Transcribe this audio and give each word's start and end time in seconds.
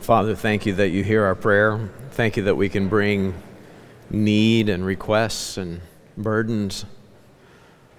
Father, 0.00 0.36
thank 0.36 0.66
you 0.66 0.74
that 0.74 0.90
you 0.90 1.02
hear 1.02 1.24
our 1.24 1.34
prayer. 1.34 1.90
Thank 2.12 2.36
you 2.36 2.44
that 2.44 2.54
we 2.54 2.68
can 2.68 2.88
bring 2.88 3.34
need 4.10 4.68
and 4.68 4.84
requests 4.84 5.56
and 5.56 5.80
burdens. 6.16 6.84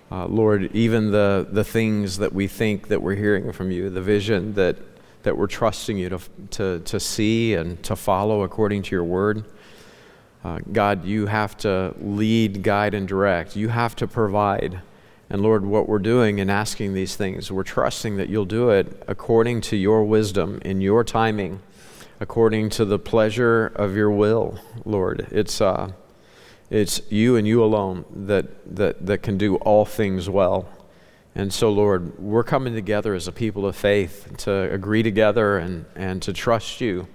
Uh, 0.09 0.25
Lord, 0.25 0.73
even 0.73 1.11
the, 1.11 1.47
the 1.51 1.65
things 1.65 2.19
that 2.19 2.31
we 2.31 2.47
think 2.47 2.87
that 2.87 3.01
we're 3.01 3.15
hearing 3.15 3.51
from 3.51 3.71
you, 3.71 3.89
the 3.89 4.01
vision 4.01 4.53
that, 4.53 4.77
that 5.23 5.37
we're 5.37 5.47
trusting 5.47 5.97
you 5.97 6.07
to, 6.09 6.19
to, 6.51 6.79
to 6.79 6.99
see 6.99 7.55
and 7.55 7.83
to 7.83 7.95
follow 7.95 8.43
according 8.43 8.83
to 8.83 8.95
your 8.95 9.03
word. 9.03 9.43
Uh, 10.45 10.59
God, 10.71 11.03
you 11.03 11.25
have 11.25 11.57
to 11.57 11.93
lead, 11.99 12.63
guide, 12.63 12.93
and 12.93 13.05
direct. 13.05 13.57
You 13.57 13.67
have 13.67 13.97
to 13.97 14.07
provide. 14.07 14.79
And 15.29 15.41
Lord, 15.41 15.65
what 15.65 15.89
we're 15.89 15.99
doing 15.99 16.39
in 16.39 16.49
asking 16.49 16.93
these 16.93 17.17
things, 17.17 17.51
we're 17.51 17.63
trusting 17.63 18.15
that 18.15 18.29
you'll 18.29 18.45
do 18.45 18.69
it 18.69 19.03
according 19.09 19.59
to 19.61 19.75
your 19.75 20.05
wisdom, 20.05 20.61
in 20.63 20.79
your 20.79 21.03
timing, 21.03 21.59
according 22.19 22.69
to 22.69 22.85
the 22.85 22.99
pleasure 22.99 23.67
of 23.75 23.95
your 23.95 24.11
will, 24.11 24.59
Lord. 24.85 25.27
It's, 25.31 25.61
uh, 25.61 25.91
it's 26.69 27.01
you 27.09 27.35
and 27.35 27.47
you 27.47 27.63
alone 27.63 28.05
that, 28.27 28.75
that, 28.75 29.05
that 29.05 29.21
can 29.21 29.37
do 29.37 29.55
all 29.57 29.85
things 29.85 30.29
well. 30.29 30.67
And 31.35 31.53
so, 31.53 31.69
Lord, 31.69 32.17
we're 32.17 32.43
coming 32.43 32.73
together 32.73 33.13
as 33.13 33.27
a 33.27 33.31
people 33.31 33.67
of 33.67 33.75
faith 33.75 34.35
to 34.37 34.71
agree 34.73 35.03
together 35.03 35.57
and, 35.57 35.85
and 35.95 36.21
to 36.23 36.33
trust 36.33 36.81
you. 36.81 37.07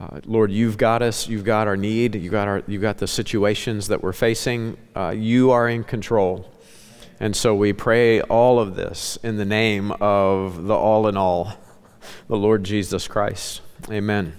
Uh, 0.00 0.20
Lord, 0.24 0.50
you've 0.50 0.78
got 0.78 1.02
us. 1.02 1.28
You've 1.28 1.44
got 1.44 1.68
our 1.68 1.76
need. 1.76 2.14
You 2.14 2.30
got 2.30 2.48
our. 2.48 2.62
You 2.66 2.78
got 2.78 2.96
the 2.96 3.06
situations 3.06 3.88
that 3.88 4.02
we're 4.02 4.14
facing. 4.14 4.78
Uh, 4.96 5.10
you 5.14 5.50
are 5.50 5.68
in 5.68 5.84
control. 5.84 6.50
And 7.18 7.36
so 7.36 7.54
we 7.54 7.74
pray 7.74 8.22
all 8.22 8.58
of 8.58 8.76
this 8.76 9.18
in 9.22 9.36
the 9.36 9.44
name 9.44 9.92
of 10.00 10.64
the 10.64 10.74
all 10.74 11.06
in 11.06 11.18
all, 11.18 11.52
the 12.28 12.38
Lord 12.38 12.64
Jesus 12.64 13.06
Christ. 13.06 13.60
Amen. 13.88 14.34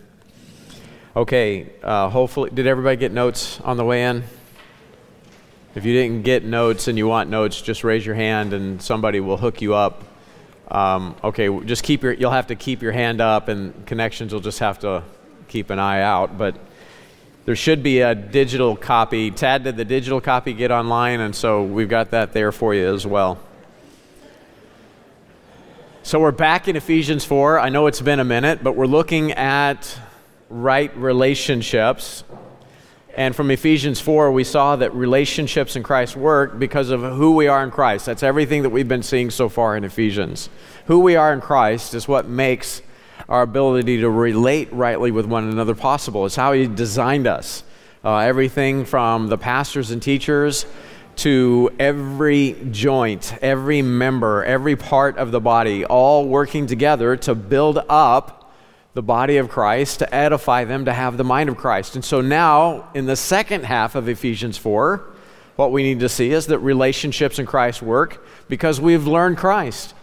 Okay, 1.16 1.72
uh, 1.84 2.09
hopefully, 2.09 2.52
did 2.53 2.67
everybody 2.67 2.95
get 2.95 3.11
notes 3.11 3.59
on 3.61 3.75
the 3.75 3.83
way 3.83 4.03
in? 4.03 4.23
If 5.73 5.86
you 5.86 5.94
didn't 5.94 6.23
get 6.23 6.44
notes 6.44 6.88
and 6.88 6.98
you 6.98 7.08
want 7.08 7.30
notes, 7.30 7.61
just 7.61 7.83
raise 7.83 8.06
your 8.06 8.16
hand 8.16 8.53
and 8.53 8.81
somebody 8.81 9.20
will 9.20 9.38
hook 9.38 9.61
you 9.61 9.73
up. 9.73 10.03
Um, 10.70 11.16
okay, 11.23 11.50
just 11.66 11.83
keep 11.83 12.03
your, 12.03 12.14
you'll 12.14 12.31
have 12.31 12.48
to 12.48 12.56
keep 12.56 12.81
your 12.81 12.92
hand 12.92 13.20
up 13.20 13.48
and 13.48 13.86
connections 13.86 14.33
will 14.33 14.42
just 14.42 14.59
have 14.59 14.80
to 14.80 15.03
keep 15.48 15.70
an 15.70 15.80
eye 15.80 16.02
out. 16.02 16.38
But 16.38 16.55
there 17.45 17.55
should 17.55 17.83
be 17.83 18.02
a 18.02 18.14
digital 18.14 18.76
copy. 18.76 19.31
Tad, 19.31 19.64
did 19.64 19.76
the 19.76 19.86
digital 19.86 20.22
copy 20.22 20.53
get 20.53 20.72
online? 20.72 21.20
And 21.20 21.36
so 21.36 21.64
we've 21.64 21.89
got 21.89 22.11
that 22.11 22.33
there 22.33 22.52
for 22.52 22.76
you 22.76 22.94
as 22.94 23.05
well. 23.05 23.39
So 26.03 26.19
we're 26.19 26.31
back 26.31 26.67
in 26.67 26.75
Ephesians 26.75 27.23
4. 27.25 27.59
I 27.59 27.69
know 27.69 27.85
it's 27.85 28.02
been 28.02 28.19
a 28.19 28.23
minute, 28.25 28.63
but 28.63 28.75
we're 28.75 28.88
looking 28.88 29.33
at 29.33 29.99
right 30.49 30.95
relationships. 30.97 32.23
And 33.16 33.35
from 33.35 33.52
Ephesians 33.52 34.02
4, 34.02 34.31
we 34.31 34.43
saw 34.43 34.75
that 34.77 34.95
relationships 34.95 35.75
in 35.75 35.83
Christ 35.83 36.16
work 36.16 36.58
because 36.58 36.89
of 36.89 37.02
who 37.02 37.35
we 37.35 37.47
are 37.47 37.63
in 37.63 37.69
Christ. 37.69 38.08
That's 38.08 38.23
everything 38.23 38.63
that 38.63 38.71
we've 38.71 38.88
been 38.88 39.03
seeing 39.03 39.30
so 39.30 39.47
far 39.47 39.77
in 39.77 39.83
Ephesians. 39.83 40.49
Who 40.88 41.02
we 41.02 41.16
are 41.16 41.31
in 41.33 41.39
Christ 41.39 41.93
is 41.93 42.08
what 42.08 42.27
makes 42.27 42.81
our 43.30 43.43
ability 43.43 43.99
to 43.99 44.09
relate 44.09 44.73
rightly 44.73 45.11
with 45.11 45.27
one 45.27 45.47
another 45.49 45.75
possible. 45.75 46.25
It's 46.25 46.36
how 46.36 46.53
He 46.53 46.65
designed 46.65 47.27
us. 47.27 47.63
Uh, 48.03 48.17
everything 48.17 48.86
from 48.86 49.27
the 49.27 49.38
pastors 49.38 49.91
and 49.91 50.02
teachers 50.02 50.65
to 51.17 51.72
every 51.80 52.56
joint, 52.72 53.34
every 53.42 53.81
member, 53.81 54.44
every 54.44 54.76
part 54.76 55.17
of 55.17 55.31
the 55.31 55.40
body, 55.40 55.86
all 55.86 56.28
working 56.28 56.67
together 56.67 57.16
to 57.17 57.36
build 57.36 57.80
up 57.90 58.54
the 58.94 59.02
body 59.02 59.38
of 59.38 59.50
Christ, 59.50 60.00
to 60.00 60.14
edify 60.14 60.66
them, 60.66 60.86
to 60.86 60.94
have 60.94 61.17
the 61.17 61.23
mind 61.23 61.50
of 61.50 61.58
Christ. 61.58 61.95
And 61.95 62.04
so 62.04 62.22
now, 62.22 62.89
in 62.94 63.06
the 63.06 63.16
second 63.16 63.66
half 63.66 63.95
of 63.95 64.09
Ephesians 64.09 64.58
4, 64.58 65.02
what 65.56 65.72
we 65.72 65.84
need 65.84 66.00
to 66.02 66.09
see 66.09 66.32
is 66.32 66.48
that 66.48 66.60
relationships 66.60 67.39
in 67.39 67.45
Christ 67.45 67.82
work 67.82 68.26
because 68.50 68.82
we've 68.82 69.08
learned 69.08 69.38
Christ. 69.38 69.94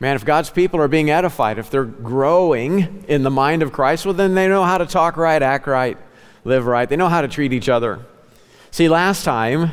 Man, 0.00 0.16
if 0.16 0.24
God's 0.24 0.50
people 0.50 0.80
are 0.80 0.88
being 0.88 1.10
edified, 1.10 1.58
if 1.58 1.70
they're 1.70 1.84
growing 1.84 3.04
in 3.08 3.22
the 3.22 3.30
mind 3.30 3.62
of 3.62 3.72
Christ, 3.72 4.04
well, 4.04 4.14
then 4.14 4.34
they 4.34 4.48
know 4.48 4.64
how 4.64 4.78
to 4.78 4.86
talk 4.86 5.16
right, 5.16 5.42
act 5.42 5.66
right, 5.66 5.98
live 6.44 6.66
right. 6.66 6.88
They 6.88 6.96
know 6.96 7.08
how 7.08 7.20
to 7.20 7.28
treat 7.28 7.52
each 7.52 7.68
other. 7.68 8.00
See, 8.70 8.88
last 8.88 9.24
time 9.24 9.72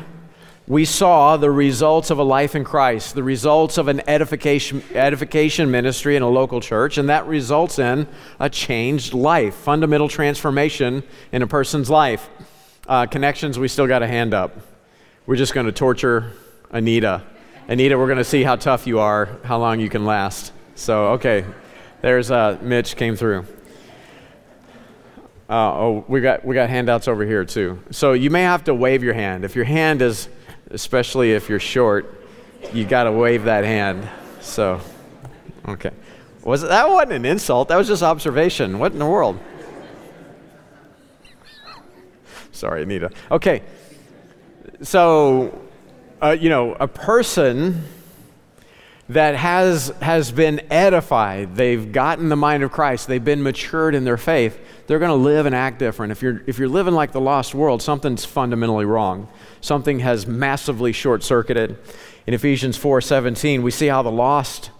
we 0.68 0.84
saw 0.84 1.36
the 1.36 1.50
results 1.50 2.10
of 2.10 2.18
a 2.18 2.24
life 2.24 2.56
in 2.56 2.64
Christ, 2.64 3.14
the 3.14 3.22
results 3.22 3.78
of 3.78 3.86
an 3.86 4.02
edification, 4.08 4.82
edification 4.94 5.70
ministry 5.70 6.16
in 6.16 6.22
a 6.22 6.28
local 6.28 6.60
church, 6.60 6.98
and 6.98 7.08
that 7.08 7.26
results 7.26 7.78
in 7.78 8.08
a 8.40 8.50
changed 8.50 9.14
life, 9.14 9.54
fundamental 9.54 10.08
transformation 10.08 11.04
in 11.30 11.42
a 11.42 11.46
person's 11.46 11.88
life. 11.88 12.28
Uh, 12.88 13.06
connections, 13.06 13.58
we 13.58 13.68
still 13.68 13.86
got 13.86 14.02
a 14.02 14.08
hand 14.08 14.34
up. 14.34 14.56
We're 15.26 15.36
just 15.36 15.54
going 15.54 15.66
to 15.66 15.72
torture 15.72 16.32
Anita. 16.70 17.22
Anita, 17.68 17.96
we're 17.96 18.06
going 18.06 18.18
to 18.18 18.24
see 18.24 18.42
how 18.42 18.56
tough 18.56 18.88
you 18.88 18.98
are, 18.98 19.38
how 19.44 19.58
long 19.58 19.78
you 19.78 19.88
can 19.88 20.04
last. 20.04 20.52
So, 20.74 21.08
okay, 21.12 21.44
there's 22.00 22.30
uh, 22.30 22.58
Mitch 22.60 22.96
came 22.96 23.14
through. 23.14 23.46
Uh, 25.48 25.72
oh, 25.78 26.04
we 26.08 26.20
got 26.20 26.44
we 26.44 26.56
got 26.56 26.68
handouts 26.68 27.06
over 27.06 27.24
here 27.24 27.44
too. 27.44 27.80
So 27.92 28.14
you 28.14 28.30
may 28.30 28.42
have 28.42 28.64
to 28.64 28.74
wave 28.74 29.04
your 29.04 29.14
hand. 29.14 29.44
If 29.44 29.54
your 29.54 29.64
hand 29.64 30.02
is, 30.02 30.28
especially 30.70 31.32
if 31.32 31.48
you're 31.48 31.60
short, 31.60 32.26
you 32.72 32.84
got 32.84 33.04
to 33.04 33.12
wave 33.12 33.44
that 33.44 33.64
hand. 33.64 34.08
So, 34.40 34.80
okay, 35.68 35.90
was 36.42 36.62
that 36.62 36.88
wasn't 36.88 37.12
an 37.12 37.24
insult? 37.24 37.68
That 37.68 37.76
was 37.76 37.88
just 37.88 38.02
observation. 38.02 38.78
What 38.78 38.92
in 38.92 38.98
the 38.98 39.06
world? 39.06 39.38
Sorry, 42.52 42.82
Anita. 42.82 43.10
Okay, 43.30 43.62
so 44.82 45.66
uh, 46.20 46.36
you 46.38 46.48
know, 46.48 46.74
a 46.74 46.88
person 46.88 47.84
that 49.08 49.36
has, 49.36 49.92
has 50.02 50.32
been 50.32 50.60
edified, 50.70 51.54
they've 51.54 51.92
gotten 51.92 52.28
the 52.28 52.36
mind 52.36 52.62
of 52.62 52.72
Christ, 52.72 53.06
they've 53.06 53.24
been 53.24 53.42
matured 53.42 53.94
in 53.94 54.04
their 54.04 54.16
faith, 54.16 54.58
they're 54.86 54.98
going 54.98 55.10
to 55.10 55.14
live 55.14 55.46
and 55.46 55.54
act 55.54 55.78
different. 55.78 56.10
If 56.12 56.22
you're, 56.22 56.42
if 56.46 56.58
you're 56.58 56.68
living 56.68 56.94
like 56.94 57.12
the 57.12 57.20
lost 57.20 57.54
world, 57.54 57.82
something's 57.82 58.24
fundamentally 58.24 58.84
wrong. 58.84 59.28
Something 59.66 60.00
has 60.00 60.26
massively 60.26 60.92
short 60.92 61.22
circuited. 61.22 61.76
In 62.26 62.34
Ephesians 62.34 62.76
4 62.76 63.00
17, 63.00 63.62
we 63.62 63.70
see 63.70 63.88
how 63.88 64.02
the 64.02 64.10
lost, 64.10 64.70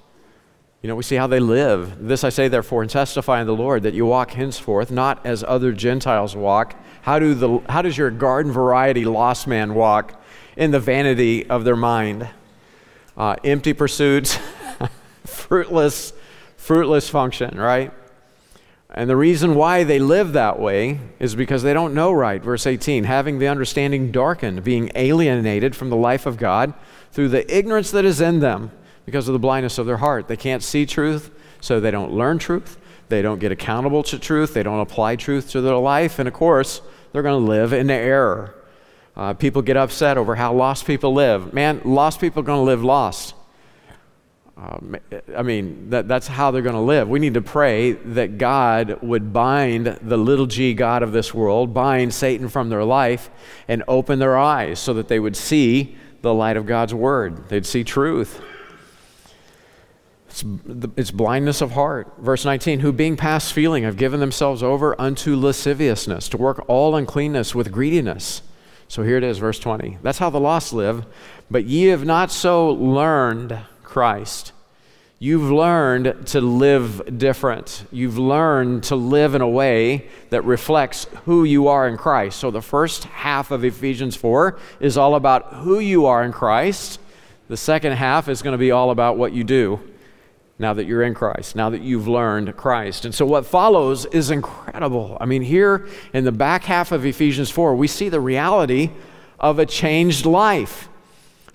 you 0.83 0.89
know, 0.89 0.95
we 0.95 1.03
see 1.03 1.17
how 1.17 1.27
they 1.27 1.41
live. 1.41 2.07
This 2.07 2.25
I 2.25 2.29
say, 2.29 2.49
therefore, 2.49 2.83
and 2.83 2.91
testify 2.91 3.41
in 3.41 3.47
the 3.47 3.55
Lord 3.55 3.83
that 3.83 3.95
you 3.95 4.07
walk 4.07 4.31
henceforth, 4.31 4.91
not 4.91 5.25
as 5.27 5.45
other 5.45 5.73
Gentiles 5.73 6.35
walk. 6.35 6.75
How, 7.03 7.19
do 7.19 7.35
the, 7.35 7.59
how 7.69 7.83
does 7.83 7.99
your 7.99 8.11
garden 8.11 8.53
variety 8.53 9.05
lost 9.05 9.47
man 9.47 9.75
walk? 9.75 10.23
in 10.57 10.71
the 10.71 10.81
vanity 10.81 11.49
of 11.49 11.65
their 11.65 11.77
mind. 11.77 12.29
Uh, 13.17 13.37
empty 13.45 13.73
pursuits, 13.73 14.39
fruitless, 15.25 16.13
fruitless 16.57 17.09
function, 17.09 17.59
right? 17.59 17.93
And 18.97 19.11
the 19.11 19.17
reason 19.17 19.55
why 19.55 19.85
they 19.85 19.99
live 19.99 20.33
that 20.33 20.59
way 20.59 21.01
is 21.19 21.37
because 21.37 21.63
they 21.63 21.75
don't 21.75 21.93
know 21.93 22.13
right. 22.13 22.43
Verse 22.43 22.67
18 22.67 23.05
having 23.05 23.39
the 23.39 23.47
understanding 23.47 24.11
darkened, 24.11 24.65
being 24.65 24.91
alienated 24.95 25.77
from 25.77 25.91
the 25.91 25.97
life 25.97 26.25
of 26.25 26.39
God 26.39 26.73
through 27.13 27.29
the 27.29 27.55
ignorance 27.55 27.91
that 27.91 28.07
is 28.07 28.23
in 28.23 28.41
them 28.41 28.73
because 29.05 29.29
of 29.29 29.35
the 29.35 29.39
blindness 29.39 29.77
of 29.77 29.85
their 29.85 29.99
heart. 29.99 30.29
They 30.29 30.37
can't 30.37 30.63
see 30.63 30.87
truth, 30.87 31.31
so 31.61 31.79
they 31.79 31.91
don't 31.91 32.13
learn 32.13 32.39
truth. 32.39 32.79
They 33.09 33.21
don't 33.21 33.39
get 33.39 33.53
accountable 33.53 34.03
to 34.05 34.19
truth. 34.19 34.55
They 34.55 34.63
don't 34.63 34.81
apply 34.81 35.17
truth 35.17 35.51
to 35.51 35.61
their 35.61 35.77
life. 35.77 36.19
And 36.19 36.27
of 36.27 36.35
course, 36.35 36.81
they're 37.13 37.23
going 37.23 37.45
to 37.45 37.51
live 37.51 37.75
in 37.75 37.91
error. 37.91 38.55
Uh, 39.15 39.35
people 39.35 39.63
get 39.63 39.77
upset 39.77 40.19
over 40.19 40.35
how 40.35 40.53
lost 40.53 40.87
people 40.87 41.13
live. 41.13 41.53
Man, 41.53 41.83
lost 41.85 42.19
people 42.19 42.41
are 42.41 42.47
going 42.47 42.61
to 42.61 42.65
live 42.65 42.83
lost. 42.83 43.35
Uh, 44.57 44.79
I 45.37 45.43
mean, 45.43 45.91
that, 45.91 46.09
that's 46.09 46.27
how 46.27 46.51
they're 46.51 46.63
going 46.63 46.75
to 46.75 46.81
live. 46.81 47.11
We 47.11 47.19
need 47.19 47.35
to 47.35 47.43
pray 47.43 47.93
that 47.93 48.39
God 48.39 49.03
would 49.03 49.31
bind 49.31 49.87
the 50.01 50.17
little 50.17 50.47
g 50.47 50.73
God 50.73 51.03
of 51.03 51.13
this 51.13 51.35
world, 51.35 51.75
bind 51.75 52.15
Satan 52.15 52.49
from 52.49 52.71
their 52.71 52.85
life, 52.85 53.29
and 53.69 53.83
open 53.87 54.19
their 54.19 54.39
eyes 54.39 54.79
so 54.79 54.95
that 54.95 55.09
they 55.09 55.21
would 55.21 55.37
see 55.37 55.97
the 56.23 56.33
light 56.33 56.57
of 56.57 56.65
God's 56.65 56.95
word. 56.95 57.51
They'd 57.51 57.67
see 57.67 57.85
truth. 57.85 58.41
It's, 60.31 60.43
it's 60.97 61.11
blindness 61.11 61.61
of 61.61 61.73
heart. 61.73 62.15
Verse 62.19 62.47
19, 62.47 62.81
who 62.81 62.93
being 62.93 63.17
past 63.17 63.53
feeling 63.53 63.85
have 63.85 63.99
given 63.99 64.21
themselves 64.21 64.63
over 64.63 64.99
unto 64.99 65.37
lasciviousness, 65.37 66.31
to 66.31 66.39
work 66.39 66.65
all 66.67 66.97
uncleanness 66.97 67.55
with 67.55 67.71
greediness. 67.71 68.41
So 68.89 69.03
here 69.03 69.19
it 69.19 69.25
is, 69.25 69.37
verse 69.37 69.59
20. 69.59 69.99
That's 70.03 70.19
how 70.19 70.31
the 70.31 70.41
lost 70.41 70.73
live. 70.73 71.05
But 71.51 71.65
ye 71.65 71.87
have 71.87 72.07
not 72.07 72.31
so 72.31 72.71
learned 72.71 73.59
Christ. 73.97 74.53
You've 75.19 75.51
learned 75.51 76.27
to 76.27 76.43
live 76.43 77.17
different. 77.17 77.87
You've 77.91 78.19
learned 78.19 78.83
to 78.85 78.95
live 78.95 79.35
in 79.35 79.41
a 79.41 79.49
way 79.49 80.11
that 80.29 80.45
reflects 80.45 81.07
who 81.25 81.45
you 81.45 81.69
are 81.69 81.89
in 81.89 81.97
Christ. 81.97 82.39
So 82.39 82.51
the 82.51 82.61
first 82.61 83.05
half 83.05 83.51
of 83.51 83.65
Ephesians 83.65 84.15
4 84.15 84.59
is 84.81 84.99
all 84.99 85.15
about 85.15 85.55
who 85.55 85.79
you 85.79 86.05
are 86.05 86.23
in 86.23 86.33
Christ. 86.33 87.01
The 87.49 87.57
second 87.57 87.93
half 87.93 88.29
is 88.29 88.43
going 88.43 88.53
to 88.53 88.59
be 88.59 88.71
all 88.71 88.91
about 88.91 89.17
what 89.17 89.33
you 89.33 89.45
do 89.45 89.81
now 90.59 90.75
that 90.75 90.85
you're 90.85 91.03
in 91.03 91.15
Christ, 91.15 91.57
now 91.57 91.71
that 91.71 91.81
you've 91.81 92.07
learned 92.07 92.55
Christ. 92.55 93.07
And 93.07 93.15
so 93.15 93.25
what 93.25 93.47
follows 93.47 94.05
is 94.05 94.31
incredible. 94.31 95.17
I 95.19 95.25
mean, 95.25 95.41
here 95.41 95.89
in 96.13 96.25
the 96.25 96.33
back 96.33 96.65
half 96.65 96.93
of 96.93 97.07
Ephesians 97.07 97.51
4, 97.51 97.75
we 97.75 97.89
see 97.89 98.11
the 98.11 98.21
reality 98.21 98.91
of 99.41 99.59
a 99.59 99.65
changed 99.65 100.27
life. 100.27 100.91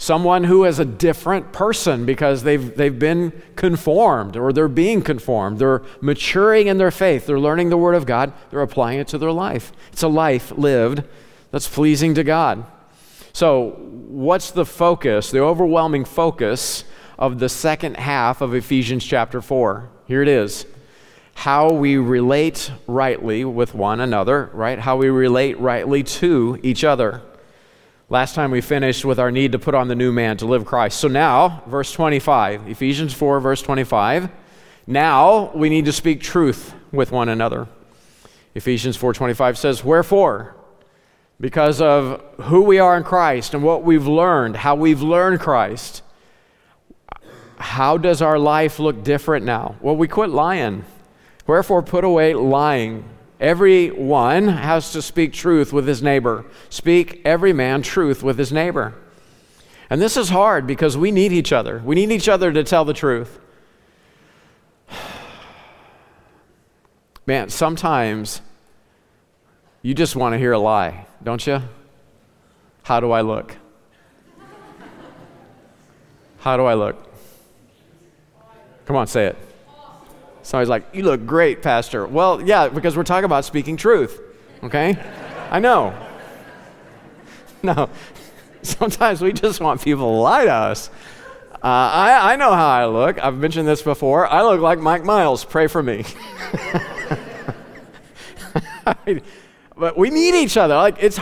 Someone 0.01 0.45
who 0.45 0.65
is 0.65 0.80
a 0.80 0.83
different 0.83 1.53
person 1.53 2.07
because 2.07 2.42
they've, 2.42 2.75
they've 2.75 2.98
been 2.98 3.39
conformed 3.56 4.36
or 4.36 4.51
they're 4.51 4.68
being 4.68 5.03
conformed. 5.03 5.59
They're 5.59 5.83
maturing 6.01 6.65
in 6.65 6.80
their 6.80 6.89
faith. 6.89 7.27
They're 7.27 7.39
learning 7.39 7.69
the 7.69 7.77
Word 7.77 7.94
of 7.94 8.07
God. 8.07 8.33
They're 8.50 8.63
applying 8.63 8.98
it 8.98 9.07
to 9.09 9.19
their 9.19 9.31
life. 9.31 9.71
It's 9.92 10.01
a 10.01 10.07
life 10.07 10.53
lived 10.57 11.03
that's 11.51 11.69
pleasing 11.69 12.15
to 12.15 12.24
God. 12.24 12.65
So, 13.31 13.74
what's 14.07 14.50
the 14.50 14.65
focus, 14.65 15.30
the 15.30 15.42
overwhelming 15.42 16.06
focus 16.06 16.83
of 17.19 17.38
the 17.38 17.48
second 17.48 17.98
half 17.98 18.42
of 18.42 18.56
Ephesians 18.56 19.06
chapter 19.06 19.39
4. 19.39 19.88
Here 20.07 20.24
it 20.24 20.27
is 20.27 20.65
how 21.36 21.74
we 21.74 21.98
relate 21.98 22.71
rightly 22.88 23.45
with 23.45 23.75
one 23.75 24.00
another, 24.00 24.50
right? 24.51 24.80
How 24.80 24.98
we 24.98 25.09
relate 25.09 25.59
rightly 25.59 26.01
to 26.01 26.59
each 26.63 26.83
other. 26.83 27.21
Last 28.11 28.35
time 28.35 28.51
we 28.51 28.59
finished 28.59 29.05
with 29.05 29.21
our 29.21 29.31
need 29.31 29.53
to 29.53 29.57
put 29.57 29.73
on 29.73 29.87
the 29.87 29.95
new 29.95 30.11
man 30.11 30.35
to 30.35 30.45
live 30.45 30.65
Christ. 30.65 30.99
So 30.99 31.07
now, 31.07 31.63
verse 31.65 31.93
25, 31.93 32.67
Ephesians 32.67 33.13
4, 33.13 33.39
verse 33.39 33.61
25. 33.61 34.27
Now 34.85 35.49
we 35.55 35.69
need 35.69 35.85
to 35.85 35.93
speak 35.93 36.19
truth 36.19 36.73
with 36.91 37.13
one 37.13 37.29
another. 37.29 37.69
Ephesians 38.53 38.97
4:25 38.97 39.57
says, 39.57 39.85
"Wherefore, 39.85 40.57
because 41.39 41.79
of 41.79 42.21
who 42.41 42.63
we 42.63 42.79
are 42.79 42.97
in 42.97 43.03
Christ 43.05 43.53
and 43.53 43.63
what 43.63 43.81
we've 43.81 44.07
learned, 44.07 44.57
how 44.57 44.75
we've 44.75 45.01
learned 45.01 45.39
Christ, 45.39 46.03
how 47.59 47.95
does 47.95 48.21
our 48.21 48.37
life 48.37 48.77
look 48.77 49.05
different 49.05 49.45
now? 49.45 49.75
Well, 49.79 49.95
we 49.95 50.09
quit 50.09 50.31
lying. 50.31 50.83
Wherefore, 51.47 51.81
put 51.81 52.03
away 52.03 52.33
lying. 52.33 53.05
Every 53.41 53.89
one 53.89 54.47
has 54.49 54.91
to 54.91 55.01
speak 55.01 55.33
truth 55.33 55.73
with 55.73 55.88
his 55.88 56.03
neighbor. 56.03 56.45
Speak 56.69 57.23
every 57.25 57.53
man 57.53 57.81
truth 57.81 58.21
with 58.21 58.38
his 58.38 58.53
neighbor. 58.53 58.93
And 59.89 59.99
this 59.99 60.15
is 60.15 60.29
hard 60.29 60.67
because 60.67 60.95
we 60.95 61.09
need 61.09 61.31
each 61.31 61.51
other. 61.51 61.81
We 61.83 61.95
need 61.95 62.11
each 62.11 62.29
other 62.29 62.51
to 62.53 62.63
tell 62.63 62.85
the 62.85 62.93
truth. 62.93 63.39
Man, 67.25 67.49
sometimes 67.49 68.41
you 69.81 69.95
just 69.95 70.15
want 70.15 70.33
to 70.33 70.38
hear 70.38 70.51
a 70.51 70.59
lie, 70.59 71.07
don't 71.23 71.45
you? 71.47 71.63
How 72.83 72.99
do 72.99 73.11
I 73.11 73.21
look? 73.21 73.57
How 76.38 76.57
do 76.57 76.65
I 76.65 76.75
look? 76.75 76.95
Come 78.85 78.95
on, 78.97 79.07
say 79.07 79.25
it. 79.25 79.50
Somebody's 80.43 80.69
like, 80.69 80.85
You 80.93 81.03
look 81.03 81.25
great, 81.25 81.61
Pastor. 81.61 82.05
Well, 82.05 82.41
yeah, 82.41 82.69
because 82.69 82.97
we're 82.97 83.03
talking 83.03 83.25
about 83.25 83.45
speaking 83.45 83.77
truth, 83.77 84.19
okay? 84.63 84.97
I 85.49 85.59
know. 85.59 85.93
No, 87.63 87.89
sometimes 88.63 89.21
we 89.21 89.33
just 89.33 89.61
want 89.61 89.83
people 89.83 90.11
to 90.11 90.17
lie 90.17 90.45
to 90.45 90.51
us. 90.51 90.89
Uh, 91.53 91.67
I, 91.67 92.33
I 92.33 92.35
know 92.38 92.51
how 92.53 92.67
I 92.67 92.88
look. 92.88 93.23
I've 93.23 93.35
mentioned 93.38 93.67
this 93.67 93.83
before. 93.83 94.25
I 94.25 94.41
look 94.41 94.61
like 94.61 94.79
Mike 94.79 95.03
Miles. 95.03 95.45
Pray 95.45 95.67
for 95.67 95.83
me. 95.83 96.03
but 99.77 99.95
we 99.95 100.09
need 100.09 100.33
each 100.33 100.57
other. 100.57 100.73
Like 100.73 100.97
it's 100.99 101.19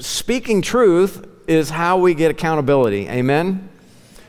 speaking 0.00 0.60
truth 0.60 1.26
is 1.46 1.70
how 1.70 1.96
we 1.96 2.12
get 2.12 2.30
accountability. 2.30 3.08
Amen. 3.08 3.70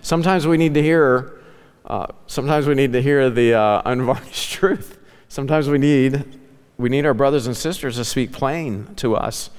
Sometimes 0.01 0.47
we 0.47 0.55
need 0.55 0.75
to 0.75 0.81
hear 0.81 1.36
uh, 1.87 2.07
sometimes 2.27 2.67
we 2.67 2.75
need 2.75 2.91
to 2.93 3.01
hear 3.01 3.29
the 3.29 3.53
uh, 3.53 3.81
unvarnished 3.85 4.51
truth. 4.51 4.99
Sometimes 5.29 5.69
we 5.69 5.77
need, 5.77 6.39
we 6.77 6.89
need 6.89 7.05
our 7.05 7.13
brothers 7.13 7.47
and 7.47 7.55
sisters 7.55 7.95
to 7.95 8.03
speak 8.05 8.33
plain 8.33 8.93
to 8.97 9.15
us. 9.15 9.49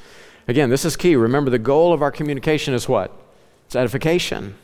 Again, 0.46 0.68
this 0.70 0.84
is 0.84 0.96
key. 0.96 1.16
Remember, 1.16 1.50
the 1.50 1.58
goal 1.58 1.92
of 1.92 2.02
our 2.02 2.10
communication 2.10 2.74
is 2.74 2.88
what? 2.88 3.12
It's 3.66 3.76
edification. 3.76 4.56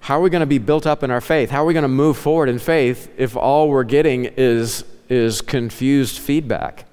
How 0.00 0.18
are 0.18 0.22
we 0.22 0.30
going 0.30 0.40
to 0.40 0.46
be 0.46 0.58
built 0.58 0.86
up 0.86 1.02
in 1.02 1.10
our 1.10 1.20
faith? 1.20 1.50
How 1.50 1.62
are 1.62 1.66
we 1.66 1.74
going 1.74 1.82
to 1.82 1.88
move 1.88 2.16
forward 2.16 2.48
in 2.48 2.58
faith 2.58 3.10
if 3.18 3.36
all 3.36 3.68
we're 3.68 3.84
getting 3.84 4.24
is, 4.24 4.84
is 5.10 5.42
confused 5.42 6.18
feedback? 6.18 6.86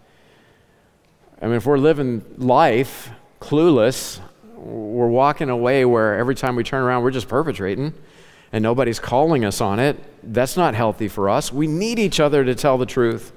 I 1.42 1.46
mean, 1.46 1.56
if 1.56 1.66
we're 1.66 1.78
living 1.78 2.26
life 2.38 3.10
clueless, 3.40 4.20
we're 4.56 5.08
walking 5.08 5.50
away 5.50 5.86
where 5.86 6.18
every 6.18 6.36
time 6.36 6.58
we 6.58 6.64
turn 6.64 6.84
around, 6.84 7.04
we're 7.04 7.12
just 7.12 7.30
perpetrating 7.30 7.94
and 8.52 8.64
nobody's 8.64 9.00
calling 9.00 9.44
us 9.44 9.62
on 9.62 9.80
it, 9.80 9.98
that's 10.24 10.58
not 10.58 10.76
healthy 10.76 11.08
for 11.08 11.30
us. 11.30 11.52
We 11.52 11.68
need 11.68 12.00
each 12.00 12.20
other 12.20 12.44
to 12.46 12.56
tell 12.56 12.78
the 12.78 12.86
truth. 12.86 13.32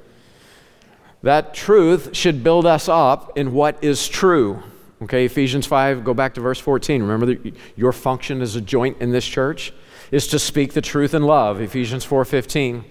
That 1.23 1.53
truth 1.53 2.17
should 2.17 2.43
build 2.43 2.67
us 2.67 2.89
up 2.89 3.37
in 3.37 3.53
what 3.53 3.83
is 3.83 4.09
true. 4.09 4.63
Okay, 5.03 5.25
Ephesians 5.25 5.67
5, 5.67 6.05
go 6.05 6.15
back 6.15 6.35
to 6.35 6.41
verse 6.41 6.59
14. 6.59 7.03
Remember 7.03 7.27
that 7.27 7.55
your 7.77 7.93
function 7.93 8.43
as 8.43 8.57
a 8.57 8.61
joint 8.61 8.99
in 9.01 9.11
this 9.11 9.27
church 9.27 9.73
is 10.11 10.27
to 10.29 10.39
speak 10.39 10.73
the 10.73 10.81
truth 10.81 11.15
in 11.15 11.23
love. 11.23 11.61
Ephesians 11.61 12.05
4:15. 12.05 12.85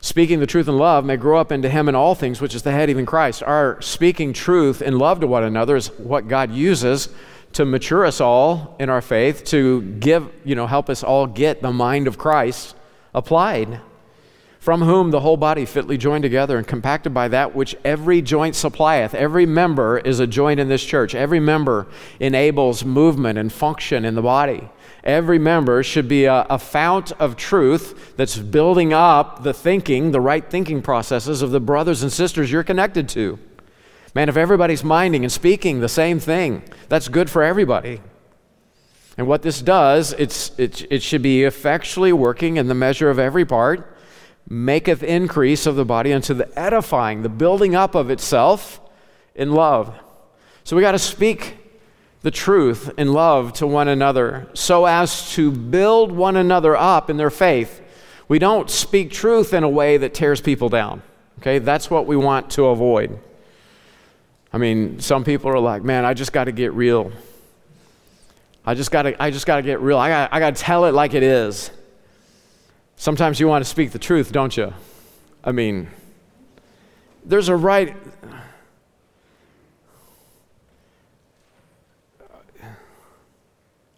Speaking 0.00 0.38
the 0.38 0.46
truth 0.46 0.68
in 0.68 0.78
love 0.78 1.04
may 1.04 1.16
grow 1.16 1.38
up 1.38 1.50
into 1.50 1.68
him 1.68 1.88
in 1.88 1.94
all 1.94 2.14
things, 2.14 2.40
which 2.40 2.54
is 2.54 2.62
the 2.62 2.70
head, 2.70 2.88
even 2.88 3.04
Christ. 3.04 3.42
Our 3.42 3.80
speaking 3.82 4.32
truth 4.32 4.80
in 4.80 4.98
love 4.98 5.20
to 5.20 5.26
one 5.26 5.42
another 5.42 5.76
is 5.76 5.88
what 5.98 6.28
God 6.28 6.52
uses 6.52 7.08
to 7.52 7.64
mature 7.64 8.04
us 8.04 8.20
all 8.20 8.76
in 8.78 8.90
our 8.90 9.00
faith, 9.00 9.44
to 9.44 9.82
give, 9.82 10.30
you 10.44 10.54
know, 10.54 10.66
help 10.66 10.88
us 10.90 11.02
all 11.02 11.26
get 11.26 11.62
the 11.62 11.72
mind 11.72 12.06
of 12.06 12.18
Christ 12.18 12.76
applied, 13.14 13.80
from 14.60 14.82
whom 14.82 15.10
the 15.10 15.20
whole 15.20 15.36
body 15.36 15.64
fitly 15.64 15.96
joined 15.96 16.22
together 16.22 16.58
and 16.58 16.66
compacted 16.66 17.14
by 17.14 17.28
that 17.28 17.54
which 17.54 17.76
every 17.84 18.20
joint 18.20 18.54
supplieth. 18.54 19.14
Every 19.14 19.46
member 19.46 19.98
is 19.98 20.20
a 20.20 20.26
joint 20.26 20.60
in 20.60 20.68
this 20.68 20.84
church. 20.84 21.14
Every 21.14 21.40
member 21.40 21.86
enables 22.20 22.84
movement 22.84 23.38
and 23.38 23.52
function 23.52 24.04
in 24.04 24.14
the 24.14 24.22
body. 24.22 24.68
Every 25.04 25.38
member 25.38 25.82
should 25.82 26.08
be 26.08 26.24
a, 26.24 26.42
a 26.50 26.58
fount 26.58 27.12
of 27.12 27.36
truth 27.36 28.16
that's 28.16 28.36
building 28.36 28.92
up 28.92 29.42
the 29.42 29.54
thinking, 29.54 30.10
the 30.10 30.20
right 30.20 30.48
thinking 30.48 30.82
processes 30.82 31.40
of 31.40 31.50
the 31.50 31.60
brothers 31.60 32.02
and 32.02 32.12
sisters 32.12 32.50
you're 32.52 32.64
connected 32.64 33.08
to. 33.10 33.38
Man, 34.14 34.28
if 34.28 34.36
everybody's 34.36 34.82
minding 34.82 35.24
and 35.24 35.32
speaking 35.32 35.80
the 35.80 35.88
same 35.88 36.18
thing, 36.18 36.62
that's 36.88 37.08
good 37.08 37.28
for 37.28 37.42
everybody. 37.42 38.00
And 39.16 39.26
what 39.26 39.42
this 39.42 39.60
does, 39.60 40.12
it's, 40.12 40.56
it, 40.58 40.90
it 40.90 41.02
should 41.02 41.22
be 41.22 41.44
effectually 41.44 42.12
working 42.12 42.56
in 42.56 42.68
the 42.68 42.74
measure 42.74 43.10
of 43.10 43.18
every 43.18 43.44
part, 43.44 43.96
maketh 44.48 45.02
increase 45.02 45.66
of 45.66 45.76
the 45.76 45.84
body 45.84 46.12
unto 46.12 46.34
the 46.34 46.58
edifying, 46.58 47.22
the 47.22 47.28
building 47.28 47.74
up 47.74 47.94
of 47.94 48.10
itself 48.10 48.80
in 49.34 49.52
love. 49.52 49.98
So 50.64 50.76
we 50.76 50.82
got 50.82 50.92
to 50.92 50.98
speak 50.98 51.56
the 52.22 52.30
truth 52.30 52.90
in 52.96 53.12
love 53.12 53.52
to 53.54 53.66
one 53.66 53.88
another 53.88 54.48
so 54.54 54.86
as 54.86 55.32
to 55.32 55.50
build 55.50 56.12
one 56.12 56.36
another 56.36 56.76
up 56.76 57.10
in 57.10 57.16
their 57.16 57.30
faith. 57.30 57.82
We 58.28 58.38
don't 58.38 58.70
speak 58.70 59.10
truth 59.10 59.52
in 59.52 59.64
a 59.64 59.68
way 59.68 59.96
that 59.96 60.14
tears 60.14 60.40
people 60.40 60.68
down. 60.68 61.02
Okay, 61.38 61.58
that's 61.58 61.90
what 61.90 62.06
we 62.06 62.16
want 62.16 62.50
to 62.50 62.66
avoid. 62.66 63.18
I 64.52 64.58
mean, 64.58 65.00
some 65.00 65.24
people 65.24 65.50
are 65.50 65.58
like, 65.58 65.82
man, 65.82 66.04
I 66.04 66.14
just 66.14 66.32
got 66.32 66.44
to 66.44 66.52
get 66.52 66.72
real. 66.72 67.12
I 68.64 68.74
just 68.74 68.90
got 68.90 69.02
to 69.02 69.22
I 69.22 69.30
just 69.30 69.46
got 69.46 69.56
to 69.56 69.62
get 69.62 69.80
real. 69.80 69.98
I 69.98 70.08
got 70.08 70.32
I 70.32 70.40
got 70.40 70.56
to 70.56 70.60
tell 70.60 70.84
it 70.86 70.94
like 70.94 71.14
it 71.14 71.22
is. 71.22 71.70
Sometimes 72.96 73.38
you 73.38 73.46
want 73.46 73.64
to 73.64 73.68
speak 73.68 73.92
the 73.92 73.98
truth, 73.98 74.32
don't 74.32 74.56
you? 74.56 74.72
I 75.44 75.52
mean, 75.52 75.88
there's 77.24 77.48
a 77.48 77.56
right 77.56 77.94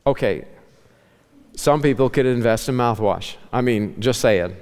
Okay. 0.06 0.44
Some 1.56 1.82
people 1.82 2.08
could 2.08 2.26
invest 2.26 2.68
in 2.68 2.74
mouthwash. 2.74 3.36
I 3.52 3.60
mean, 3.60 4.00
just 4.00 4.20
saying. 4.20 4.56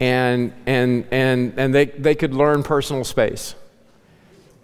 And 0.00 0.52
and 0.66 1.06
and 1.10 1.54
and 1.58 1.74
they 1.74 1.86
they 1.86 2.14
could 2.14 2.34
learn 2.34 2.62
personal 2.62 3.04
space 3.04 3.54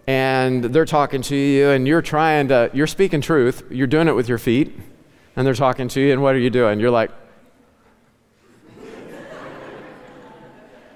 and 0.07 0.65
they're 0.65 0.85
talking 0.85 1.21
to 1.21 1.35
you 1.35 1.71
and 1.71 1.89
you're 1.89 2.03
trying 2.03 2.49
to 2.49 2.71
you're 2.73 2.87
speaking 2.87 3.21
truth 3.21 3.65
you're 3.71 3.87
doing 3.89 4.09
it 4.09 4.15
with 4.15 4.29
your 4.29 4.39
feet 4.39 4.79
and 5.35 5.47
they're 5.47 5.55
talking 5.55 5.89
to 5.89 6.01
you 6.01 6.13
and 6.13 6.23
what 6.23 6.35
are 6.35 6.39
you 6.39 6.51
doing? 6.51 6.79
You're 6.81 6.91
like 6.91 7.11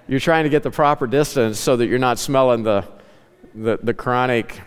you're 0.09 0.21
trying 0.21 0.45
to 0.45 0.51
get 0.51 0.63
the 0.63 0.71
proper 0.71 1.07
distance 1.07 1.59
so 1.59 1.77
that 1.77 1.87
you're 1.87 1.99
not 1.99 2.19
smelling 2.19 2.63
the 2.63 2.87
the, 3.55 3.79
the 3.83 3.95
chronic 3.95 4.61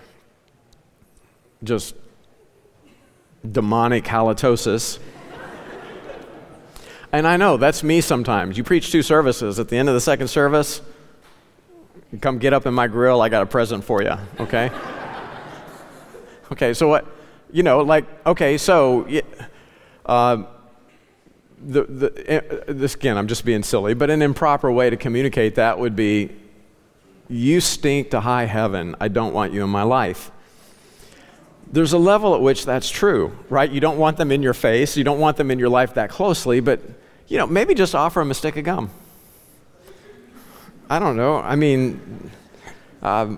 just 1.64 1.96
demonic 3.50 4.04
halitosis. 4.04 5.00
And 7.14 7.28
i 7.28 7.38
know 7.38 7.58
that's 7.58 7.84
me 7.84 8.02
sometimes. 8.02 8.58
You 8.58 8.64
preach 8.64 8.92
two 8.92 9.04
services. 9.04 9.60
At 9.60 9.70
the 9.70 9.78
end 9.78 9.88
of 9.88 9.96
the 9.96 10.02
second 10.02 10.28
service 10.30 10.82
Come 12.22 12.38
get 12.38 12.54
up 12.54 12.66
in 12.66 12.74
my 12.74 12.88
grill. 12.88 13.22
I 13.22 13.30
got 13.30 13.42
a 13.42 13.46
present 13.46 13.84
for 13.84 14.04
you, 14.04 14.16
okay? 14.40 14.70
okay, 16.52 16.74
so 16.74 16.88
what, 16.88 17.08
you 17.52 17.64
know, 17.64 17.80
like, 17.80 18.06
okay, 18.26 18.58
so 18.58 19.08
uh, 20.06 20.44
the, 21.66 21.84
the, 21.84 22.32
eh, 22.32 22.42
this 22.68 22.94
again, 22.94 23.18
I'm 23.18 23.28
just 23.28 23.46
being 23.46 23.64
silly, 23.64 23.94
but 23.94 24.10
an 24.10 24.22
improper 24.22 24.72
way 24.72 24.90
to 24.90 24.98
communicate 24.98 25.56
that 25.56 25.80
would 25.80 25.96
be, 25.96 26.32
You 27.30 27.62
stink 27.62 28.12
to 28.12 28.20
high 28.20 28.46
heaven. 28.46 28.96
I 29.00 29.08
don't 29.08 29.34
want 29.34 29.54
you 29.54 29.64
in 29.64 29.70
my 29.70 29.84
life. 29.84 30.30
There's 31.72 31.94
a 31.94 31.98
level 31.98 32.36
at 32.36 32.42
which 32.42 32.66
that's 32.66 32.90
true, 32.90 33.36
right? 33.50 33.72
You 33.72 33.80
don't 33.80 33.98
want 33.98 34.18
them 34.18 34.32
in 34.32 34.44
your 34.44 34.54
face, 34.54 34.96
you 34.96 35.04
don't 35.04 35.20
want 35.20 35.38
them 35.38 35.50
in 35.50 35.58
your 35.58 35.70
life 35.70 35.96
that 35.96 36.12
closely, 36.12 36.60
but 36.60 36.80
you 37.28 37.38
know, 37.40 37.48
maybe 37.48 37.74
just 37.74 37.96
offer 37.96 38.20
them 38.20 38.30
a 38.30 38.36
stick 38.36 38.58
of 38.58 38.66
gum. 38.66 38.92
I 40.90 41.00
don't 41.00 41.16
know. 41.18 41.38
I 41.38 41.56
mean, 41.56 42.32
uh, 43.02 43.36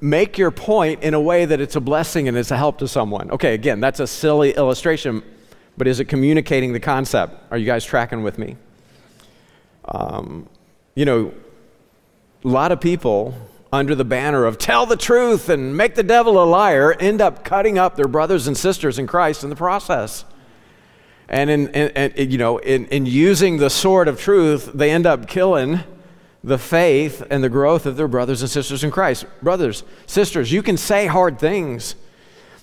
make 0.00 0.36
your 0.36 0.50
point 0.50 1.02
in 1.02 1.14
a 1.14 1.20
way 1.20 1.44
that 1.44 1.60
it's 1.60 1.76
a 1.76 1.80
blessing 1.80 2.28
and 2.28 2.36
it's 2.36 2.50
a 2.50 2.56
help 2.56 2.78
to 2.78 2.88
someone. 2.88 3.30
Okay, 3.30 3.54
again, 3.54 3.80
that's 3.80 4.00
a 4.00 4.06
silly 4.06 4.50
illustration, 4.52 5.22
but 5.76 5.86
is 5.86 6.00
it 6.00 6.06
communicating 6.06 6.72
the 6.72 6.80
concept? 6.80 7.34
Are 7.50 7.56
you 7.56 7.66
guys 7.66 7.84
tracking 7.84 8.22
with 8.22 8.38
me? 8.38 8.56
Um, 9.86 10.48
you 10.94 11.04
know, 11.04 11.32
a 12.44 12.48
lot 12.48 12.72
of 12.72 12.80
people 12.80 13.34
under 13.72 13.94
the 13.94 14.04
banner 14.04 14.44
of 14.44 14.58
tell 14.58 14.84
the 14.84 14.96
truth 14.96 15.48
and 15.48 15.74
make 15.74 15.94
the 15.94 16.02
devil 16.02 16.42
a 16.42 16.44
liar 16.44 16.92
end 17.00 17.22
up 17.22 17.42
cutting 17.44 17.78
up 17.78 17.96
their 17.96 18.08
brothers 18.08 18.46
and 18.46 18.56
sisters 18.56 18.98
in 18.98 19.06
Christ 19.06 19.42
in 19.42 19.48
the 19.48 19.56
process. 19.56 20.26
And 21.28 21.48
in, 21.48 21.68
in, 21.68 22.12
in 22.12 22.30
you 22.30 22.36
know, 22.36 22.58
in, 22.58 22.84
in 22.88 23.06
using 23.06 23.56
the 23.56 23.70
sword 23.70 24.08
of 24.08 24.20
truth, 24.20 24.70
they 24.74 24.90
end 24.90 25.06
up 25.06 25.26
killing 25.26 25.80
the 26.44 26.58
faith 26.58 27.22
and 27.30 27.42
the 27.42 27.48
growth 27.48 27.86
of 27.86 27.96
their 27.96 28.08
brothers 28.08 28.42
and 28.42 28.50
sisters 28.50 28.82
in 28.82 28.90
Christ. 28.90 29.26
Brothers, 29.42 29.84
sisters, 30.06 30.50
you 30.50 30.62
can 30.62 30.76
say 30.76 31.06
hard 31.06 31.38
things, 31.38 31.94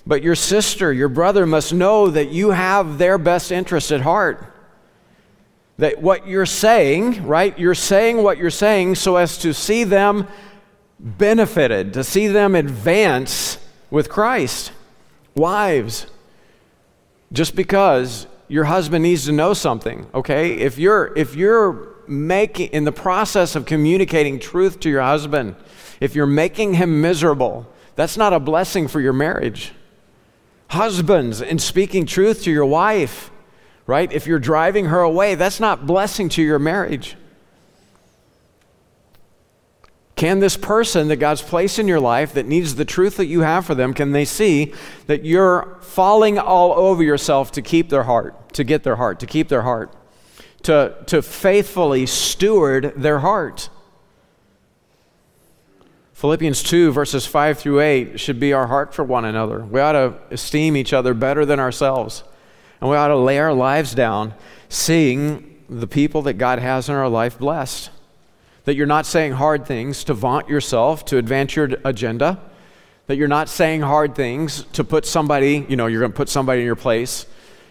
but 0.06 0.22
your 0.22 0.34
sister, 0.34 0.92
your 0.92 1.08
brother 1.08 1.46
must 1.46 1.72
know 1.72 2.10
that 2.10 2.30
you 2.30 2.50
have 2.50 2.98
their 2.98 3.18
best 3.18 3.50
interest 3.50 3.90
at 3.90 4.02
heart. 4.02 4.46
That 5.78 6.02
what 6.02 6.26
you're 6.26 6.46
saying, 6.46 7.26
right? 7.26 7.58
You're 7.58 7.74
saying 7.74 8.22
what 8.22 8.36
you're 8.36 8.50
saying 8.50 8.96
so 8.96 9.16
as 9.16 9.38
to 9.38 9.54
see 9.54 9.84
them 9.84 10.28
benefited, 10.98 11.94
to 11.94 12.04
see 12.04 12.26
them 12.26 12.54
advance 12.54 13.56
with 13.90 14.10
Christ. 14.10 14.72
Wives, 15.34 16.06
just 17.32 17.56
because 17.56 18.26
your 18.48 18.64
husband 18.64 19.04
needs 19.04 19.24
to 19.24 19.32
know 19.32 19.54
something, 19.54 20.06
okay? 20.12 20.54
If 20.54 20.76
you're 20.76 21.16
if 21.16 21.34
you're 21.34 21.94
making 22.10 22.68
in 22.68 22.84
the 22.84 22.92
process 22.92 23.54
of 23.54 23.64
communicating 23.64 24.38
truth 24.38 24.80
to 24.80 24.90
your 24.90 25.02
husband, 25.02 25.54
if 26.00 26.14
you're 26.14 26.26
making 26.26 26.74
him 26.74 27.00
miserable, 27.00 27.66
that's 27.94 28.16
not 28.16 28.32
a 28.32 28.40
blessing 28.40 28.88
for 28.88 29.00
your 29.00 29.12
marriage. 29.12 29.72
Husbands, 30.68 31.40
in 31.40 31.58
speaking 31.58 32.06
truth 32.06 32.42
to 32.44 32.50
your 32.50 32.66
wife, 32.66 33.30
right? 33.86 34.12
If 34.12 34.26
you're 34.26 34.38
driving 34.38 34.86
her 34.86 35.00
away, 35.00 35.34
that's 35.34 35.60
not 35.60 35.86
blessing 35.86 36.28
to 36.30 36.42
your 36.42 36.58
marriage. 36.58 37.16
Can 40.16 40.40
this 40.40 40.56
person 40.56 41.08
that 41.08 41.16
God's 41.16 41.40
placed 41.40 41.78
in 41.78 41.88
your 41.88 41.98
life 41.98 42.34
that 42.34 42.46
needs 42.46 42.74
the 42.74 42.84
truth 42.84 43.16
that 43.16 43.26
you 43.26 43.40
have 43.40 43.64
for 43.64 43.74
them, 43.74 43.94
can 43.94 44.12
they 44.12 44.26
see 44.26 44.74
that 45.06 45.24
you're 45.24 45.78
falling 45.80 46.38
all 46.38 46.72
over 46.72 47.02
yourself 47.02 47.50
to 47.52 47.62
keep 47.62 47.88
their 47.88 48.02
heart, 48.02 48.52
to 48.52 48.62
get 48.62 48.82
their 48.82 48.96
heart, 48.96 49.18
to 49.20 49.26
keep 49.26 49.48
their 49.48 49.62
heart, 49.62 49.94
to, 50.62 50.96
to 51.06 51.22
faithfully 51.22 52.06
steward 52.06 52.92
their 52.96 53.20
heart? 53.20 53.68
Philippians 56.14 56.62
2, 56.62 56.92
verses 56.92 57.24
5 57.26 57.58
through 57.58 57.80
8, 57.80 58.20
should 58.20 58.38
be 58.38 58.52
our 58.52 58.66
heart 58.66 58.92
for 58.92 59.02
one 59.04 59.24
another. 59.24 59.64
We 59.64 59.80
ought 59.80 59.92
to 59.92 60.14
esteem 60.30 60.76
each 60.76 60.92
other 60.92 61.14
better 61.14 61.46
than 61.46 61.58
ourselves. 61.58 62.24
And 62.80 62.90
we 62.90 62.96
ought 62.96 63.08
to 63.08 63.16
lay 63.16 63.38
our 63.38 63.54
lives 63.54 63.94
down 63.94 64.34
seeing 64.68 65.62
the 65.68 65.86
people 65.86 66.22
that 66.22 66.34
God 66.34 66.58
has 66.58 66.88
in 66.88 66.94
our 66.94 67.08
life 67.08 67.38
blessed 67.38 67.90
that 68.64 68.76
you're 68.76 68.86
not 68.86 69.06
saying 69.06 69.32
hard 69.32 69.66
things 69.66 70.04
to 70.04 70.14
vaunt 70.14 70.48
yourself, 70.48 71.04
to 71.06 71.18
advance 71.18 71.56
your 71.56 71.70
agenda, 71.84 72.40
that 73.06 73.16
you're 73.16 73.28
not 73.28 73.48
saying 73.48 73.80
hard 73.80 74.14
things 74.14 74.64
to 74.72 74.84
put 74.84 75.04
somebody, 75.04 75.66
you 75.68 75.76
know, 75.76 75.86
you're 75.86 76.00
going 76.00 76.12
to 76.12 76.16
put 76.16 76.28
somebody 76.28 76.60
in 76.60 76.66
your 76.66 76.76
place 76.76 77.26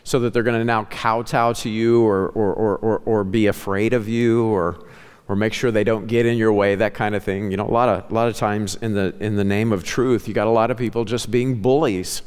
so 0.09 0.19
that 0.19 0.33
they're 0.33 0.41
going 0.41 0.57
to 0.57 0.65
now 0.65 0.85
kowtow 0.85 1.53
to 1.53 1.69
you 1.69 2.03
or, 2.03 2.29
or, 2.29 2.51
or, 2.51 2.77
or, 2.77 3.01
or 3.05 3.23
be 3.23 3.45
afraid 3.45 3.93
of 3.93 4.09
you 4.09 4.45
or, 4.45 4.87
or 5.27 5.35
make 5.35 5.53
sure 5.53 5.69
they 5.69 5.83
don't 5.83 6.07
get 6.07 6.25
in 6.25 6.35
your 6.35 6.51
way, 6.51 6.73
that 6.73 6.95
kind 6.95 7.13
of 7.13 7.23
thing. 7.23 7.51
You 7.51 7.57
know, 7.57 7.67
a 7.67 7.69
lot 7.69 7.89
of, 7.89 8.09
a 8.09 8.13
lot 8.15 8.27
of 8.27 8.35
times 8.35 8.73
in 8.77 8.95
the, 8.95 9.15
in 9.19 9.35
the 9.35 9.43
name 9.43 9.71
of 9.71 9.83
truth, 9.83 10.27
you 10.27 10.33
got 10.33 10.47
a 10.47 10.49
lot 10.49 10.71
of 10.71 10.77
people 10.77 11.05
just 11.05 11.29
being 11.29 11.61
bullies. 11.61 12.23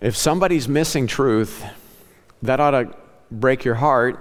If 0.00 0.16
somebody's 0.16 0.68
missing 0.68 1.08
truth, 1.08 1.64
that 2.42 2.60
ought 2.60 2.70
to 2.70 2.96
break 3.32 3.64
your 3.64 3.74
heart 3.74 4.20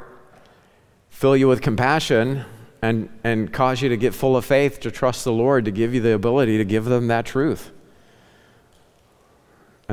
fill 1.12 1.38
you 1.38 1.48
with 1.48 1.62
compassion 1.62 2.44
and, 2.82 3.08
and 3.24 3.54
cause 3.54 3.80
you 3.80 3.90
to 3.90 3.96
get 3.96 4.16
full 4.16 4.36
of 4.36 4.44
faith 4.44 4.80
to 4.80 4.90
trust 4.90 5.24
the 5.24 5.32
Lord 5.32 5.66
to 5.66 5.72
give 5.72 5.94
you 5.94 6.02
the 6.02 6.16
ability 6.16 6.58
to 6.58 6.66
give 6.66 6.86
them 6.86 7.08
that 7.10 7.28
truth. 7.28 7.72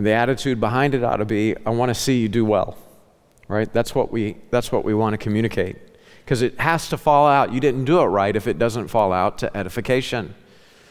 And 0.01 0.07
the 0.07 0.13
attitude 0.13 0.61
behind 0.61 0.95
it 0.95 1.05
ought 1.05 1.19
to 1.19 1.27
be 1.27 1.55
I 1.67 1.69
want 1.69 1.91
to 1.91 1.95
see 1.95 2.23
you 2.23 2.29
do 2.31 2.43
well. 2.43 2.79
Right? 3.49 3.71
That's 3.71 3.95
what 3.95 4.11
we, 4.11 4.39
that's 4.51 4.73
what 4.73 4.83
we 4.83 4.95
want 4.95 5.13
to 5.13 5.19
communicate. 5.19 5.77
Because 6.25 6.41
it 6.41 6.59
has 6.59 6.89
to 6.89 6.97
fall 6.97 7.27
out. 7.27 7.53
You 7.53 7.61
didn't 7.61 7.85
do 7.85 8.01
it 8.01 8.07
right 8.07 8.35
if 8.35 8.47
it 8.47 8.59
doesn't 8.59 8.89
fall 8.89 9.13
out 9.13 9.37
to 9.41 9.55
edification. 9.55 10.35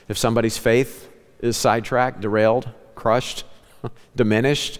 If 0.07 0.19
somebody's 0.19 0.59
faith 0.59 1.09
is 1.39 1.57
sidetracked, 1.57 2.21
derailed, 2.21 2.69
crushed, 2.93 3.45
diminished, 4.15 4.79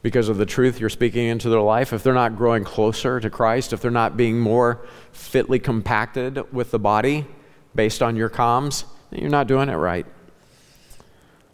because 0.00 0.30
of 0.30 0.38
the 0.38 0.46
truth 0.46 0.80
you're 0.80 0.88
speaking 0.88 1.26
into 1.26 1.50
their 1.50 1.60
life, 1.60 1.92
if 1.92 2.02
they're 2.02 2.14
not 2.14 2.38
growing 2.38 2.64
closer 2.64 3.20
to 3.20 3.28
Christ, 3.28 3.74
if 3.74 3.82
they're 3.82 3.90
not 3.90 4.16
being 4.16 4.40
more 4.40 4.86
fitly 5.12 5.58
compacted 5.58 6.54
with 6.54 6.70
the 6.70 6.78
body 6.78 7.26
based 7.74 8.02
on 8.02 8.16
your 8.16 8.30
comms, 8.30 8.84
you're 9.10 9.28
not 9.28 9.46
doing 9.46 9.68
it 9.68 9.76
right. 9.76 10.06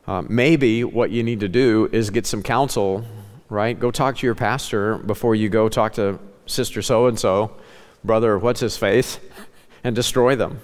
Uh, 0.06 0.22
maybe 0.28 0.84
what 0.84 1.10
you 1.10 1.22
need 1.22 1.40
to 1.40 1.48
do 1.48 1.88
is 1.92 2.10
get 2.10 2.26
some 2.26 2.42
counsel, 2.42 3.04
right? 3.48 3.78
Go 3.78 3.90
talk 3.90 4.16
to 4.18 4.26
your 4.26 4.34
pastor 4.34 4.98
before 4.98 5.34
you 5.34 5.48
go 5.48 5.68
talk 5.68 5.94
to 5.94 6.18
sister 6.46 6.82
so 6.82 7.06
and 7.06 7.18
so, 7.18 7.56
brother, 8.02 8.38
what's 8.38 8.60
his 8.60 8.76
face, 8.76 9.18
and 9.84 9.96
destroy 9.96 10.36
them. 10.36 10.60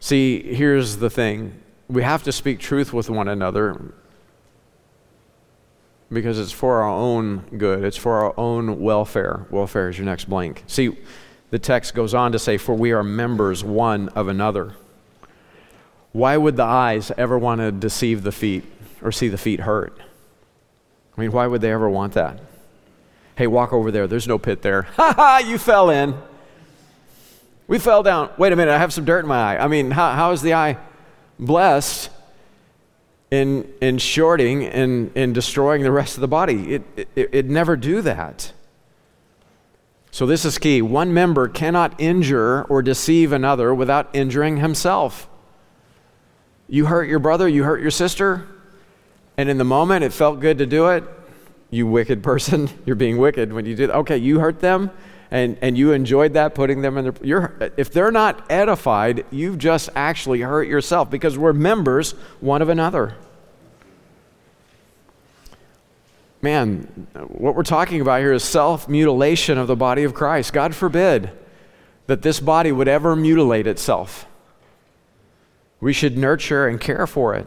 See, 0.00 0.42
here's 0.42 0.98
the 0.98 1.08
thing 1.08 1.60
we 1.88 2.02
have 2.02 2.22
to 2.24 2.32
speak 2.32 2.58
truth 2.58 2.92
with 2.92 3.08
one 3.08 3.28
another 3.28 3.94
because 6.12 6.38
it's 6.38 6.52
for 6.52 6.82
our 6.82 6.90
own 6.90 7.38
good, 7.56 7.84
it's 7.84 7.96
for 7.96 8.12
our 8.24 8.38
own 8.38 8.80
welfare. 8.80 9.46
Welfare 9.50 9.88
is 9.88 9.98
your 9.98 10.04
next 10.04 10.26
blank. 10.26 10.62
See, 10.66 10.96
the 11.50 11.58
text 11.58 11.94
goes 11.94 12.14
on 12.14 12.32
to 12.32 12.38
say, 12.38 12.56
For 12.56 12.74
we 12.74 12.92
are 12.92 13.02
members 13.02 13.64
one 13.64 14.08
of 14.10 14.28
another. 14.28 14.74
Why 16.14 16.36
would 16.36 16.56
the 16.56 16.62
eyes 16.62 17.10
ever 17.18 17.36
want 17.36 17.60
to 17.60 17.72
deceive 17.72 18.22
the 18.22 18.30
feet 18.30 18.64
or 19.02 19.10
see 19.10 19.26
the 19.26 19.36
feet 19.36 19.58
hurt? 19.58 19.98
I 21.18 21.20
mean, 21.20 21.32
why 21.32 21.48
would 21.48 21.60
they 21.60 21.72
ever 21.72 21.90
want 21.90 22.12
that? 22.12 22.40
Hey, 23.36 23.48
walk 23.48 23.72
over 23.72 23.90
there. 23.90 24.06
There's 24.06 24.28
no 24.28 24.38
pit 24.38 24.62
there. 24.62 24.82
Ha 24.94 25.12
ha, 25.12 25.38
you 25.38 25.58
fell 25.58 25.90
in. 25.90 26.14
We 27.66 27.80
fell 27.80 28.04
down. 28.04 28.30
Wait 28.38 28.52
a 28.52 28.56
minute, 28.56 28.70
I 28.70 28.78
have 28.78 28.92
some 28.92 29.04
dirt 29.04 29.24
in 29.24 29.26
my 29.26 29.54
eye. 29.54 29.64
I 29.64 29.66
mean, 29.66 29.90
how, 29.90 30.12
how 30.12 30.30
is 30.30 30.40
the 30.40 30.54
eye 30.54 30.78
blessed 31.36 32.10
in, 33.32 33.68
in 33.80 33.98
shorting 33.98 34.66
and, 34.66 35.10
and 35.16 35.34
destroying 35.34 35.82
the 35.82 35.90
rest 35.90 36.14
of 36.14 36.20
the 36.20 36.28
body. 36.28 36.74
It, 36.74 36.82
it, 36.96 37.08
it'd 37.16 37.50
never 37.50 37.74
do 37.76 38.02
that. 38.02 38.52
So, 40.12 40.26
this 40.26 40.44
is 40.44 40.58
key. 40.58 40.80
One 40.80 41.12
member 41.12 41.48
cannot 41.48 42.00
injure 42.00 42.62
or 42.62 42.82
deceive 42.82 43.32
another 43.32 43.74
without 43.74 44.14
injuring 44.14 44.58
himself. 44.58 45.28
You 46.74 46.86
hurt 46.86 47.08
your 47.08 47.20
brother, 47.20 47.46
you 47.46 47.62
hurt 47.62 47.80
your 47.80 47.92
sister, 47.92 48.48
and 49.36 49.48
in 49.48 49.58
the 49.58 49.64
moment 49.64 50.02
it 50.02 50.12
felt 50.12 50.40
good 50.40 50.58
to 50.58 50.66
do 50.66 50.88
it. 50.88 51.04
You 51.70 51.86
wicked 51.86 52.20
person, 52.20 52.68
you're 52.84 52.96
being 52.96 53.16
wicked 53.16 53.52
when 53.52 53.64
you 53.64 53.76
do 53.76 53.86
that. 53.86 53.94
Okay, 53.98 54.16
you 54.16 54.40
hurt 54.40 54.58
them, 54.58 54.90
and, 55.30 55.56
and 55.62 55.78
you 55.78 55.92
enjoyed 55.92 56.32
that 56.32 56.56
putting 56.56 56.82
them 56.82 56.98
in 56.98 57.14
their 57.14 57.72
if 57.76 57.92
they're 57.92 58.10
not 58.10 58.50
edified 58.50 59.24
you've 59.30 59.58
just 59.58 59.88
actually 59.94 60.40
hurt 60.40 60.66
yourself 60.66 61.12
because 61.12 61.38
we're 61.38 61.52
members 61.52 62.10
one 62.40 62.60
of 62.60 62.68
another 62.68 63.14
man 66.42 67.06
what 67.28 67.54
we're 67.54 67.62
talking 67.62 68.00
about 68.00 68.18
here 68.18 68.32
is 68.32 68.42
self-mutilation 68.42 69.58
of 69.58 69.68
the 69.68 69.76
body 69.76 70.02
of 70.02 70.12
christ 70.12 70.52
god 70.52 70.74
forbid 70.74 71.30
that 72.08 72.22
this 72.22 72.40
body 72.40 72.72
would 72.72 72.88
ever 72.88 73.14
mutilate 73.14 73.68
itself 73.68 74.26
we 75.84 75.92
should 75.92 76.18
nurture 76.18 76.66
and 76.66 76.80
care 76.80 77.06
for 77.06 77.34
it 77.34 77.46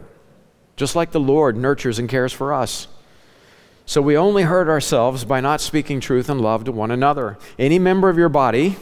just 0.75 0.96
like 0.96 1.12
the 1.12 1.20
lord 1.20 1.58
nurtures 1.58 2.00
and 2.00 2.08
cares 2.08 2.32
for 2.32 2.53
us 2.53 2.88
so 3.89 4.01
we 4.01 4.17
only 4.17 4.44
hurt 4.44 4.67
ourselves 4.67 5.24
by 5.24 5.39
not 5.39 5.62
speaking 5.62 6.01
truth 6.01 6.27
and 6.27 6.41
love 6.41 6.65
to 6.65 6.74
one 6.74 6.91
another. 6.91 7.38
Any 7.58 7.79
member 7.79 8.10
of 8.10 8.17
your 8.17 8.27
body, 8.27 8.75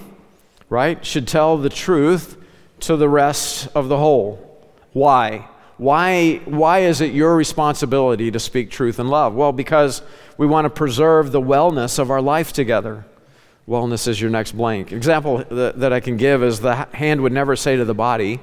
right, 0.68 1.06
should 1.06 1.28
tell 1.28 1.60
the 1.60 1.70
truth 1.70 2.44
to 2.80 2.98
the 2.98 3.08
rest 3.08 3.68
of 3.76 3.88
the 3.88 4.00
whole. 4.00 4.68
Why? 4.94 5.48
Why, 5.78 6.38
why 6.46 6.80
is 6.80 7.02
it 7.02 7.14
your 7.14 7.36
responsibility 7.36 8.32
to 8.32 8.40
speak 8.40 8.72
truth 8.72 8.98
and 8.98 9.08
love? 9.08 9.36
Well, 9.36 9.52
because 9.52 10.02
we 10.40 10.48
want 10.48 10.66
to 10.66 10.72
preserve 10.72 11.32
the 11.32 11.42
wellness 11.42 12.00
of 12.00 12.10
our 12.10 12.22
life 12.22 12.52
together. 12.52 13.06
Wellness 13.68 14.08
is 14.08 14.20
your 14.20 14.32
next 14.32 14.54
blank. 14.54 14.92
Example 14.92 15.44
that, 15.52 15.80
that 15.82 15.94
I 15.94 16.00
can 16.00 16.18
give 16.18 16.42
is 16.42 16.62
the 16.62 16.74
hand 16.94 17.22
would 17.22 17.32
never 17.32 17.56
say 17.56 17.76
to 17.76 17.86
the 17.86 17.94
body, 17.94 18.40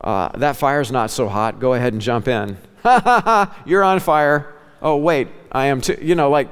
uh, 0.00 0.28
That 0.38 0.56
fire's 0.56 0.90
not 0.92 1.10
so 1.10 1.28
hot, 1.28 1.60
go 1.60 1.74
ahead 1.74 1.92
and 1.92 2.02
jump 2.02 2.28
in. 2.28 2.56
Ha 2.82 3.00
ha 3.00 3.20
ha, 3.20 3.62
you're 3.66 3.82
on 3.82 3.98
fire. 4.00 4.54
Oh, 4.80 4.96
wait, 4.96 5.28
I 5.50 5.66
am 5.66 5.80
too. 5.80 5.98
You 6.00 6.14
know, 6.14 6.30
like 6.30 6.48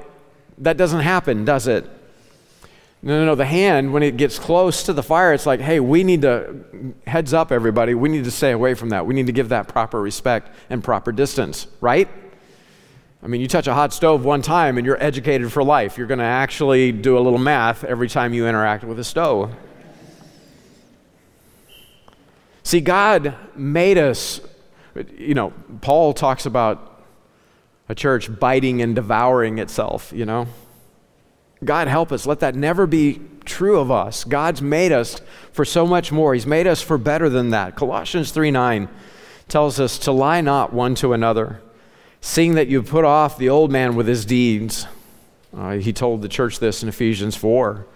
that 0.58 0.76
doesn't 0.76 1.00
happen, 1.00 1.44
does 1.44 1.66
it? 1.66 1.84
No, 3.02 3.20
no, 3.20 3.26
no. 3.26 3.34
The 3.34 3.44
hand, 3.44 3.92
when 3.92 4.02
it 4.02 4.16
gets 4.16 4.38
close 4.38 4.84
to 4.84 4.94
the 4.94 5.02
fire, 5.02 5.34
it's 5.34 5.44
like, 5.44 5.60
hey, 5.60 5.78
we 5.78 6.02
need 6.04 6.22
to, 6.22 6.64
heads 7.06 7.34
up, 7.34 7.52
everybody, 7.52 7.92
we 7.94 8.08
need 8.08 8.24
to 8.24 8.30
stay 8.30 8.50
away 8.50 8.72
from 8.72 8.88
that. 8.88 9.04
We 9.04 9.14
need 9.14 9.26
to 9.26 9.32
give 9.32 9.50
that 9.50 9.68
proper 9.68 10.00
respect 10.00 10.50
and 10.70 10.82
proper 10.82 11.12
distance, 11.12 11.66
right? 11.82 12.08
I 13.22 13.26
mean, 13.26 13.42
you 13.42 13.48
touch 13.48 13.66
a 13.66 13.74
hot 13.74 13.92
stove 13.92 14.24
one 14.24 14.40
time 14.40 14.78
and 14.78 14.86
you're 14.86 15.02
educated 15.02 15.52
for 15.52 15.62
life. 15.62 15.98
You're 15.98 16.06
going 16.06 16.18
to 16.18 16.24
actually 16.24 16.92
do 16.92 17.18
a 17.18 17.20
little 17.20 17.38
math 17.38 17.84
every 17.84 18.08
time 18.08 18.32
you 18.32 18.46
interact 18.46 18.84
with 18.84 18.98
a 18.98 19.04
stove. 19.04 19.54
See, 22.74 22.80
God 22.80 23.36
made 23.54 23.98
us, 23.98 24.40
you 25.16 25.32
know, 25.32 25.52
Paul 25.80 26.12
talks 26.12 26.44
about 26.44 27.04
a 27.88 27.94
church 27.94 28.28
biting 28.40 28.82
and 28.82 28.96
devouring 28.96 29.58
itself, 29.60 30.12
you 30.12 30.26
know. 30.26 30.48
God 31.64 31.86
help 31.86 32.10
us. 32.10 32.26
Let 32.26 32.40
that 32.40 32.56
never 32.56 32.88
be 32.88 33.20
true 33.44 33.78
of 33.78 33.92
us. 33.92 34.24
God's 34.24 34.60
made 34.60 34.90
us 34.90 35.20
for 35.52 35.64
so 35.64 35.86
much 35.86 36.10
more. 36.10 36.34
He's 36.34 36.48
made 36.48 36.66
us 36.66 36.82
for 36.82 36.98
better 36.98 37.28
than 37.28 37.50
that. 37.50 37.76
Colossians 37.76 38.32
3 38.32 38.50
9 38.50 38.88
tells 39.46 39.78
us 39.78 39.96
to 40.00 40.10
lie 40.10 40.40
not 40.40 40.72
one 40.72 40.96
to 40.96 41.12
another, 41.12 41.62
seeing 42.20 42.56
that 42.56 42.66
you 42.66 42.82
put 42.82 43.04
off 43.04 43.38
the 43.38 43.50
old 43.50 43.70
man 43.70 43.94
with 43.94 44.08
his 44.08 44.24
deeds. 44.24 44.88
Uh, 45.56 45.74
he 45.74 45.92
told 45.92 46.22
the 46.22 46.28
church 46.28 46.58
this 46.58 46.82
in 46.82 46.88
Ephesians 46.88 47.36
4. 47.36 47.86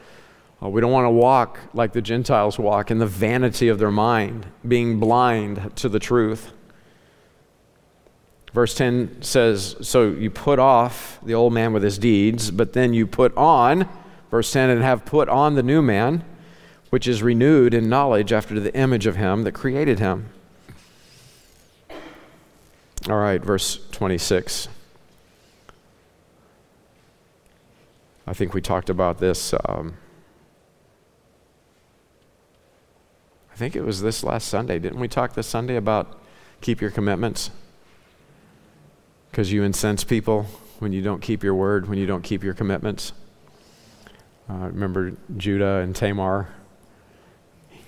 Uh, 0.62 0.68
we 0.68 0.80
don't 0.80 0.90
want 0.90 1.04
to 1.04 1.10
walk 1.10 1.60
like 1.72 1.92
the 1.92 2.02
Gentiles 2.02 2.58
walk 2.58 2.90
in 2.90 2.98
the 2.98 3.06
vanity 3.06 3.68
of 3.68 3.78
their 3.78 3.92
mind, 3.92 4.46
being 4.66 4.98
blind 4.98 5.76
to 5.76 5.88
the 5.88 6.00
truth. 6.00 6.52
Verse 8.52 8.74
10 8.74 9.22
says, 9.22 9.76
So 9.82 10.10
you 10.10 10.30
put 10.30 10.58
off 10.58 11.20
the 11.22 11.34
old 11.34 11.52
man 11.52 11.72
with 11.72 11.82
his 11.82 11.98
deeds, 11.98 12.50
but 12.50 12.72
then 12.72 12.92
you 12.92 13.06
put 13.06 13.36
on, 13.36 13.88
verse 14.30 14.52
10, 14.52 14.70
and 14.70 14.82
have 14.82 15.04
put 15.04 15.28
on 15.28 15.54
the 15.54 15.62
new 15.62 15.80
man, 15.80 16.24
which 16.90 17.06
is 17.06 17.22
renewed 17.22 17.72
in 17.72 17.88
knowledge 17.88 18.32
after 18.32 18.58
the 18.58 18.74
image 18.74 19.06
of 19.06 19.14
him 19.14 19.44
that 19.44 19.52
created 19.52 20.00
him. 20.00 20.30
All 23.08 23.16
right, 23.16 23.40
verse 23.40 23.78
26. 23.92 24.68
I 28.26 28.32
think 28.32 28.54
we 28.54 28.60
talked 28.60 28.90
about 28.90 29.18
this. 29.18 29.54
Um, 29.66 29.94
think 33.58 33.76
it 33.76 33.82
was 33.82 34.00
this 34.00 34.24
last 34.24 34.48
Sunday. 34.48 34.78
Didn't 34.78 35.00
we 35.00 35.08
talk 35.08 35.34
this 35.34 35.46
Sunday 35.46 35.76
about 35.76 36.18
keep 36.60 36.80
your 36.80 36.90
commitments? 36.90 37.50
because 39.30 39.52
you 39.52 39.62
incense 39.62 40.04
people 40.04 40.46
when 40.78 40.92
you 40.92 41.02
don't 41.02 41.20
keep 41.20 41.42
your 41.42 41.54
word, 41.54 41.88
when 41.88 41.98
you 41.98 42.06
don't 42.06 42.22
keep 42.22 42.42
your 42.42 42.54
commitments. 42.54 43.12
Uh, 44.50 44.66
remember 44.66 45.12
Judah 45.36 45.76
and 45.76 45.94
Tamar? 45.94 46.48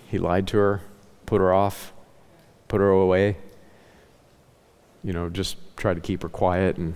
He 0.08 0.18
lied 0.18 0.46
to 0.48 0.58
her, 0.58 0.82
put 1.26 1.40
her 1.40 1.52
off, 1.52 1.92
put 2.68 2.80
her 2.80 2.90
away. 2.90 3.36
You 5.02 5.12
know, 5.12 5.30
just 5.30 5.56
try 5.76 5.94
to 5.94 6.00
keep 6.00 6.22
her 6.22 6.28
quiet 6.28 6.76
and 6.76 6.94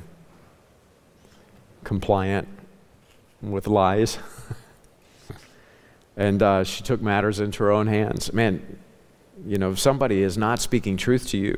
compliant 1.84 2.48
with 3.40 3.66
lies. 3.66 4.18
and 6.16 6.42
uh, 6.42 6.64
she 6.64 6.82
took 6.82 7.00
matters 7.00 7.40
into 7.40 7.64
her 7.64 7.70
own 7.70 7.86
hands. 7.86 8.32
Man, 8.32 8.78
you 9.46 9.58
know, 9.58 9.72
if 9.72 9.78
somebody 9.78 10.22
is 10.22 10.38
not 10.38 10.60
speaking 10.60 10.96
truth 10.96 11.28
to 11.28 11.38
you, 11.38 11.56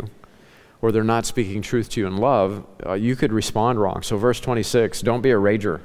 or 0.83 0.93
they're 0.93 1.05
not 1.05 1.27
speaking 1.27 1.63
truth 1.63 1.89
to 1.91 2.01
you 2.01 2.07
in 2.07 2.17
love, 2.17 2.67
uh, 2.85 2.93
you 2.93 3.17
could 3.17 3.33
respond 3.33 3.81
wrong. 3.81 4.03
So, 4.03 4.17
verse 4.17 4.41
26 4.41 5.03
don't 5.03 5.23
be 5.23 5.31
a 5.31 5.37
rager. 5.37 5.81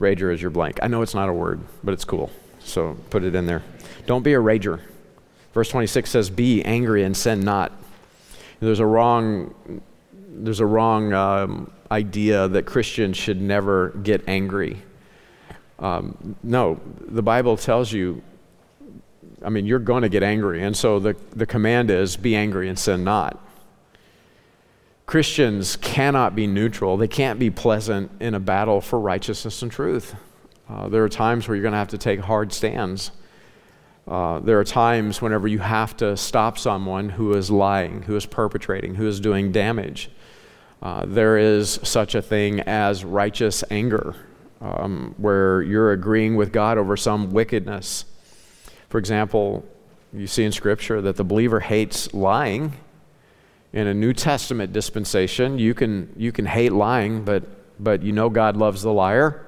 Rager 0.00 0.32
is 0.32 0.40
your 0.40 0.50
blank. 0.50 0.78
I 0.82 0.88
know 0.88 1.02
it's 1.02 1.14
not 1.14 1.28
a 1.28 1.32
word, 1.32 1.60
but 1.82 1.92
it's 1.92 2.04
cool. 2.04 2.30
So, 2.60 2.96
put 3.10 3.24
it 3.24 3.34
in 3.34 3.46
there. 3.46 3.62
Don't 4.06 4.22
be 4.22 4.34
a 4.34 4.38
rager. 4.38 4.80
Verse 5.52 5.70
26 5.70 6.10
says, 6.10 6.30
Be 6.30 6.62
angry 6.64 7.02
and 7.02 7.16
sin 7.16 7.40
not. 7.40 7.72
There's 8.60 8.80
a 8.80 8.86
wrong, 8.86 9.82
there's 10.28 10.60
a 10.60 10.66
wrong 10.66 11.12
um, 11.12 11.70
idea 11.90 12.48
that 12.48 12.66
Christians 12.66 13.16
should 13.16 13.40
never 13.40 13.90
get 14.02 14.22
angry. 14.28 14.82
Um, 15.78 16.36
no, 16.42 16.80
the 17.06 17.22
Bible 17.22 17.56
tells 17.56 17.92
you 17.92 18.22
I 19.44 19.50
mean, 19.50 19.66
you're 19.66 19.78
going 19.78 20.02
to 20.02 20.08
get 20.08 20.22
angry. 20.22 20.62
And 20.62 20.76
so 20.76 20.98
the, 20.98 21.16
the 21.34 21.46
command 21.46 21.90
is 21.90 22.16
be 22.16 22.34
angry 22.34 22.68
and 22.68 22.78
sin 22.78 23.04
not. 23.04 23.44
Christians 25.06 25.76
cannot 25.76 26.34
be 26.34 26.46
neutral. 26.46 26.96
They 26.96 27.08
can't 27.08 27.38
be 27.38 27.50
pleasant 27.50 28.10
in 28.20 28.34
a 28.34 28.40
battle 28.40 28.80
for 28.80 29.00
righteousness 29.00 29.62
and 29.62 29.72
truth. 29.72 30.14
Uh, 30.68 30.88
there 30.88 31.02
are 31.02 31.08
times 31.08 31.48
where 31.48 31.56
you're 31.56 31.62
going 31.62 31.72
to 31.72 31.78
have 31.78 31.88
to 31.88 31.98
take 31.98 32.20
hard 32.20 32.52
stands. 32.52 33.10
Uh, 34.06 34.38
there 34.40 34.58
are 34.58 34.64
times 34.64 35.22
whenever 35.22 35.48
you 35.48 35.60
have 35.60 35.96
to 35.98 36.16
stop 36.16 36.58
someone 36.58 37.10
who 37.10 37.32
is 37.34 37.50
lying, 37.50 38.02
who 38.02 38.16
is 38.16 38.26
perpetrating, 38.26 38.96
who 38.96 39.06
is 39.06 39.20
doing 39.20 39.50
damage. 39.50 40.10
Uh, 40.82 41.06
there 41.06 41.38
is 41.38 41.80
such 41.82 42.14
a 42.14 42.22
thing 42.22 42.60
as 42.60 43.04
righteous 43.04 43.64
anger, 43.70 44.14
um, 44.60 45.14
where 45.18 45.62
you're 45.62 45.92
agreeing 45.92 46.36
with 46.36 46.52
God 46.52 46.78
over 46.78 46.96
some 46.96 47.30
wickedness. 47.30 48.04
For 48.88 48.98
example, 48.98 49.64
you 50.12 50.26
see 50.26 50.44
in 50.44 50.52
Scripture 50.52 51.00
that 51.02 51.16
the 51.16 51.24
believer 51.24 51.60
hates 51.60 52.12
lying 52.14 52.72
in 53.72 53.86
a 53.86 53.94
New 53.94 54.12
Testament 54.12 54.72
dispensation, 54.72 55.58
you 55.58 55.74
can, 55.74 56.12
you 56.16 56.32
can 56.32 56.46
hate 56.46 56.72
lying, 56.72 57.24
but, 57.24 57.44
but 57.82 58.02
you 58.02 58.12
know 58.12 58.30
God 58.30 58.56
loves 58.56 58.82
the 58.82 58.92
liar. 58.92 59.44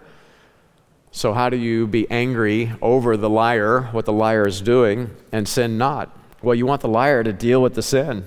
So, 1.12 1.32
how 1.32 1.48
do 1.48 1.56
you 1.56 1.86
be 1.86 2.08
angry 2.10 2.70
over 2.80 3.16
the 3.16 3.30
liar, 3.30 3.82
what 3.92 4.04
the 4.04 4.12
liar 4.12 4.46
is 4.46 4.60
doing, 4.60 5.10
and 5.32 5.48
sin 5.48 5.78
not? 5.78 6.16
Well, 6.42 6.54
you 6.54 6.66
want 6.66 6.82
the 6.82 6.88
liar 6.88 7.24
to 7.24 7.32
deal 7.32 7.60
with 7.60 7.74
the 7.74 7.82
sin, 7.82 8.24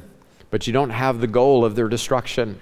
but 0.50 0.68
you 0.68 0.74
don't 0.74 0.90
have 0.90 1.22
the 1.22 1.28
goal 1.28 1.64
of 1.64 1.76
their 1.76 1.88
destruction. 1.88 2.60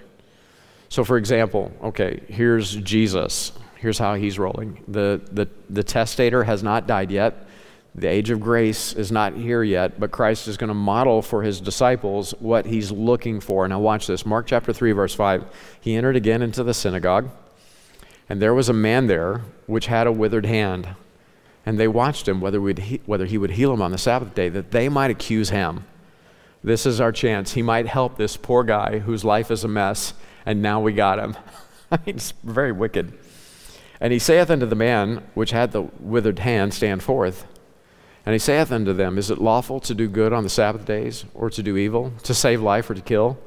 So, 0.90 1.04
for 1.04 1.18
example, 1.18 1.72
okay, 1.82 2.22
here's 2.28 2.76
Jesus. 2.76 3.54
Here's 3.82 3.98
how 3.98 4.14
he's 4.14 4.38
rolling. 4.38 4.84
The, 4.88 5.20
the, 5.32 5.48
the 5.68 5.84
testator 5.84 6.44
has 6.44 6.62
not 6.62 6.86
died 6.86 7.10
yet. 7.10 7.48
The 7.96 8.08
age 8.08 8.30
of 8.30 8.40
grace 8.40 8.94
is 8.94 9.12
not 9.12 9.34
here 9.34 9.64
yet, 9.64 10.00
but 10.00 10.12
Christ 10.12 10.48
is 10.48 10.56
going 10.56 10.68
to 10.68 10.76
model 10.76 11.24
for 11.24 11.42
his 11.42 11.60
disciples 11.60 12.36
what 12.38 12.68
he's 12.68 12.92
looking 12.92 13.40
for. 13.40 13.68
Now, 13.68 13.80
watch 13.80 14.06
this 14.06 14.24
Mark 14.24 14.46
chapter 14.46 14.72
3, 14.72 14.92
verse 14.92 15.16
5. 15.16 15.46
He 15.82 15.96
entered 15.96 16.16
again 16.16 16.44
into 16.44 16.64
the 16.64 16.76
synagogue, 16.76 17.32
and 18.30 18.40
there 18.40 18.54
was 18.54 18.70
a 18.70 18.74
man 18.74 19.08
there 19.08 19.42
which 19.66 19.88
had 19.88 20.06
a 20.06 20.12
withered 20.12 20.46
hand. 20.46 20.90
And 21.66 21.80
they 21.80 21.88
watched 21.88 22.28
him 22.28 22.40
whether, 22.40 22.62
he, 22.62 23.02
whether 23.08 23.26
he 23.26 23.40
would 23.40 23.52
heal 23.52 23.74
him 23.74 23.82
on 23.82 23.92
the 23.92 23.98
Sabbath 23.98 24.36
day, 24.36 24.50
that 24.50 24.70
they 24.70 24.90
might 24.90 25.10
accuse 25.10 25.50
him. 25.50 25.86
This 26.64 26.86
is 26.86 27.02
our 27.02 27.12
chance. 27.12 27.54
He 27.54 27.64
might 27.64 27.88
help 27.88 28.16
this 28.16 28.38
poor 28.38 28.64
guy 28.64 29.00
whose 29.00 29.26
life 29.26 29.50
is 29.50 29.64
a 29.64 29.68
mess, 29.68 30.14
and 30.46 30.62
now 30.62 30.80
we 30.80 30.94
got 30.94 31.18
him. 31.18 31.36
I 31.92 31.98
mean, 32.06 32.18
it's 32.18 32.34
very 32.44 32.72
wicked. 32.72 33.18
And 34.02 34.12
he 34.12 34.20
saith 34.20 34.50
unto 34.50 34.66
the 34.66 34.76
man 34.76 35.24
which 35.36 35.52
had 35.52 35.72
the 35.72 35.84
withered 36.00 36.40
hand, 36.40 36.74
Stand 36.74 37.04
forth. 37.04 37.46
And 38.26 38.34
he 38.34 38.40
saith 38.40 38.72
unto 38.72 38.94
them, 38.94 39.20
Is 39.20 39.30
it 39.30 39.38
lawful 39.38 39.80
to 39.82 39.94
do 39.94 40.08
good 40.08 40.34
on 40.34 40.44
the 40.44 40.50
Sabbath 40.50 40.86
days, 40.86 41.24
or 41.36 41.52
to 41.52 41.62
do 41.62 41.78
evil, 41.78 42.12
to 42.24 42.34
save 42.34 42.62
life, 42.62 42.90
or 42.90 42.96
to 42.96 43.02
kill? 43.02 43.38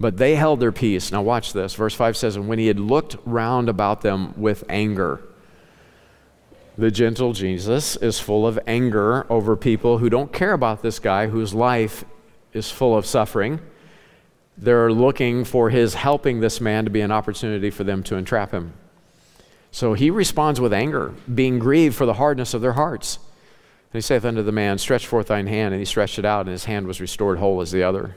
But 0.00 0.16
they 0.16 0.34
held 0.34 0.58
their 0.58 0.72
peace. 0.72 1.12
Now, 1.12 1.22
watch 1.22 1.52
this. 1.52 1.74
Verse 1.74 1.94
5 1.94 2.16
says, 2.16 2.34
And 2.34 2.48
when 2.48 2.58
he 2.58 2.66
had 2.66 2.80
looked 2.80 3.16
round 3.24 3.68
about 3.68 4.00
them 4.00 4.34
with 4.36 4.64
anger, 4.68 5.20
the 6.76 6.90
gentle 6.90 7.32
Jesus 7.32 7.96
is 7.96 8.18
full 8.18 8.46
of 8.46 8.58
anger 8.66 9.30
over 9.30 9.56
people 9.56 9.98
who 9.98 10.10
don't 10.10 10.32
care 10.32 10.54
about 10.54 10.82
this 10.82 10.98
guy 10.98 11.26
whose 11.26 11.54
life 11.54 12.04
is 12.52 12.70
full 12.70 12.96
of 12.96 13.06
suffering. 13.06 13.60
They're 14.56 14.90
looking 14.90 15.44
for 15.44 15.70
his 15.70 15.94
helping 15.94 16.40
this 16.40 16.60
man 16.60 16.84
to 16.84 16.90
be 16.90 17.00
an 17.00 17.12
opportunity 17.12 17.70
for 17.70 17.84
them 17.84 18.02
to 18.04 18.16
entrap 18.16 18.50
him. 18.50 18.72
So 19.72 19.94
he 19.94 20.10
responds 20.10 20.60
with 20.60 20.72
anger, 20.72 21.14
being 21.32 21.58
grieved 21.58 21.94
for 21.94 22.06
the 22.06 22.14
hardness 22.14 22.54
of 22.54 22.60
their 22.60 22.72
hearts. 22.72 23.18
And 23.92 23.98
he 23.98 24.00
saith 24.00 24.24
unto 24.24 24.42
the 24.42 24.52
man, 24.52 24.78
Stretch 24.78 25.06
forth 25.06 25.28
thine 25.28 25.46
hand. 25.46 25.74
And 25.74 25.80
he 25.80 25.84
stretched 25.84 26.18
it 26.18 26.24
out, 26.24 26.42
and 26.42 26.50
his 26.50 26.64
hand 26.64 26.86
was 26.86 27.00
restored 27.00 27.38
whole 27.38 27.60
as 27.60 27.70
the 27.70 27.82
other. 27.82 28.16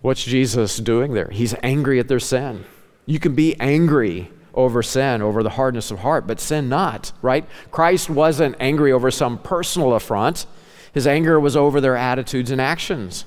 What's 0.00 0.24
Jesus 0.24 0.78
doing 0.78 1.12
there? 1.12 1.28
He's 1.30 1.54
angry 1.62 1.98
at 1.98 2.08
their 2.08 2.20
sin. 2.20 2.64
You 3.06 3.18
can 3.18 3.34
be 3.34 3.58
angry 3.60 4.30
over 4.54 4.82
sin, 4.82 5.22
over 5.22 5.42
the 5.42 5.50
hardness 5.50 5.90
of 5.90 6.00
heart, 6.00 6.26
but 6.26 6.40
sin 6.40 6.68
not, 6.68 7.12
right? 7.22 7.46
Christ 7.70 8.10
wasn't 8.10 8.56
angry 8.60 8.92
over 8.92 9.10
some 9.10 9.38
personal 9.38 9.94
affront. 9.94 10.46
His 10.92 11.06
anger 11.06 11.38
was 11.38 11.56
over 11.56 11.80
their 11.80 11.96
attitudes 11.96 12.50
and 12.50 12.60
actions. 12.60 13.24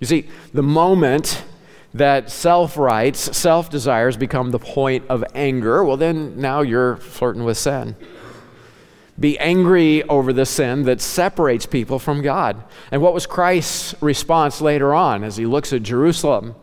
You 0.00 0.06
see, 0.06 0.28
the 0.52 0.62
moment 0.62 1.44
that 1.98 2.30
self 2.30 2.76
rights, 2.76 3.36
self 3.36 3.70
desires 3.70 4.16
become 4.16 4.50
the 4.50 4.58
point 4.58 5.04
of 5.08 5.24
anger, 5.34 5.84
well, 5.84 5.96
then 5.96 6.40
now 6.40 6.62
you're 6.62 6.96
flirting 6.96 7.44
with 7.44 7.58
sin. 7.58 7.96
Be 9.18 9.38
angry 9.38 10.02
over 10.04 10.32
the 10.32 10.44
sin 10.44 10.82
that 10.82 11.00
separates 11.00 11.64
people 11.64 11.98
from 11.98 12.20
God. 12.20 12.62
And 12.90 13.00
what 13.00 13.14
was 13.14 13.26
Christ's 13.26 13.94
response 14.02 14.60
later 14.60 14.92
on 14.92 15.24
as 15.24 15.38
he 15.38 15.46
looks 15.46 15.72
at 15.72 15.82
Jerusalem, 15.82 16.54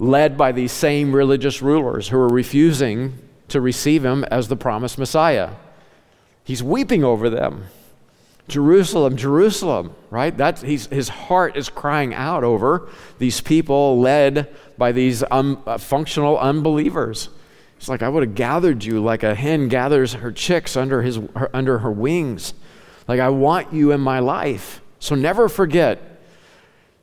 led 0.00 0.36
by 0.36 0.50
these 0.50 0.72
same 0.72 1.14
religious 1.14 1.62
rulers 1.62 2.08
who 2.08 2.18
are 2.18 2.28
refusing 2.28 3.16
to 3.46 3.60
receive 3.60 4.04
him 4.04 4.24
as 4.24 4.48
the 4.48 4.56
promised 4.56 4.98
Messiah? 4.98 5.50
He's 6.42 6.62
weeping 6.64 7.04
over 7.04 7.30
them. 7.30 7.66
Jerusalem, 8.48 9.16
Jerusalem, 9.16 9.94
right? 10.10 10.36
That's, 10.36 10.60
he's, 10.60 10.86
his 10.86 11.08
heart 11.08 11.56
is 11.56 11.70
crying 11.70 12.12
out 12.12 12.44
over 12.44 12.88
these 13.18 13.40
people 13.40 14.00
led 14.00 14.54
by 14.76 14.92
these 14.92 15.22
um, 15.30 15.62
uh, 15.66 15.78
functional 15.78 16.38
unbelievers. 16.38 17.28
It's 17.76 17.88
like 17.88 18.02
I 18.02 18.08
would 18.08 18.22
have 18.22 18.34
gathered 18.34 18.84
you 18.84 19.02
like 19.02 19.22
a 19.22 19.34
hen 19.34 19.68
gathers 19.68 20.14
her 20.14 20.32
chicks 20.32 20.76
under, 20.76 21.02
his, 21.02 21.20
her, 21.36 21.50
under 21.54 21.78
her 21.78 21.90
wings. 21.92 22.54
Like 23.06 23.20
I 23.20 23.28
want 23.28 23.72
you 23.72 23.92
in 23.92 24.00
my 24.00 24.20
life. 24.20 24.80
So 24.98 25.14
never 25.14 25.48
forget, 25.48 26.14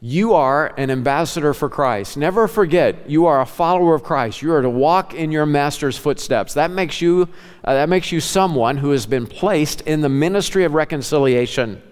you 0.04 0.34
are 0.34 0.74
an 0.78 0.90
ambassador 0.90 1.54
for 1.54 1.70
Christ. 1.70 2.18
Never 2.18 2.48
forget, 2.48 3.08
you 3.08 3.28
are 3.28 3.40
a 3.40 3.46
follower 3.46 3.94
of 3.94 4.02
Christ. 4.02 4.42
You 4.42 4.52
are 4.54 4.64
to 4.64 4.70
walk 4.70 5.14
in 5.14 5.32
your 5.32 5.46
master's 5.46 5.96
footsteps. 5.96 6.56
That 6.56 6.72
makes 6.72 7.02
you, 7.02 7.30
uh, 7.64 7.76
that 7.76 7.88
makes 7.88 8.12
you 8.12 8.20
someone 8.20 8.78
who 8.78 8.90
has 8.90 9.06
been 9.06 9.28
placed 9.28 9.82
in 9.82 10.02
the 10.02 10.10
ministry 10.10 10.64
of 10.64 10.74
reconciliation. 10.74 11.84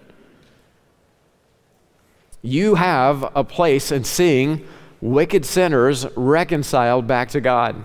You 2.42 2.74
have 2.74 3.30
a 3.36 3.44
place 3.44 3.92
in 3.92 4.02
seeing 4.02 4.66
wicked 5.00 5.44
sinners 5.44 6.06
reconciled 6.16 7.06
back 7.06 7.30
to 7.30 7.40
God. 7.40 7.84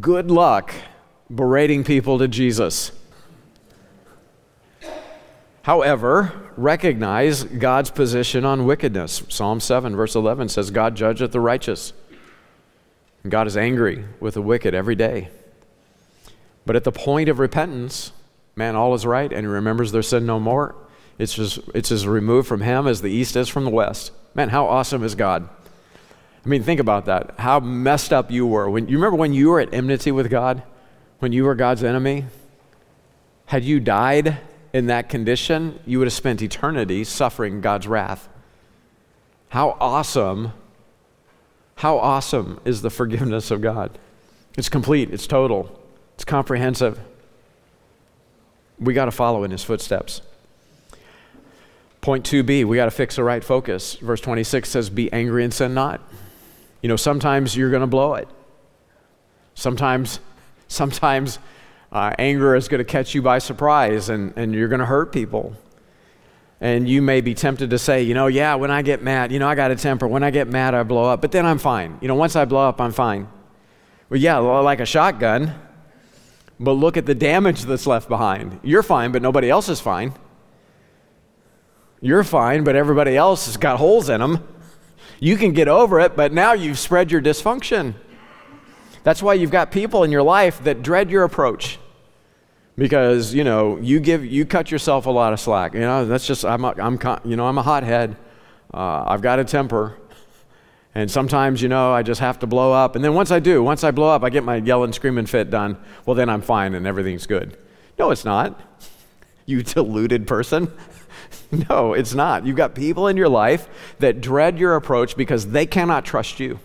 Good 0.00 0.30
luck 0.30 0.74
berating 1.32 1.84
people 1.84 2.18
to 2.18 2.28
Jesus. 2.28 2.92
However, 5.62 6.32
recognize 6.56 7.42
God's 7.42 7.90
position 7.90 8.44
on 8.44 8.66
wickedness. 8.66 9.22
Psalm 9.28 9.60
7, 9.60 9.96
verse 9.96 10.14
11 10.14 10.48
says, 10.48 10.70
God 10.70 10.94
judgeth 10.94 11.32
the 11.32 11.40
righteous. 11.40 11.92
God 13.28 13.48
is 13.48 13.56
angry 13.56 14.04
with 14.20 14.34
the 14.34 14.42
wicked 14.42 14.74
every 14.74 14.94
day. 14.94 15.28
But 16.64 16.76
at 16.76 16.84
the 16.84 16.92
point 16.92 17.28
of 17.28 17.38
repentance, 17.40 18.12
man, 18.54 18.76
all 18.76 18.94
is 18.94 19.04
right, 19.04 19.32
and 19.32 19.40
he 19.40 19.46
remembers 19.46 19.90
their 19.90 20.02
sin 20.02 20.24
no 20.24 20.38
more. 20.38 20.74
It's, 21.18 21.34
just, 21.34 21.60
it's 21.74 21.90
as 21.90 22.06
removed 22.06 22.46
from 22.46 22.60
him 22.60 22.86
as 22.86 23.00
the 23.00 23.10
east 23.10 23.36
is 23.36 23.48
from 23.48 23.64
the 23.64 23.70
west. 23.70 24.12
Man, 24.34 24.50
how 24.50 24.66
awesome 24.66 25.02
is 25.02 25.14
God? 25.14 25.48
I 26.44 26.48
mean, 26.48 26.62
think 26.62 26.78
about 26.78 27.06
that. 27.06 27.34
How 27.38 27.58
messed 27.58 28.12
up 28.12 28.30
you 28.30 28.46
were. 28.46 28.68
When, 28.68 28.88
you 28.88 28.96
remember 28.98 29.16
when 29.16 29.32
you 29.32 29.48
were 29.48 29.60
at 29.60 29.72
enmity 29.72 30.12
with 30.12 30.30
God? 30.30 30.62
When 31.18 31.32
you 31.32 31.44
were 31.44 31.54
God's 31.54 31.82
enemy? 31.82 32.26
Had 33.46 33.64
you 33.64 33.80
died 33.80 34.38
in 34.72 34.86
that 34.86 35.08
condition, 35.08 35.80
you 35.86 35.98
would 35.98 36.06
have 36.06 36.12
spent 36.12 36.42
eternity 36.42 37.02
suffering 37.02 37.60
God's 37.60 37.86
wrath. 37.86 38.28
How 39.48 39.76
awesome, 39.80 40.52
how 41.76 41.96
awesome 41.96 42.60
is 42.64 42.82
the 42.82 42.90
forgiveness 42.90 43.50
of 43.50 43.62
God? 43.62 43.98
It's 44.58 44.68
complete, 44.68 45.10
it's 45.10 45.26
total, 45.26 45.80
it's 46.14 46.24
comprehensive. 46.24 47.00
We 48.78 48.92
got 48.92 49.06
to 49.06 49.10
follow 49.10 49.44
in 49.44 49.50
his 49.50 49.64
footsteps. 49.64 50.20
Point 52.06 52.24
2b, 52.24 52.66
we 52.66 52.76
got 52.76 52.84
to 52.84 52.92
fix 52.92 53.16
the 53.16 53.24
right 53.24 53.42
focus. 53.42 53.94
Verse 53.94 54.20
26 54.20 54.68
says, 54.68 54.90
Be 54.90 55.12
angry 55.12 55.42
and 55.42 55.52
sin 55.52 55.74
not. 55.74 56.00
You 56.80 56.88
know, 56.88 56.94
sometimes 56.94 57.56
you're 57.56 57.70
going 57.70 57.80
to 57.80 57.88
blow 57.88 58.14
it. 58.14 58.28
Sometimes, 59.56 60.20
sometimes 60.68 61.40
uh, 61.90 62.14
anger 62.16 62.54
is 62.54 62.68
going 62.68 62.78
to 62.78 62.84
catch 62.84 63.12
you 63.12 63.22
by 63.22 63.38
surprise 63.38 64.08
and, 64.08 64.32
and 64.36 64.54
you're 64.54 64.68
going 64.68 64.78
to 64.78 64.86
hurt 64.86 65.10
people. 65.10 65.56
And 66.60 66.88
you 66.88 67.02
may 67.02 67.22
be 67.22 67.34
tempted 67.34 67.70
to 67.70 67.78
say, 67.80 68.04
you 68.04 68.14
know, 68.14 68.28
yeah, 68.28 68.54
when 68.54 68.70
I 68.70 68.82
get 68.82 69.02
mad, 69.02 69.32
you 69.32 69.40
know, 69.40 69.48
I 69.48 69.56
got 69.56 69.72
a 69.72 69.76
temper. 69.76 70.06
When 70.06 70.22
I 70.22 70.30
get 70.30 70.46
mad, 70.46 70.76
I 70.76 70.84
blow 70.84 71.06
up, 71.10 71.20
but 71.20 71.32
then 71.32 71.44
I'm 71.44 71.58
fine. 71.58 71.98
You 72.00 72.06
know, 72.06 72.14
once 72.14 72.36
I 72.36 72.44
blow 72.44 72.68
up, 72.68 72.80
I'm 72.80 72.92
fine. 72.92 73.26
Well, 74.10 74.20
yeah, 74.20 74.36
like 74.36 74.78
a 74.78 74.86
shotgun, 74.86 75.56
but 76.60 76.74
look 76.74 76.96
at 76.96 77.04
the 77.04 77.16
damage 77.16 77.62
that's 77.62 77.84
left 77.84 78.08
behind. 78.08 78.60
You're 78.62 78.84
fine, 78.84 79.10
but 79.10 79.22
nobody 79.22 79.50
else 79.50 79.68
is 79.68 79.80
fine. 79.80 80.14
You're 82.00 82.24
fine, 82.24 82.64
but 82.64 82.76
everybody 82.76 83.16
else 83.16 83.46
has 83.46 83.56
got 83.56 83.78
holes 83.78 84.08
in 84.08 84.20
them. 84.20 84.46
You 85.18 85.36
can 85.36 85.52
get 85.52 85.68
over 85.68 85.98
it, 86.00 86.14
but 86.14 86.32
now 86.32 86.52
you've 86.52 86.78
spread 86.78 87.10
your 87.10 87.22
dysfunction. 87.22 87.94
That's 89.02 89.22
why 89.22 89.34
you've 89.34 89.50
got 89.50 89.70
people 89.70 90.02
in 90.02 90.10
your 90.10 90.22
life 90.22 90.62
that 90.64 90.82
dread 90.82 91.10
your 91.10 91.24
approach. 91.24 91.78
Because, 92.76 93.32
you 93.32 93.44
know, 93.44 93.78
you 93.78 94.00
give 94.00 94.26
you 94.26 94.44
cut 94.44 94.70
yourself 94.70 95.06
a 95.06 95.10
lot 95.10 95.32
of 95.32 95.40
slack. 95.40 95.72
You 95.72 95.80
know, 95.80 96.04
that's 96.04 96.26
just 96.26 96.44
I'm 96.44 96.64
a, 96.64 96.74
I'm 96.76 96.98
you 97.24 97.36
know, 97.36 97.46
I'm 97.46 97.56
a 97.56 97.62
hothead. 97.62 98.16
Uh, 98.74 99.04
I've 99.06 99.22
got 99.22 99.38
a 99.38 99.44
temper. 99.44 99.96
And 100.94 101.10
sometimes, 101.10 101.62
you 101.62 101.68
know, 101.68 101.92
I 101.92 102.02
just 102.02 102.20
have 102.20 102.38
to 102.40 102.46
blow 102.46 102.72
up. 102.72 102.96
And 102.96 103.04
then 103.04 103.14
once 103.14 103.30
I 103.30 103.38
do, 103.38 103.62
once 103.62 103.84
I 103.84 103.90
blow 103.90 104.08
up, 104.08 104.22
I 104.22 104.30
get 104.30 104.44
my 104.44 104.56
yelling, 104.56 104.92
screaming 104.92 105.26
fit 105.26 105.50
done. 105.50 105.76
Well, 106.04 106.14
then 106.14 106.28
I'm 106.28 106.42
fine 106.42 106.74
and 106.74 106.86
everything's 106.86 107.26
good. 107.26 107.56
No, 107.98 108.10
it's 108.10 108.24
not. 108.24 108.60
You 109.44 109.62
deluded 109.62 110.26
person. 110.26 110.72
no, 111.68 111.92
it's 111.92 112.14
not. 112.14 112.46
You've 112.46 112.56
got 112.56 112.74
people 112.74 113.08
in 113.08 113.16
your 113.16 113.28
life 113.28 113.68
that 113.98 114.20
dread 114.20 114.58
your 114.58 114.76
approach 114.76 115.16
because 115.16 115.48
they 115.48 115.66
cannot 115.66 116.04
trust 116.04 116.40
you. 116.40 116.58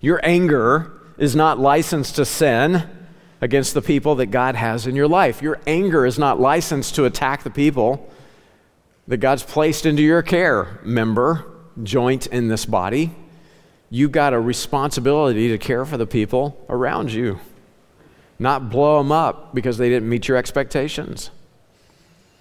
Your 0.00 0.20
anger 0.22 0.92
is 1.18 1.36
not 1.36 1.58
licensed 1.58 2.16
to 2.16 2.24
sin 2.24 2.88
against 3.40 3.74
the 3.74 3.82
people 3.82 4.14
that 4.16 4.26
God 4.26 4.54
has 4.54 4.86
in 4.86 4.96
your 4.96 5.08
life. 5.08 5.42
Your 5.42 5.60
anger 5.66 6.06
is 6.06 6.18
not 6.18 6.40
licensed 6.40 6.94
to 6.94 7.04
attack 7.04 7.42
the 7.42 7.50
people 7.50 8.10
that 9.08 9.18
God's 9.18 9.42
placed 9.42 9.86
into 9.86 10.02
your 10.02 10.22
care, 10.22 10.80
member, 10.82 11.46
joint 11.82 12.26
in 12.26 12.48
this 12.48 12.64
body. 12.64 13.14
You've 13.90 14.12
got 14.12 14.32
a 14.32 14.40
responsibility 14.40 15.48
to 15.48 15.58
care 15.58 15.84
for 15.84 15.96
the 15.96 16.06
people 16.06 16.64
around 16.68 17.12
you, 17.12 17.40
not 18.38 18.70
blow 18.70 18.98
them 18.98 19.10
up 19.10 19.54
because 19.54 19.78
they 19.78 19.88
didn't 19.88 20.08
meet 20.08 20.28
your 20.28 20.36
expectations. 20.36 21.30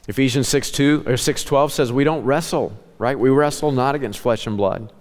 Ephesians 0.10 0.50
6 0.50 0.72
2 0.72 1.04
or 1.08 1.13
6:12 1.13 1.72
says 1.72 1.93
we 1.93 2.04
don't 2.04 2.26
wrestle, 2.26 2.78
right? 2.98 3.17
We 3.17 3.30
wrestle 3.30 3.72
not 3.72 3.95
against 3.95 4.19
flesh 4.19 4.45
and 4.45 4.58
blood 4.58 4.91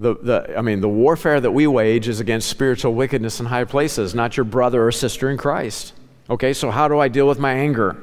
the, 0.00 0.14
the, 0.14 0.58
I 0.58 0.62
mean, 0.62 0.80
the 0.80 0.88
warfare 0.88 1.40
that 1.40 1.50
we 1.50 1.66
wage 1.66 2.08
is 2.08 2.20
against 2.20 2.48
spiritual 2.48 2.94
wickedness 2.94 3.38
in 3.38 3.46
high 3.46 3.64
places, 3.64 4.14
not 4.14 4.34
your 4.34 4.44
brother 4.44 4.86
or 4.86 4.90
sister 4.90 5.30
in 5.30 5.36
Christ. 5.36 5.92
Okay, 6.30 6.54
so 6.54 6.70
how 6.70 6.88
do 6.88 6.98
I 6.98 7.08
deal 7.08 7.28
with 7.28 7.38
my 7.38 7.52
anger? 7.52 8.02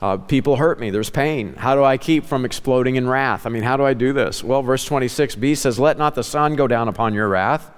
Uh, 0.00 0.16
people 0.16 0.56
hurt 0.56 0.80
me, 0.80 0.90
there's 0.90 1.10
pain. 1.10 1.54
How 1.54 1.76
do 1.76 1.84
I 1.84 1.96
keep 1.96 2.26
from 2.26 2.44
exploding 2.44 2.96
in 2.96 3.08
wrath? 3.08 3.46
I 3.46 3.50
mean, 3.50 3.62
how 3.62 3.76
do 3.76 3.84
I 3.84 3.94
do 3.94 4.12
this? 4.12 4.42
Well, 4.42 4.62
verse 4.62 4.86
26b 4.88 5.56
says, 5.56 5.78
Let 5.78 5.96
not 5.96 6.16
the 6.16 6.24
sun 6.24 6.56
go 6.56 6.66
down 6.66 6.88
upon 6.88 7.14
your 7.14 7.28
wrath. 7.28 7.70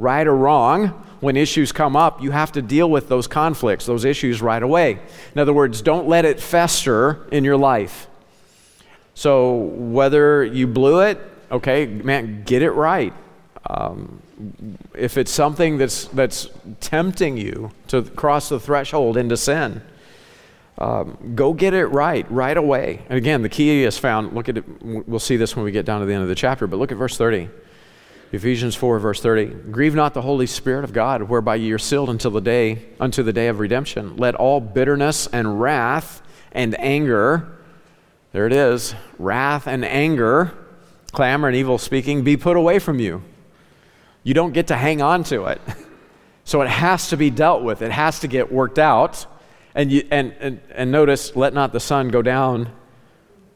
Right 0.00 0.26
or 0.26 0.34
wrong, 0.36 1.06
when 1.20 1.36
issues 1.36 1.72
come 1.72 1.96
up, 1.96 2.22
you 2.22 2.30
have 2.30 2.52
to 2.52 2.62
deal 2.62 2.88
with 2.90 3.08
those 3.08 3.26
conflicts, 3.26 3.86
those 3.86 4.04
issues 4.04 4.40
right 4.40 4.62
away. 4.62 5.00
In 5.34 5.40
other 5.40 5.52
words, 5.52 5.82
don't 5.82 6.08
let 6.08 6.24
it 6.24 6.40
fester 6.40 7.26
in 7.32 7.44
your 7.44 7.56
life. 7.56 8.06
So, 9.14 9.54
whether 9.56 10.44
you 10.44 10.68
blew 10.68 11.00
it 11.00 11.20
okay, 11.50 11.86
man, 11.86 12.42
get 12.44 12.62
it 12.62 12.70
right. 12.72 13.12
Um, 13.66 14.22
if 14.94 15.18
it's 15.18 15.30
something 15.30 15.78
that's, 15.78 16.06
that's 16.06 16.48
tempting 16.80 17.36
you 17.36 17.72
to 17.88 18.02
cross 18.02 18.48
the 18.48 18.60
threshold 18.60 19.16
into 19.16 19.36
sin, 19.36 19.82
um, 20.78 21.32
go 21.34 21.52
get 21.52 21.74
it 21.74 21.86
right 21.86 22.30
right 22.30 22.56
away. 22.56 23.02
And 23.08 23.18
again, 23.18 23.42
the 23.42 23.48
key 23.48 23.82
is 23.82 23.98
found. 23.98 24.32
Look 24.32 24.48
at 24.48 24.58
it. 24.58 24.64
We'll 24.80 25.18
see 25.18 25.36
this 25.36 25.56
when 25.56 25.64
we 25.64 25.72
get 25.72 25.84
down 25.84 26.00
to 26.00 26.06
the 26.06 26.14
end 26.14 26.22
of 26.22 26.28
the 26.28 26.36
chapter. 26.36 26.68
But 26.68 26.76
look 26.76 26.92
at 26.92 26.98
verse 26.98 27.16
30. 27.16 27.48
Ephesians 28.32 28.74
4, 28.74 28.98
verse 28.98 29.20
30. 29.20 29.46
Grieve 29.70 29.94
not 29.94 30.14
the 30.14 30.22
Holy 30.22 30.46
Spirit 30.46 30.84
of 30.84 30.92
God, 30.92 31.22
whereby 31.22 31.56
ye 31.56 31.72
are 31.72 31.78
sealed 31.78 32.10
until 32.10 32.30
the 32.30 32.40
day, 32.40 32.86
unto 33.00 33.22
the 33.22 33.32
day 33.32 33.48
of 33.48 33.58
redemption. 33.58 34.16
Let 34.16 34.34
all 34.34 34.60
bitterness 34.60 35.26
and 35.28 35.60
wrath 35.60 36.22
and 36.52 36.78
anger, 36.78 37.58
there 38.32 38.46
it 38.46 38.52
is, 38.52 38.94
wrath 39.18 39.66
and 39.66 39.84
anger 39.84 40.52
clamor 41.12 41.48
and 41.48 41.56
evil 41.56 41.78
speaking 41.78 42.22
be 42.22 42.36
put 42.36 42.56
away 42.56 42.78
from 42.78 42.98
you. 42.98 43.22
You 44.22 44.34
don't 44.34 44.52
get 44.52 44.68
to 44.68 44.76
hang 44.76 45.00
on 45.02 45.24
to 45.24 45.46
it. 45.46 45.60
So 46.44 46.62
it 46.62 46.68
has 46.68 47.10
to 47.10 47.18
be 47.18 47.28
dealt 47.28 47.62
with, 47.62 47.82
it 47.82 47.92
has 47.92 48.20
to 48.20 48.26
get 48.26 48.50
worked 48.50 48.78
out. 48.78 49.26
And, 49.74 49.92
you, 49.92 50.08
and, 50.10 50.32
and, 50.40 50.60
and 50.70 50.90
notice, 50.90 51.36
let 51.36 51.52
not 51.52 51.74
the 51.74 51.78
sun 51.78 52.08
go 52.08 52.22
down 52.22 52.72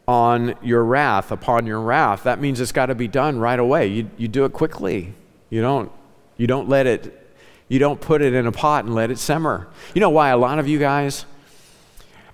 on 0.06 0.54
your 0.62 0.84
wrath, 0.84 1.30
upon 1.30 1.66
your 1.66 1.80
wrath. 1.80 2.24
That 2.24 2.40
means 2.40 2.60
it's 2.60 2.72
got 2.72 2.86
to 2.86 2.94
be 2.94 3.08
done 3.08 3.38
right 3.38 3.58
away. 3.58 3.86
You, 3.86 4.10
you 4.16 4.28
do 4.28 4.44
it 4.44 4.52
quickly. 4.52 5.14
You 5.50 5.60
don't, 5.60 5.92
you 6.36 6.46
don't 6.46 6.68
let 6.68 6.86
it, 6.86 7.34
you 7.68 7.78
don't 7.78 8.00
put 8.00 8.22
it 8.22 8.34
in 8.34 8.46
a 8.46 8.52
pot 8.52 8.84
and 8.84 8.94
let 8.94 9.10
it 9.10 9.18
simmer. 9.18 9.68
You 9.94 10.00
know 10.00 10.10
why 10.10 10.30
a 10.30 10.36
lot 10.36 10.58
of 10.58 10.68
you 10.68 10.78
guys, 10.78 11.26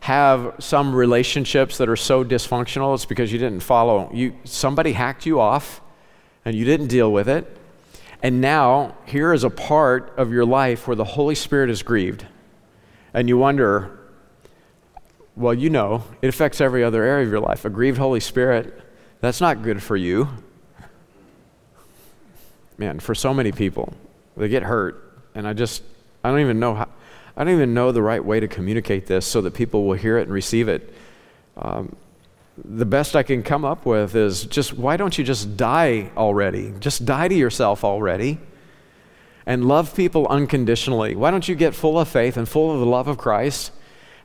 have 0.00 0.54
some 0.58 0.94
relationships 0.94 1.78
that 1.78 1.88
are 1.88 1.96
so 1.96 2.24
dysfunctional, 2.24 2.94
it's 2.94 3.04
because 3.04 3.32
you 3.32 3.38
didn't 3.38 3.60
follow. 3.60 4.10
You, 4.12 4.34
somebody 4.44 4.92
hacked 4.92 5.26
you 5.26 5.40
off 5.40 5.80
and 6.44 6.56
you 6.56 6.64
didn't 6.64 6.86
deal 6.86 7.12
with 7.12 7.28
it. 7.28 7.56
And 8.22 8.40
now, 8.40 8.96
here 9.06 9.32
is 9.32 9.44
a 9.44 9.50
part 9.50 10.12
of 10.16 10.32
your 10.32 10.44
life 10.44 10.88
where 10.88 10.96
the 10.96 11.04
Holy 11.04 11.34
Spirit 11.34 11.70
is 11.70 11.82
grieved. 11.82 12.26
And 13.14 13.28
you 13.28 13.38
wonder, 13.38 13.97
well, 15.38 15.54
you 15.54 15.70
know, 15.70 16.02
it 16.20 16.28
affects 16.28 16.60
every 16.60 16.82
other 16.82 17.04
area 17.04 17.24
of 17.24 17.30
your 17.30 17.40
life. 17.40 17.64
A 17.64 17.70
grieved 17.70 17.96
Holy 17.96 18.20
Spirit, 18.20 18.82
that's 19.20 19.40
not 19.40 19.62
good 19.62 19.82
for 19.82 19.96
you. 19.96 20.28
Man, 22.76 22.98
for 22.98 23.14
so 23.14 23.32
many 23.32 23.52
people, 23.52 23.92
they 24.36 24.48
get 24.48 24.64
hurt. 24.64 25.04
And 25.34 25.46
I 25.46 25.52
just, 25.52 25.82
I 26.24 26.30
don't 26.30 26.40
even 26.40 26.58
know 26.58 26.74
how, 26.74 26.88
I 27.36 27.44
don't 27.44 27.54
even 27.54 27.72
know 27.72 27.92
the 27.92 28.02
right 28.02 28.24
way 28.24 28.40
to 28.40 28.48
communicate 28.48 29.06
this 29.06 29.26
so 29.26 29.40
that 29.42 29.54
people 29.54 29.86
will 29.86 29.94
hear 29.94 30.18
it 30.18 30.22
and 30.22 30.32
receive 30.32 30.68
it. 30.68 30.92
Um, 31.56 31.94
the 32.64 32.84
best 32.84 33.14
I 33.14 33.22
can 33.22 33.44
come 33.44 33.64
up 33.64 33.86
with 33.86 34.16
is 34.16 34.44
just 34.44 34.74
why 34.74 34.96
don't 34.96 35.16
you 35.16 35.22
just 35.22 35.56
die 35.56 36.10
already? 36.16 36.74
Just 36.80 37.04
die 37.04 37.28
to 37.28 37.34
yourself 37.34 37.84
already 37.84 38.40
and 39.46 39.66
love 39.66 39.94
people 39.94 40.26
unconditionally. 40.26 41.14
Why 41.14 41.30
don't 41.30 41.46
you 41.46 41.54
get 41.54 41.76
full 41.76 41.98
of 42.00 42.08
faith 42.08 42.36
and 42.36 42.48
full 42.48 42.72
of 42.72 42.80
the 42.80 42.86
love 42.86 43.06
of 43.06 43.18
Christ 43.18 43.70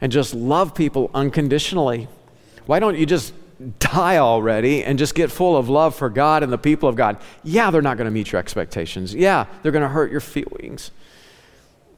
and 0.04 0.12
just 0.12 0.36
love 0.36 0.76
people 0.76 1.10
unconditionally? 1.14 2.10
Why 2.66 2.80
don't 2.80 2.98
you 2.98 3.06
just 3.06 3.34
die 3.80 4.18
already 4.18 4.84
and 4.84 5.00
just 5.00 5.16
get 5.16 5.32
full 5.32 5.56
of 5.56 5.70
love 5.70 5.96
for 5.96 6.10
God 6.10 6.44
and 6.44 6.52
the 6.52 6.58
people 6.58 6.90
of 6.90 6.98
God? 6.98 7.18
Yeah, 7.42 7.72
they're 7.72 7.82
not 7.82 7.96
going 7.96 8.06
to 8.06 8.12
meet 8.12 8.34
your 8.34 8.40
expectations. 8.40 9.16
Yeah, 9.16 9.46
they're 9.62 9.72
going 9.72 9.82
to 9.82 9.88
hurt 9.88 10.12
your 10.12 10.20
feelings. 10.20 10.92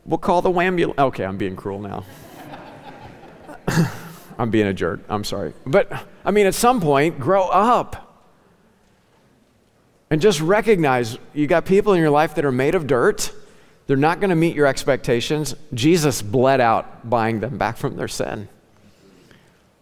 We'll 0.06 0.20
call 0.20 0.44
the 0.44 0.52
ambulance. 0.52 1.00
Okay, 1.00 1.26
I'm 1.26 1.38
being 1.38 1.56
cruel 1.56 1.80
now. 1.80 2.06
I'm 4.38 4.52
being 4.52 4.68
a 4.68 4.74
jerk. 4.74 5.00
I'm 5.10 5.24
sorry. 5.24 5.54
But 5.66 5.92
I 6.24 6.30
mean, 6.30 6.46
at 6.46 6.54
some 6.54 6.80
point, 6.80 7.20
grow 7.20 7.46
up. 7.48 8.04
And 10.12 10.22
just 10.22 10.42
recognize 10.42 11.18
you 11.34 11.48
got 11.48 11.66
people 11.66 11.94
in 11.94 12.00
your 12.00 12.12
life 12.12 12.36
that 12.36 12.46
are 12.46 12.52
made 12.52 12.76
of 12.76 12.86
dirt. 12.86 13.34
They're 13.88 13.98
not 13.98 14.20
going 14.20 14.32
to 14.32 14.36
meet 14.36 14.56
your 14.56 14.66
expectations. 14.66 15.56
Jesus 15.74 16.22
bled 16.22 16.60
out 16.60 17.08
buying 17.08 17.40
them 17.40 17.58
back 17.58 17.78
from 17.78 17.98
their 17.98 18.08
sin. 18.08 18.48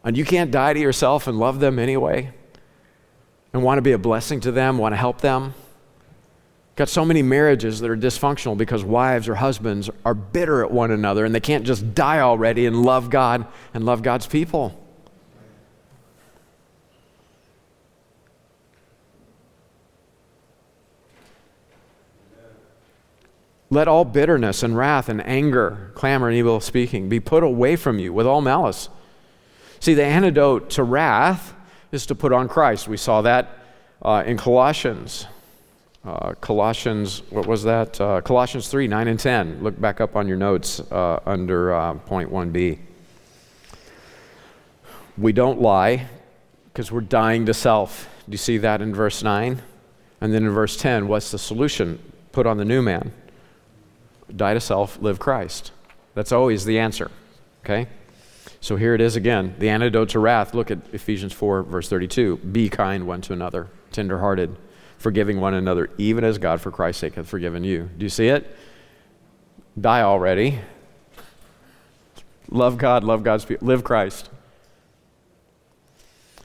And 0.04 0.18
you 0.18 0.26
can't 0.26 0.52
die 0.52 0.74
to 0.74 0.80
yourself 0.80 1.28
and 1.28 1.39
love 1.39 1.60
them 1.60 1.80
anyway 1.80 2.34
and 3.54 3.63
want 3.63 3.78
to 3.78 3.82
be 3.82 3.94
a 3.94 3.98
blessing 3.98 4.42
to 4.42 4.52
them, 4.52 4.78
want 4.78 4.92
to 4.94 4.98
help 4.98 5.22
them. 5.22 5.54
Got 6.76 6.89
so 6.89 7.06
many 7.06 7.22
marriages 7.22 7.80
that 7.80 7.89
are 7.89 7.96
dysfunctional 7.96 8.58
because 8.58 8.84
wives 8.84 9.30
or 9.30 9.36
husbands 9.36 9.89
are 10.04 10.16
bitter 10.16 10.63
at 10.63 10.72
one 10.72 10.92
another 10.92 11.24
and 11.24 11.34
they 11.34 11.39
can't 11.39 11.66
just 11.66 11.94
die 11.94 12.20
already 12.20 12.66
and 12.66 12.84
love 12.84 13.10
God 13.10 13.46
and 13.74 13.86
love 13.86 14.02
God's 14.02 14.26
people. 14.26 14.83
Let 23.74 23.88
all 23.88 24.06
bitterness 24.06 24.62
and 24.62 24.78
wrath 24.78 25.10
and 25.10 25.26
anger, 25.26 25.90
clamor 25.96 26.28
and 26.28 26.38
evil 26.38 26.60
speaking 26.60 27.10
be 27.10 27.20
put 27.20 27.42
away 27.42 27.76
from 27.76 27.98
you 27.98 28.14
with 28.14 28.28
all 28.28 28.40
malice. 28.40 28.88
See, 29.80 29.96
the 29.96 30.06
antidote 30.06 30.70
to 30.72 30.84
wrath 30.84 31.56
is 31.92 32.06
to 32.06 32.14
put 32.14 32.32
on 32.32 32.48
Christ. 32.48 32.88
We 32.88 32.98
saw 32.98 33.24
that 33.24 33.58
uh, 34.04 34.24
in 34.28 34.38
Colossians. 34.38 35.26
Uh, 36.06 36.34
Colossians, 36.36 37.24
what 37.32 37.48
was 37.48 37.64
that? 37.64 38.00
Uh, 38.00 38.22
Colossians 38.22 38.68
3, 38.68 38.88
9 38.88 39.08
and 39.08 39.20
10. 39.20 39.64
Look 39.64 39.82
back 39.82 40.00
up 40.00 40.16
on 40.16 40.28
your 40.28 40.38
notes 40.38 40.80
uh, 40.92 41.22
under 41.26 41.74
uh, 41.74 41.96
point 41.96 42.30
1b. 42.30 42.78
We 45.18 45.34
don't 45.34 45.60
lie 45.60 46.06
because 46.66 46.92
we're 46.92 47.02
dying 47.02 47.48
to 47.48 47.56
self. 47.56 48.08
Do 48.28 48.34
you 48.34 48.38
see 48.38 48.60
that 48.60 48.84
in 48.84 48.94
verse 48.94 49.24
9? 49.24 49.64
And 50.22 50.32
then 50.32 50.44
in 50.44 50.52
verse 50.52 50.78
10, 50.78 51.08
what's 51.08 51.32
the 51.32 51.40
solution? 51.40 51.98
Put 52.32 52.46
on 52.46 52.58
the 52.58 52.66
new 52.66 52.84
man. 52.84 53.12
Die 54.36 54.54
to 54.54 54.60
self, 54.60 55.00
live 55.02 55.19
Christ. 55.19 55.72
That's 56.13 56.32
always 56.32 56.65
the 56.65 56.80
answer. 56.80 57.12
Okay? 57.63 57.88
So 58.62 58.76
here 58.76 58.96
it 58.96 59.02
is 59.02 59.15
again. 59.15 59.56
The 59.60 59.69
antidote 59.69 60.10
to 60.10 60.19
wrath. 60.19 60.54
Look 60.54 60.72
at 60.72 60.80
Ephesians 60.93 61.34
4, 61.34 61.63
verse 61.63 61.89
32. 61.89 62.38
Be 62.38 62.69
kind 62.69 63.06
one 63.06 63.22
to 63.22 63.34
another, 63.34 63.69
tenderhearted 63.91 64.56
forgiving 65.04 65.41
one 65.41 65.54
another, 65.54 65.89
even 65.98 66.24
as 66.24 66.38
God 66.38 66.62
for 66.62 66.72
Christ's 66.72 67.02
sake 67.02 67.15
hath 67.15 67.28
forgiven 67.28 67.65
you. 67.65 67.89
Do 67.98 68.06
you 68.06 68.10
see 68.10 68.30
it? 68.30 68.56
Die 69.80 70.02
already. 70.02 70.62
Love 72.50 72.78
God, 72.78 73.04
love 73.04 73.22
God's 73.22 73.43
people, 73.43 73.67
live 73.67 73.84
Christ. 73.84 74.30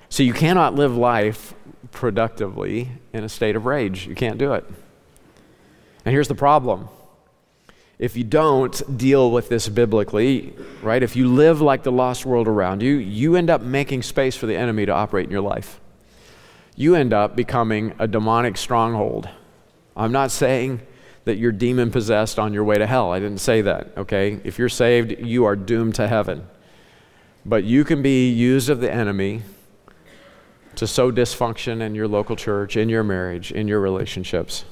So 0.09 0.24
you 0.24 0.33
cannot 0.33 0.74
live 0.74 0.96
life 0.96 1.55
productively 1.92 2.90
in 3.12 3.22
a 3.22 3.29
state 3.29 3.55
of 3.55 3.64
rage. 3.64 4.09
You 4.09 4.16
can't 4.16 4.38
do 4.38 4.55
it. 4.55 4.64
And 6.05 6.12
here's 6.12 6.29
the 6.29 6.35
problem. 6.35 6.88
If 7.98 8.16
you 8.16 8.24
don't 8.24 8.96
deal 8.96 9.30
with 9.30 9.48
this 9.48 9.68
biblically, 9.68 10.54
right, 10.82 11.02
if 11.02 11.16
you 11.16 11.28
live 11.28 11.61
like 11.61 11.82
the 11.82 11.92
lost 11.92 12.24
world 12.24 12.46
around 12.46 12.82
you, 12.82 12.94
you 12.94 13.34
end 13.34 13.50
up 13.50 13.61
making 13.61 14.02
space 14.02 14.37
for 14.37 14.46
the 14.46 14.56
enemy 14.56 14.87
to 14.87 14.92
operate 14.92 15.26
in 15.26 15.32
your 15.32 15.40
life 15.40 15.80
you 16.78 16.94
end 16.94 17.12
up 17.12 17.34
becoming 17.34 17.92
a 17.98 18.06
demonic 18.06 18.56
stronghold. 18.56 19.28
I'm 19.96 20.12
not 20.12 20.30
saying 20.30 20.80
that 21.24 21.37
you're 21.37 21.50
demon 21.50 21.90
possessed 21.90 22.38
on 22.38 22.54
your 22.54 22.62
way 22.62 22.78
to 22.78 22.87
hell. 22.87 23.11
I 23.11 23.18
didn't 23.18 23.40
say 23.40 23.62
that, 23.62 23.88
okay? 23.96 24.40
If 24.44 24.61
you're 24.61 24.68
saved, 24.68 25.11
you 25.18 25.44
are 25.44 25.56
doomed 25.56 25.96
to 25.96 26.06
heaven. 26.06 26.46
But 27.44 27.64
you 27.64 27.82
can 27.84 28.00
be 28.00 28.30
used 28.30 28.70
of 28.70 28.80
the 28.80 28.92
enemy 28.92 29.42
to 30.76 30.87
sow 30.87 31.11
dysfunction 31.11 31.80
in 31.80 31.96
your 31.96 32.06
local 32.06 32.37
church, 32.37 32.76
in 32.76 32.88
your 32.88 33.02
marriage, 33.02 33.50
in 33.50 33.66
your 33.66 33.80
relationships. 33.80 34.64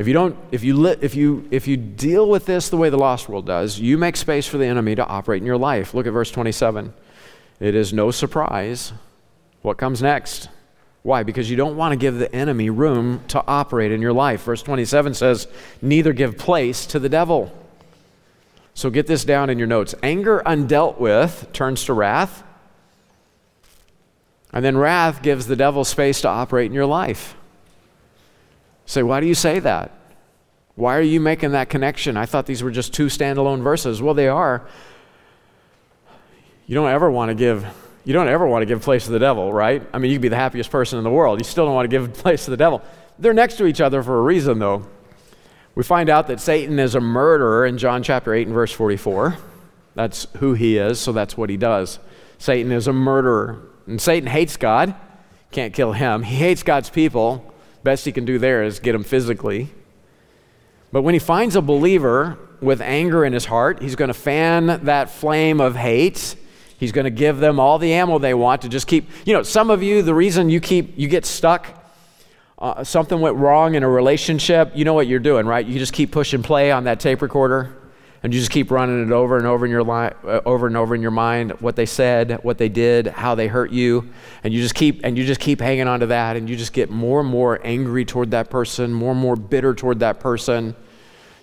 If 0.00 0.08
you 0.08 0.14
don't, 0.14 0.34
if 0.50 0.64
you, 0.64 0.74
li- 0.76 0.96
if 1.00 1.14
you, 1.14 1.46
if 1.52 1.68
you 1.68 1.76
deal 1.76 2.28
with 2.28 2.46
this 2.46 2.70
the 2.70 2.76
way 2.76 2.88
the 2.88 2.98
lost 2.98 3.28
world 3.28 3.46
does, 3.46 3.78
you 3.78 3.98
make 3.98 4.16
space 4.16 4.46
for 4.46 4.56
the 4.56 4.64
enemy 4.64 4.94
to 4.94 5.06
operate 5.06 5.42
in 5.42 5.46
your 5.46 5.58
life. 5.58 5.94
Look 5.94 6.06
at 6.06 6.12
verse 6.12 6.30
27. 6.30 6.92
It 7.60 7.74
is 7.74 7.92
no 7.92 8.10
surprise 8.10 8.92
what 9.62 9.76
comes 9.76 10.00
next? 10.00 10.48
Why? 11.02 11.22
Because 11.22 11.50
you 11.50 11.56
don't 11.56 11.76
want 11.76 11.92
to 11.92 11.96
give 11.96 12.18
the 12.18 12.34
enemy 12.34 12.70
room 12.70 13.22
to 13.28 13.44
operate 13.46 13.92
in 13.92 14.02
your 14.02 14.12
life. 14.12 14.42
Verse 14.42 14.62
27 14.62 15.14
says, 15.14 15.48
Neither 15.82 16.12
give 16.12 16.38
place 16.38 16.86
to 16.86 16.98
the 16.98 17.08
devil. 17.08 17.52
So 18.74 18.90
get 18.90 19.06
this 19.06 19.24
down 19.24 19.50
in 19.50 19.58
your 19.58 19.66
notes. 19.66 19.94
Anger 20.02 20.42
undealt 20.46 20.98
with 20.98 21.48
turns 21.52 21.84
to 21.84 21.92
wrath. 21.92 22.42
And 24.52 24.64
then 24.64 24.76
wrath 24.76 25.22
gives 25.22 25.46
the 25.46 25.56
devil 25.56 25.84
space 25.84 26.22
to 26.22 26.28
operate 26.28 26.66
in 26.66 26.72
your 26.72 26.86
life. 26.86 27.36
Say, 28.90 29.04
why 29.04 29.20
do 29.20 29.26
you 29.28 29.36
say 29.36 29.60
that? 29.60 29.92
Why 30.74 30.96
are 30.96 31.00
you 31.00 31.20
making 31.20 31.52
that 31.52 31.70
connection? 31.70 32.16
I 32.16 32.26
thought 32.26 32.44
these 32.44 32.60
were 32.60 32.72
just 32.72 32.92
two 32.92 33.06
standalone 33.06 33.62
verses. 33.62 34.02
Well, 34.02 34.14
they 34.14 34.26
are. 34.26 34.66
You 36.66 36.74
don't 36.74 36.90
ever 36.90 37.08
want 37.08 37.28
to 37.28 37.36
give 37.36 37.64
you 38.04 38.12
don't 38.12 38.26
ever 38.26 38.48
want 38.48 38.62
to 38.62 38.66
give 38.66 38.82
place 38.82 39.04
to 39.04 39.12
the 39.12 39.20
devil, 39.20 39.52
right? 39.52 39.86
I 39.92 39.98
mean, 39.98 40.10
you 40.10 40.16
could 40.16 40.22
be 40.22 40.28
the 40.28 40.34
happiest 40.34 40.72
person 40.72 40.98
in 40.98 41.04
the 41.04 41.10
world. 41.10 41.38
You 41.38 41.44
still 41.44 41.66
don't 41.66 41.74
want 41.76 41.88
to 41.88 41.96
give 41.96 42.12
place 42.14 42.46
to 42.46 42.50
the 42.50 42.56
devil. 42.56 42.82
They're 43.16 43.32
next 43.32 43.58
to 43.58 43.66
each 43.66 43.80
other 43.80 44.02
for 44.02 44.18
a 44.18 44.22
reason, 44.22 44.58
though. 44.58 44.84
We 45.76 45.84
find 45.84 46.10
out 46.10 46.26
that 46.26 46.40
Satan 46.40 46.80
is 46.80 46.96
a 46.96 47.00
murderer 47.00 47.66
in 47.66 47.78
John 47.78 48.02
chapter 48.02 48.34
8 48.34 48.48
and 48.48 48.54
verse 48.54 48.72
44. 48.72 49.36
That's 49.94 50.26
who 50.38 50.54
he 50.54 50.78
is, 50.78 50.98
so 50.98 51.12
that's 51.12 51.36
what 51.36 51.48
he 51.48 51.56
does. 51.56 52.00
Satan 52.38 52.72
is 52.72 52.88
a 52.88 52.92
murderer. 52.92 53.68
And 53.86 54.02
Satan 54.02 54.28
hates 54.28 54.56
God. 54.56 54.96
Can't 55.52 55.72
kill 55.72 55.92
him. 55.92 56.24
He 56.24 56.34
hates 56.34 56.64
God's 56.64 56.90
people. 56.90 57.49
Best 57.82 58.04
he 58.04 58.12
can 58.12 58.24
do 58.24 58.38
there 58.38 58.62
is 58.62 58.80
get 58.80 58.94
him 58.94 59.04
physically. 59.04 59.70
But 60.92 61.02
when 61.02 61.14
he 61.14 61.20
finds 61.20 61.56
a 61.56 61.62
believer 61.62 62.38
with 62.60 62.80
anger 62.80 63.24
in 63.24 63.32
his 63.32 63.46
heart, 63.46 63.80
he's 63.80 63.96
going 63.96 64.08
to 64.08 64.14
fan 64.14 64.84
that 64.84 65.10
flame 65.10 65.60
of 65.60 65.76
hate 65.76 66.36
He's 66.80 66.92
going 66.92 67.04
to 67.04 67.10
give 67.10 67.40
them 67.40 67.60
all 67.60 67.78
the 67.78 67.92
ammo 67.92 68.18
they 68.18 68.32
want 68.32 68.62
to 68.62 68.68
just 68.70 68.86
keep. 68.86 69.10
You 69.26 69.34
know, 69.34 69.42
some 69.42 69.68
of 69.68 69.82
you, 69.82 70.00
the 70.00 70.14
reason 70.14 70.48
you 70.48 70.60
keep, 70.60 70.98
you 70.98 71.08
get 71.08 71.26
stuck, 71.26 71.68
uh, 72.58 72.82
something 72.84 73.20
went 73.20 73.36
wrong 73.36 73.74
in 73.74 73.82
a 73.82 73.88
relationship, 73.88 74.72
you 74.74 74.86
know 74.86 74.94
what 74.94 75.06
you're 75.06 75.18
doing, 75.18 75.44
right? 75.44 75.64
You 75.64 75.78
just 75.78 75.92
keep 75.92 76.10
pushing 76.10 76.42
play 76.42 76.72
on 76.72 76.84
that 76.84 76.98
tape 76.98 77.20
recorder 77.20 77.76
and 78.22 78.34
you 78.34 78.40
just 78.40 78.50
keep 78.50 78.70
running 78.70 79.02
it 79.06 79.12
over 79.12 79.38
and 79.38 79.46
over 79.46 79.64
in 79.64 79.70
your 79.70 79.88
uh, 79.90 80.40
over 80.44 80.66
and 80.66 80.76
over 80.76 80.94
in 80.94 81.02
your 81.02 81.10
mind 81.10 81.52
what 81.60 81.76
they 81.76 81.86
said 81.86 82.38
what 82.42 82.58
they 82.58 82.68
did 82.68 83.06
how 83.06 83.34
they 83.34 83.46
hurt 83.46 83.70
you 83.70 84.08
and 84.44 84.52
you 84.52 84.60
just 84.60 84.74
keep 84.74 85.00
and 85.04 85.16
you 85.16 85.24
just 85.24 85.40
keep 85.40 85.60
hanging 85.60 85.88
on 85.88 86.00
to 86.00 86.06
that 86.06 86.36
and 86.36 86.48
you 86.48 86.56
just 86.56 86.72
get 86.72 86.90
more 86.90 87.20
and 87.20 87.28
more 87.28 87.60
angry 87.64 88.04
toward 88.04 88.30
that 88.30 88.50
person 88.50 88.92
more 88.92 89.12
and 89.12 89.20
more 89.20 89.36
bitter 89.36 89.74
toward 89.74 90.00
that 90.00 90.20
person 90.20 90.74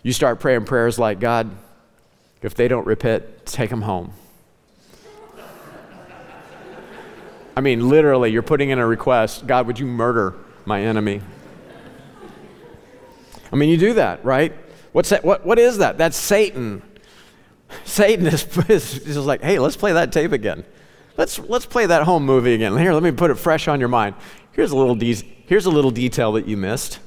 you 0.03 0.13
start 0.13 0.39
praying 0.39 0.65
prayers 0.65 0.99
like 0.99 1.19
god 1.19 1.49
if 2.41 2.53
they 2.53 2.67
don't 2.67 2.85
repent 2.85 3.23
take 3.45 3.69
them 3.69 3.81
home 3.81 4.13
I 7.57 7.59
mean, 7.59 7.89
literally, 7.89 8.31
you're 8.31 8.43
putting 8.43 8.69
in 8.69 8.77
a 8.77 8.85
request 8.85 9.47
God, 9.47 9.65
would 9.65 9.79
you 9.79 9.87
murder 9.87 10.35
my 10.65 10.79
enemy? 10.83 11.21
I 13.51 13.55
mean, 13.55 13.69
you 13.69 13.77
do 13.77 13.95
that, 13.95 14.23
right? 14.23 14.53
What's 14.97 15.09
that? 15.09 15.23
What, 15.23 15.45
what 15.45 15.59
is 15.59 15.77
that? 15.77 15.99
That's 15.99 16.17
Satan 16.17 16.81
Satan 17.83 18.25
is, 18.25 18.45
is 18.69 18.93
just 19.03 19.19
like, 19.19 19.43
hey, 19.43 19.59
let's 19.59 19.77
play 19.77 19.93
that 19.93 20.11
tape 20.11 20.31
again. 20.31 20.63
Let's, 21.17 21.39
let's 21.39 21.65
play 21.65 21.85
that 21.85 22.03
home 22.03 22.25
movie 22.25 22.53
again. 22.53 22.77
Here, 22.77 22.93
let 22.93 23.03
me 23.03 23.11
put 23.11 23.31
it 23.31 23.35
fresh 23.35 23.67
on 23.67 23.79
your 23.79 23.89
mind. 23.89 24.15
Here's 24.51 24.71
a 24.71 24.75
little, 24.75 24.95
de- 24.95 25.43
here's 25.45 25.65
a 25.65 25.69
little 25.69 25.91
detail 25.91 26.33
that 26.33 26.47
you 26.47 26.57
missed. 26.57 26.99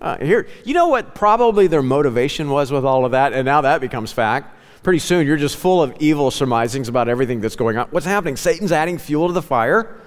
Uh, 0.00 0.16
here, 0.18 0.46
you 0.64 0.74
know 0.74 0.88
what 0.88 1.14
probably 1.14 1.66
their 1.66 1.82
motivation 1.82 2.50
was 2.50 2.70
with 2.70 2.84
all 2.84 3.04
of 3.04 3.12
that, 3.12 3.32
and 3.32 3.44
now 3.44 3.60
that 3.62 3.80
becomes 3.80 4.12
fact. 4.12 4.54
Pretty 4.84 5.00
soon, 5.00 5.26
you're 5.26 5.36
just 5.36 5.56
full 5.56 5.82
of 5.82 5.96
evil 5.98 6.30
surmisings 6.30 6.88
about 6.88 7.08
everything 7.08 7.40
that's 7.40 7.56
going 7.56 7.76
on. 7.76 7.88
What's 7.88 8.06
happening? 8.06 8.36
Satan's 8.36 8.70
adding 8.70 8.96
fuel 8.96 9.26
to 9.26 9.32
the 9.32 9.42
fire, 9.42 10.00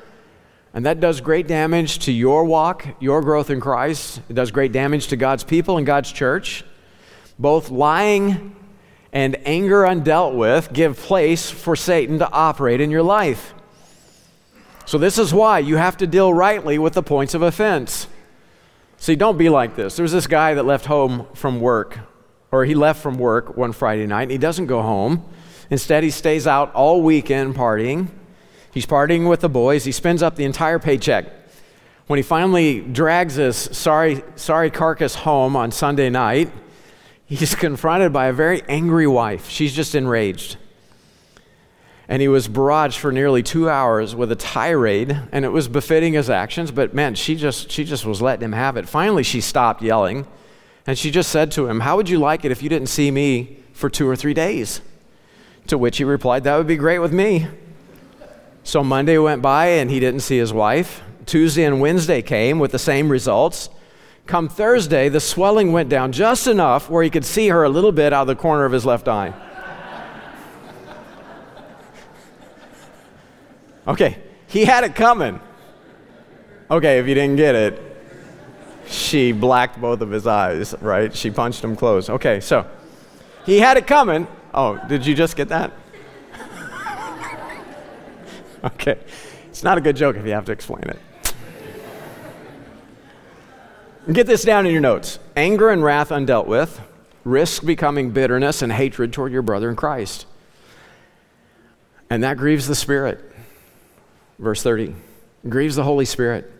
and 0.74 0.86
that 0.86 1.02
does 1.02 1.19
great 1.19 1.47
damage 1.47 2.00
to 2.00 2.12
your 2.13 2.45
walk, 2.45 2.88
your 3.02 3.21
growth 3.21 3.50
in 3.50 3.60
Christ. 3.60 4.21
It 4.30 4.34
does 4.34 4.52
great 4.52 4.71
damage 4.71 5.08
to 5.08 5.17
God's 5.17 5.43
people 5.43 5.78
and 5.78 5.86
God's 5.86 6.12
church. 6.12 6.63
Both 7.41 7.71
lying 7.71 8.56
and 9.12 9.36
anger 9.47 9.82
undealt 9.82 10.36
with 10.36 10.71
give 10.71 10.95
place 10.95 11.49
for 11.49 11.75
Satan 11.75 12.19
to 12.19 12.32
operate 12.32 12.80
in 12.80 12.91
your 12.91 13.01
life. 13.01 13.56
So, 14.86 14.99
this 14.99 15.17
is 15.17 15.34
why 15.34 15.60
you 15.60 15.77
have 15.77 15.97
to 15.97 16.08
deal 16.08 16.32
rightly 16.32 16.77
with 16.77 16.93
the 16.93 17.01
points 17.01 17.34
of 17.34 17.41
offense. 17.41 18.08
See, 18.97 19.15
don't 19.15 19.39
be 19.39 19.49
like 19.49 19.75
this. 19.75 19.95
There 19.95 20.04
was 20.04 20.12
this 20.12 20.27
guy 20.27 20.54
that 20.54 20.63
left 20.63 20.86
home 20.86 21.25
from 21.34 21.60
work, 21.60 21.97
or 22.51 22.65
he 22.65 22.75
left 22.75 23.01
from 23.01 23.17
work 23.17 23.58
one 23.58 23.71
Friday 23.71 24.06
night, 24.06 24.23
and 24.23 24.32
he 24.32 24.38
doesn't 24.38 24.67
go 24.67 24.84
home. 24.84 25.25
Instead, 25.71 26.04
he 26.04 26.12
stays 26.12 26.45
out 26.45 26.71
all 26.75 27.01
weekend 27.01 27.56
partying. 27.56 28.10
He's 28.71 28.86
partying 28.86 29.27
with 29.27 29.39
the 29.39 29.49
boys. 29.49 29.84
He 29.84 29.91
spends 29.91 30.21
up 30.21 30.36
the 30.36 30.45
entire 30.45 30.77
paycheck. 30.77 31.25
When 32.06 32.17
he 32.17 32.23
finally 32.23 32.82
drags 32.82 33.36
his 33.36 33.56
sorry, 33.56 34.23
sorry 34.36 34.69
carcass 34.69 35.15
home 35.15 35.56
on 35.56 35.71
Sunday 35.71 36.12
night, 36.12 36.51
he's 37.37 37.55
confronted 37.55 38.11
by 38.11 38.27
a 38.27 38.33
very 38.33 38.61
angry 38.67 39.07
wife. 39.07 39.47
She's 39.47 39.73
just 39.73 39.95
enraged. 39.95 40.57
And 42.09 42.21
he 42.21 42.27
was 42.27 42.49
barraged 42.49 42.97
for 42.97 43.11
nearly 43.13 43.41
two 43.41 43.69
hours 43.69 44.13
with 44.13 44.33
a 44.33 44.35
tirade, 44.35 45.17
and 45.31 45.45
it 45.45 45.49
was 45.49 45.69
befitting 45.69 46.11
his 46.11 46.29
actions, 46.29 46.71
but 46.71 46.93
man, 46.93 47.15
she 47.15 47.35
just, 47.35 47.71
she 47.71 47.85
just 47.85 48.05
was 48.05 48.21
letting 48.21 48.43
him 48.43 48.51
have 48.51 48.75
it. 48.75 48.89
Finally, 48.89 49.23
she 49.23 49.39
stopped 49.39 49.81
yelling, 49.81 50.27
and 50.85 50.97
she 50.97 51.09
just 51.09 51.31
said 51.31 51.51
to 51.53 51.67
him, 51.67 51.79
How 51.79 51.95
would 51.95 52.09
you 52.09 52.19
like 52.19 52.43
it 52.43 52.51
if 52.51 52.61
you 52.61 52.67
didn't 52.67 52.89
see 52.89 53.11
me 53.11 53.59
for 53.71 53.89
two 53.89 54.09
or 54.09 54.17
three 54.17 54.33
days? 54.33 54.81
To 55.67 55.77
which 55.77 55.97
he 55.97 56.03
replied, 56.03 56.43
That 56.43 56.57
would 56.57 56.67
be 56.67 56.75
great 56.75 56.99
with 56.99 57.13
me. 57.13 57.47
So 58.63 58.83
Monday 58.83 59.17
went 59.17 59.41
by, 59.41 59.67
and 59.67 59.89
he 59.89 60.01
didn't 60.01 60.19
see 60.19 60.37
his 60.37 60.51
wife. 60.51 61.01
Tuesday 61.25 61.63
and 61.63 61.79
Wednesday 61.79 62.21
came 62.21 62.59
with 62.59 62.73
the 62.73 62.79
same 62.79 63.07
results. 63.07 63.69
Come 64.25 64.47
Thursday, 64.47 65.10
the 65.10 65.19
swelling 65.19 65.71
went 65.71 65.89
down 65.89 66.12
just 66.12 66.47
enough 66.47 66.89
where 66.89 67.03
he 67.03 67.10
could 67.10 67.25
see 67.25 67.49
her 67.49 67.63
a 67.63 67.69
little 67.69 67.91
bit 67.91 68.13
out 68.13 68.21
of 68.21 68.27
the 68.27 68.36
corner 68.36 68.65
of 68.65 68.71
his 68.71 68.86
left 68.86 69.07
eye. 69.07 69.34
Okay, 73.88 74.19
he 74.47 74.63
had 74.63 74.84
it 74.84 74.95
coming. 74.95 75.39
Okay, 76.69 76.99
if 76.99 77.07
you 77.07 77.15
didn't 77.15 77.36
get 77.36 77.55
it, 77.55 77.81
she 78.88 79.31
blacked 79.31 79.81
both 79.81 80.01
of 80.01 80.12
his 80.12 80.27
eyes, 80.27 80.75
right? 80.81 81.13
She 81.15 81.31
punched 81.31 81.63
him 81.63 81.75
close. 81.75 82.10
Okay, 82.10 82.39
so 82.39 82.65
he 83.45 83.60
had 83.60 83.77
it 83.77 83.88
coming. 83.88 84.27
Oh, 84.53 84.79
did 84.88 85.05
you 85.05 85.15
just 85.15 85.36
get 85.36 85.49
that? 85.49 85.71
okay, 88.63 88.99
it's 89.49 89.63
not 89.63 89.77
a 89.77 89.81
good 89.81 89.95
joke 89.95 90.15
if 90.15 90.25
you 90.25 90.31
have 90.31 90.45
to 90.45 90.51
explain 90.51 90.84
it. 90.84 90.99
Get 94.12 94.28
this 94.28 94.43
down 94.43 94.65
in 94.65 94.71
your 94.71 94.82
notes. 94.82 95.19
Anger 95.36 95.69
and 95.69 95.84
wrath 95.84 96.10
undealt 96.10 96.47
with 96.47 96.82
risk 97.24 97.63
becoming 97.63 98.10
bitterness 98.10 98.62
and 98.62 98.71
hatred 98.71 99.13
toward 99.13 99.32
your 99.32 99.43
brother 99.43 99.69
in 99.69 99.76
Christ. 99.76 100.26
And 102.10 102.24
that 102.24 102.38
grieves 102.38 102.67
the 102.67 102.76
Spirit. 102.76 103.19
Verse 104.39 104.63
30 104.63 104.95
grieves 105.47 105.76
the 105.76 105.84
Holy 105.84 106.06
Spirit. 106.06 106.52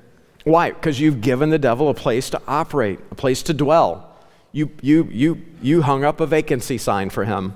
Why? 0.44 0.72
Because 0.72 1.00
you've 1.00 1.22
given 1.22 1.50
the 1.50 1.60
devil 1.60 1.90
a 1.90 1.94
place 1.94 2.30
to 2.30 2.42
operate, 2.48 3.00
a 3.12 3.16
place 3.16 3.44
to 3.44 3.54
dwell. 3.54 4.16
You, 4.52 4.72
you, 4.82 5.08
you, 5.12 5.42
you 5.62 5.82
hung 5.82 6.04
up 6.04 6.20
a 6.20 6.28
vacancy 6.28 6.78
sign 6.78 7.10
for 7.10 7.26
him. 7.26 7.56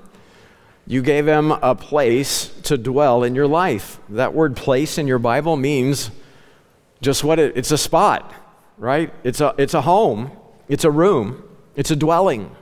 You 0.87 1.01
gave 1.01 1.27
him 1.27 1.51
a 1.51 1.73
place 1.73 2.47
to 2.63 2.77
dwell 2.77 3.23
in 3.23 3.33
your 3.33 3.47
life. 3.47 3.99
That 4.09 4.33
word 4.33 4.55
place 4.55 4.97
in 4.97 5.07
your 5.07 5.19
Bible 5.19 5.57
means 5.57 6.11
just 7.01 7.23
what 7.23 7.39
it, 7.39 7.57
it's 7.57 7.71
a 7.71 7.77
spot 7.77 8.33
right? 8.77 9.13
It's 9.23 9.41
a, 9.41 9.53
it's 9.57 9.73
a 9.73 9.81
home, 9.81 10.31
it's 10.67 10.83
a 10.83 10.91
room, 10.91 11.43
it's 11.75 11.91
a 11.91 11.95
dwelling. 11.95 12.55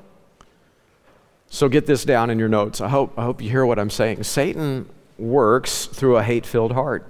So 1.50 1.70
get 1.70 1.86
this 1.86 2.04
down 2.04 2.30
in 2.30 2.40
your 2.40 2.50
notes. 2.50 2.82
I 2.82 2.90
hope, 2.90 3.14
I 3.18 3.24
hope 3.24 3.42
you 3.42 3.50
hear 3.50 3.66
what 3.66 3.78
I'm 3.78 3.90
saying. 3.90 4.24
Satan 4.24 4.90
works 5.18 5.86
through 5.86 6.18
a 6.18 6.24
hate 6.24 6.46
filled 6.46 6.72
heart. 6.72 7.08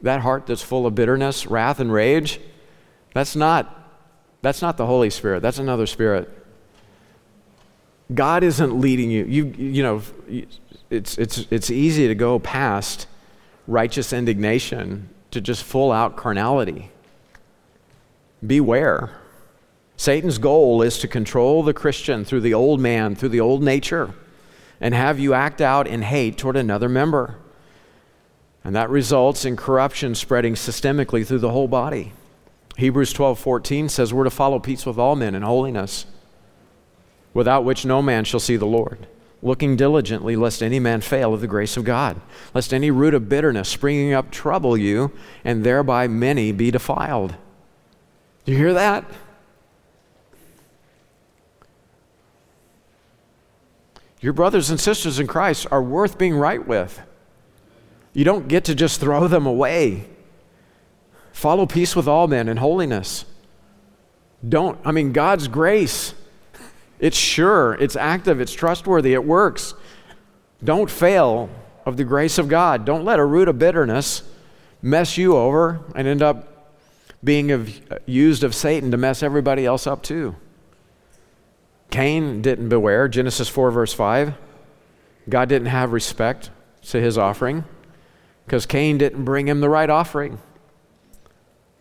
That 0.00 0.20
heart 0.20 0.46
that's 0.46 0.62
full 0.62 0.84
of 0.84 0.96
bitterness, 0.96 1.46
wrath, 1.46 1.78
and 1.78 1.92
rage, 1.92 2.40
that's 3.14 3.36
not, 3.36 3.88
that's 4.42 4.60
not 4.60 4.76
the 4.76 4.86
Holy 4.86 5.10
Spirit. 5.10 5.42
That's 5.42 5.58
another 5.58 5.86
spirit. 5.86 6.28
God 8.12 8.42
isn't 8.42 8.80
leading 8.80 9.10
you. 9.10 9.24
You, 9.24 9.44
you 9.56 9.82
know, 9.82 10.02
it's, 10.90 11.16
it's, 11.18 11.38
it's 11.50 11.70
easy 11.70 12.08
to 12.08 12.14
go 12.16 12.40
past 12.40 13.06
righteous 13.68 14.12
indignation 14.12 15.08
to 15.32 15.40
just 15.40 15.64
full 15.64 15.90
out 15.90 16.16
carnality. 16.16 16.90
Beware. 18.46 19.10
Satan's 19.96 20.38
goal 20.38 20.82
is 20.82 20.98
to 20.98 21.08
control 21.08 21.62
the 21.62 21.74
Christian 21.74 22.24
through 22.24 22.40
the 22.40 22.54
old 22.54 22.80
man, 22.80 23.14
through 23.14 23.28
the 23.30 23.40
old 23.40 23.62
nature, 23.62 24.14
and 24.80 24.94
have 24.94 25.18
you 25.18 25.34
act 25.34 25.60
out 25.60 25.86
in 25.86 26.02
hate 26.02 26.38
toward 26.38 26.56
another 26.56 26.88
member. 26.88 27.36
And 28.64 28.74
that 28.76 28.90
results 28.90 29.44
in 29.44 29.56
corruption 29.56 30.14
spreading 30.14 30.54
systemically 30.54 31.26
through 31.26 31.40
the 31.40 31.50
whole 31.50 31.68
body. 31.68 32.12
Hebrews 32.76 33.12
12:14 33.12 33.88
says 33.88 34.14
we're 34.14 34.24
to 34.24 34.30
follow 34.30 34.58
peace 34.58 34.86
with 34.86 34.98
all 34.98 35.16
men 35.16 35.34
and 35.34 35.44
holiness, 35.44 36.06
without 37.34 37.64
which 37.64 37.84
no 37.84 38.02
man 38.02 38.24
shall 38.24 38.40
see 38.40 38.56
the 38.56 38.66
Lord 38.66 39.06
looking 39.42 39.74
diligently 39.76 40.36
lest 40.36 40.62
any 40.62 40.78
man 40.78 41.00
fail 41.00 41.34
of 41.34 41.40
the 41.40 41.48
grace 41.48 41.76
of 41.76 41.84
God, 41.84 42.20
lest 42.54 42.72
any 42.72 42.90
root 42.90 43.12
of 43.12 43.28
bitterness 43.28 43.68
springing 43.68 44.12
up 44.12 44.30
trouble 44.30 44.76
you, 44.76 45.10
and 45.44 45.64
thereby 45.64 46.06
many 46.06 46.52
be 46.52 46.70
defiled. 46.70 47.34
Do 48.44 48.52
you 48.52 48.58
hear 48.58 48.72
that? 48.72 49.04
Your 54.20 54.32
brothers 54.32 54.70
and 54.70 54.78
sisters 54.78 55.18
in 55.18 55.26
Christ 55.26 55.66
are 55.72 55.82
worth 55.82 56.16
being 56.16 56.36
right 56.36 56.64
with. 56.64 57.00
You 58.12 58.24
don't 58.24 58.46
get 58.46 58.64
to 58.66 58.74
just 58.74 59.00
throw 59.00 59.26
them 59.26 59.46
away. 59.46 60.08
Follow 61.32 61.66
peace 61.66 61.96
with 61.96 62.06
all 62.06 62.28
men 62.28 62.48
and 62.48 62.60
holiness. 62.60 63.24
Don't, 64.48 64.78
I 64.84 64.92
mean, 64.92 65.12
God's 65.12 65.48
grace 65.48 66.14
it's 67.02 67.16
sure, 67.16 67.74
it's 67.74 67.96
active, 67.96 68.40
it's 68.40 68.52
trustworthy, 68.54 69.12
it 69.12 69.24
works. 69.24 69.74
Don't 70.62 70.88
fail 70.88 71.50
of 71.84 71.96
the 71.96 72.04
grace 72.04 72.38
of 72.38 72.48
God. 72.48 72.84
Don't 72.84 73.04
let 73.04 73.18
a 73.18 73.24
root 73.24 73.48
of 73.48 73.58
bitterness 73.58 74.22
mess 74.80 75.18
you 75.18 75.36
over 75.36 75.80
and 75.96 76.06
end 76.06 76.22
up 76.22 76.70
being 77.24 77.50
of, 77.50 77.80
used 78.06 78.44
of 78.44 78.54
Satan 78.54 78.92
to 78.92 78.96
mess 78.96 79.20
everybody 79.24 79.66
else 79.66 79.84
up 79.84 80.04
too. 80.04 80.36
Cain 81.90 82.40
didn't 82.40 82.68
beware, 82.68 83.08
Genesis 83.08 83.48
4, 83.48 83.72
verse 83.72 83.92
5. 83.92 84.34
God 85.28 85.48
didn't 85.48 85.66
have 85.66 85.92
respect 85.92 86.50
to 86.82 87.00
his 87.00 87.18
offering 87.18 87.64
because 88.46 88.64
Cain 88.64 88.96
didn't 88.96 89.24
bring 89.24 89.48
him 89.48 89.60
the 89.60 89.68
right 89.68 89.90
offering. 89.90 90.38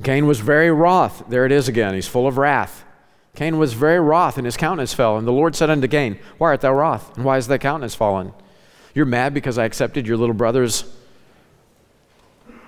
Cain 0.04 0.26
was 0.26 0.40
very 0.40 0.72
wroth. 0.72 1.26
There 1.30 1.46
it 1.46 1.52
is 1.52 1.68
again. 1.68 1.94
He's 1.94 2.08
full 2.08 2.26
of 2.26 2.40
wrath. 2.40 2.86
Cain 3.36 3.58
was 3.58 3.74
very 3.74 4.00
wroth, 4.00 4.38
and 4.38 4.46
his 4.46 4.58
countenance 4.58 4.94
fell. 4.94 5.18
And 5.18 5.26
the 5.26 5.32
Lord 5.32 5.56
said 5.56 5.70
unto 5.70 5.88
Cain, 5.88 6.20
Why 6.38 6.50
art 6.50 6.62
thou 6.62 6.74
wroth? 6.74 7.16
And 7.16 7.26
why 7.26 7.38
is 7.38 7.48
thy 7.48 7.58
countenance 7.58 7.96
fallen? 7.96 8.34
You're 8.94 9.06
mad 9.06 9.34
because 9.34 9.58
I 9.58 9.66
accepted 9.66 10.06
your 10.06 10.18
little 10.18 10.36
brother's 10.36 10.84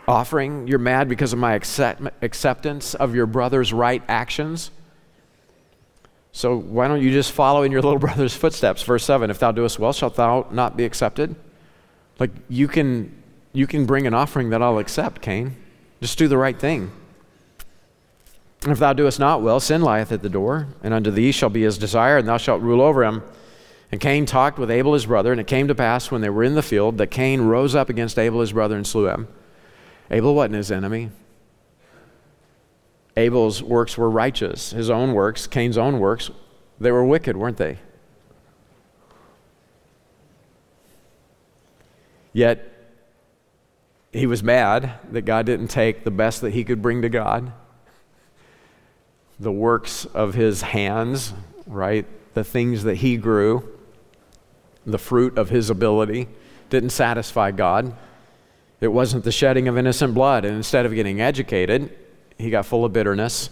offering. 0.07 0.67
You're 0.67 0.79
mad 0.79 1.09
because 1.09 1.33
of 1.33 1.39
my 1.39 1.53
accept- 1.53 2.01
acceptance 2.21 2.93
of 2.93 3.13
your 3.13 3.25
brother's 3.25 3.73
right 3.73 4.01
actions. 4.07 4.71
So 6.31 6.57
why 6.57 6.87
don't 6.87 7.01
you 7.01 7.11
just 7.11 7.31
follow 7.31 7.63
in 7.63 7.71
your 7.71 7.81
little 7.81 7.99
brother's 8.07 8.35
footsteps? 8.35 8.83
Verse 8.83 9.03
7 9.03 9.29
If 9.29 9.39
thou 9.39 9.51
doest 9.51 9.79
well, 9.79 9.93
shalt 9.93 10.15
thou 10.15 10.47
not 10.49 10.77
be 10.77 10.85
accepted? 10.85 11.35
Like 12.19 12.31
you 12.47 12.67
can, 12.67 13.13
you 13.51 13.67
can 13.67 13.85
bring 13.85 14.07
an 14.07 14.13
offering 14.13 14.49
that 14.51 14.61
I'll 14.61 14.79
accept, 14.79 15.21
Cain. 15.21 15.57
Just 16.01 16.17
do 16.17 16.27
the 16.27 16.37
right 16.37 16.57
thing. 16.57 16.91
And 18.63 18.71
if 18.71 18.79
thou 18.79 18.93
doest 18.93 19.19
not 19.19 19.41
well, 19.41 19.59
sin 19.59 19.81
lieth 19.81 20.11
at 20.13 20.21
the 20.21 20.29
door, 20.29 20.67
and 20.81 20.93
unto 20.93 21.11
thee 21.11 21.33
shall 21.33 21.49
be 21.49 21.63
his 21.63 21.77
desire, 21.77 22.17
and 22.17 22.27
thou 22.27 22.37
shalt 22.37 22.61
rule 22.61 22.81
over 22.81 23.03
him. 23.03 23.21
And 23.91 23.99
Cain 23.99 24.25
talked 24.25 24.57
with 24.57 24.71
Abel 24.71 24.93
his 24.93 25.05
brother, 25.05 25.31
and 25.31 25.41
it 25.41 25.47
came 25.47 25.67
to 25.67 25.75
pass 25.75 26.09
when 26.09 26.21
they 26.21 26.29
were 26.29 26.43
in 26.43 26.55
the 26.55 26.63
field 26.63 26.97
that 26.97 27.11
Cain 27.11 27.41
rose 27.41 27.75
up 27.75 27.89
against 27.89 28.17
Abel 28.17 28.39
his 28.39 28.53
brother 28.53 28.77
and 28.77 28.87
slew 28.87 29.07
him. 29.07 29.27
Abel 30.09 30.33
wasn't 30.33 30.55
his 30.55 30.71
enemy. 30.71 31.09
Abel's 33.17 33.61
works 33.61 33.97
were 33.97 34.09
righteous. 34.09 34.71
His 34.71 34.89
own 34.89 35.13
works, 35.13 35.45
Cain's 35.45 35.77
own 35.77 35.99
works, 35.99 36.31
they 36.79 36.91
were 36.91 37.05
wicked, 37.05 37.35
weren't 37.35 37.57
they? 37.57 37.79
Yet, 42.31 42.69
he 44.11 44.25
was 44.25 44.41
mad 44.41 44.93
that 45.11 45.23
God 45.23 45.45
didn't 45.45 45.67
take 45.67 46.03
the 46.03 46.11
best 46.11 46.41
that 46.41 46.53
he 46.53 46.63
could 46.63 46.81
bring 46.81 47.01
to 47.01 47.09
God 47.09 47.51
the 49.39 49.51
works 49.51 50.05
of 50.05 50.33
his 50.33 50.61
hands, 50.61 51.33
right? 51.65 52.05
The 52.33 52.43
things 52.43 52.83
that 52.83 52.95
he 52.95 53.17
grew, 53.17 53.67
the 54.85 54.97
fruit 54.97 55.37
of 55.37 55.49
his 55.49 55.69
ability, 55.69 56.27
didn't 56.69 56.91
satisfy 56.91 57.51
God. 57.51 57.95
It 58.81 58.87
wasn't 58.87 59.23
the 59.23 59.31
shedding 59.31 59.67
of 59.67 59.77
innocent 59.77 60.13
blood. 60.13 60.45
And 60.45 60.55
instead 60.55 60.85
of 60.85 60.93
getting 60.93 61.21
educated, 61.21 61.95
he 62.37 62.49
got 62.49 62.65
full 62.65 62.83
of 62.83 62.91
bitterness. 62.93 63.49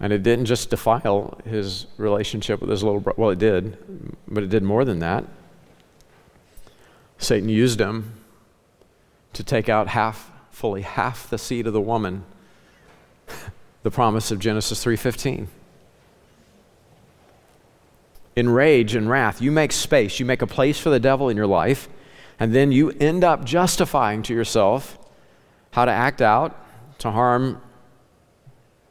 And 0.00 0.12
it 0.12 0.22
didn't 0.22 0.46
just 0.46 0.70
defile 0.70 1.38
his 1.44 1.86
relationship 1.98 2.60
with 2.60 2.70
his 2.70 2.82
little 2.82 3.00
brother. 3.00 3.20
Well, 3.20 3.30
it 3.30 3.38
did, 3.38 3.76
but 4.26 4.42
it 4.42 4.48
did 4.48 4.62
more 4.62 4.84
than 4.84 4.98
that. 5.00 5.24
Satan 7.18 7.50
used 7.50 7.80
him 7.80 8.14
to 9.34 9.44
take 9.44 9.68
out 9.68 9.88
half, 9.88 10.30
fully 10.50 10.82
half 10.82 11.28
the 11.28 11.36
seed 11.36 11.66
of 11.66 11.74
the 11.74 11.80
woman, 11.80 12.24
the 13.82 13.90
promise 13.90 14.30
of 14.30 14.38
Genesis 14.38 14.82
3:15. 14.84 15.48
In 18.36 18.48
rage 18.48 18.94
and 18.94 19.08
wrath, 19.08 19.42
you 19.42 19.50
make 19.50 19.72
space, 19.72 20.20
you 20.20 20.26
make 20.26 20.42
a 20.42 20.46
place 20.46 20.78
for 20.78 20.90
the 20.90 21.00
devil 21.00 21.28
in 21.28 21.36
your 21.36 21.46
life, 21.46 21.88
and 22.38 22.54
then 22.54 22.72
you 22.72 22.90
end 23.00 23.24
up 23.24 23.44
justifying 23.44 24.22
to 24.22 24.34
yourself 24.34 24.98
how 25.72 25.84
to 25.84 25.90
act 25.90 26.22
out 26.22 26.56
to 26.98 27.10
harm 27.10 27.60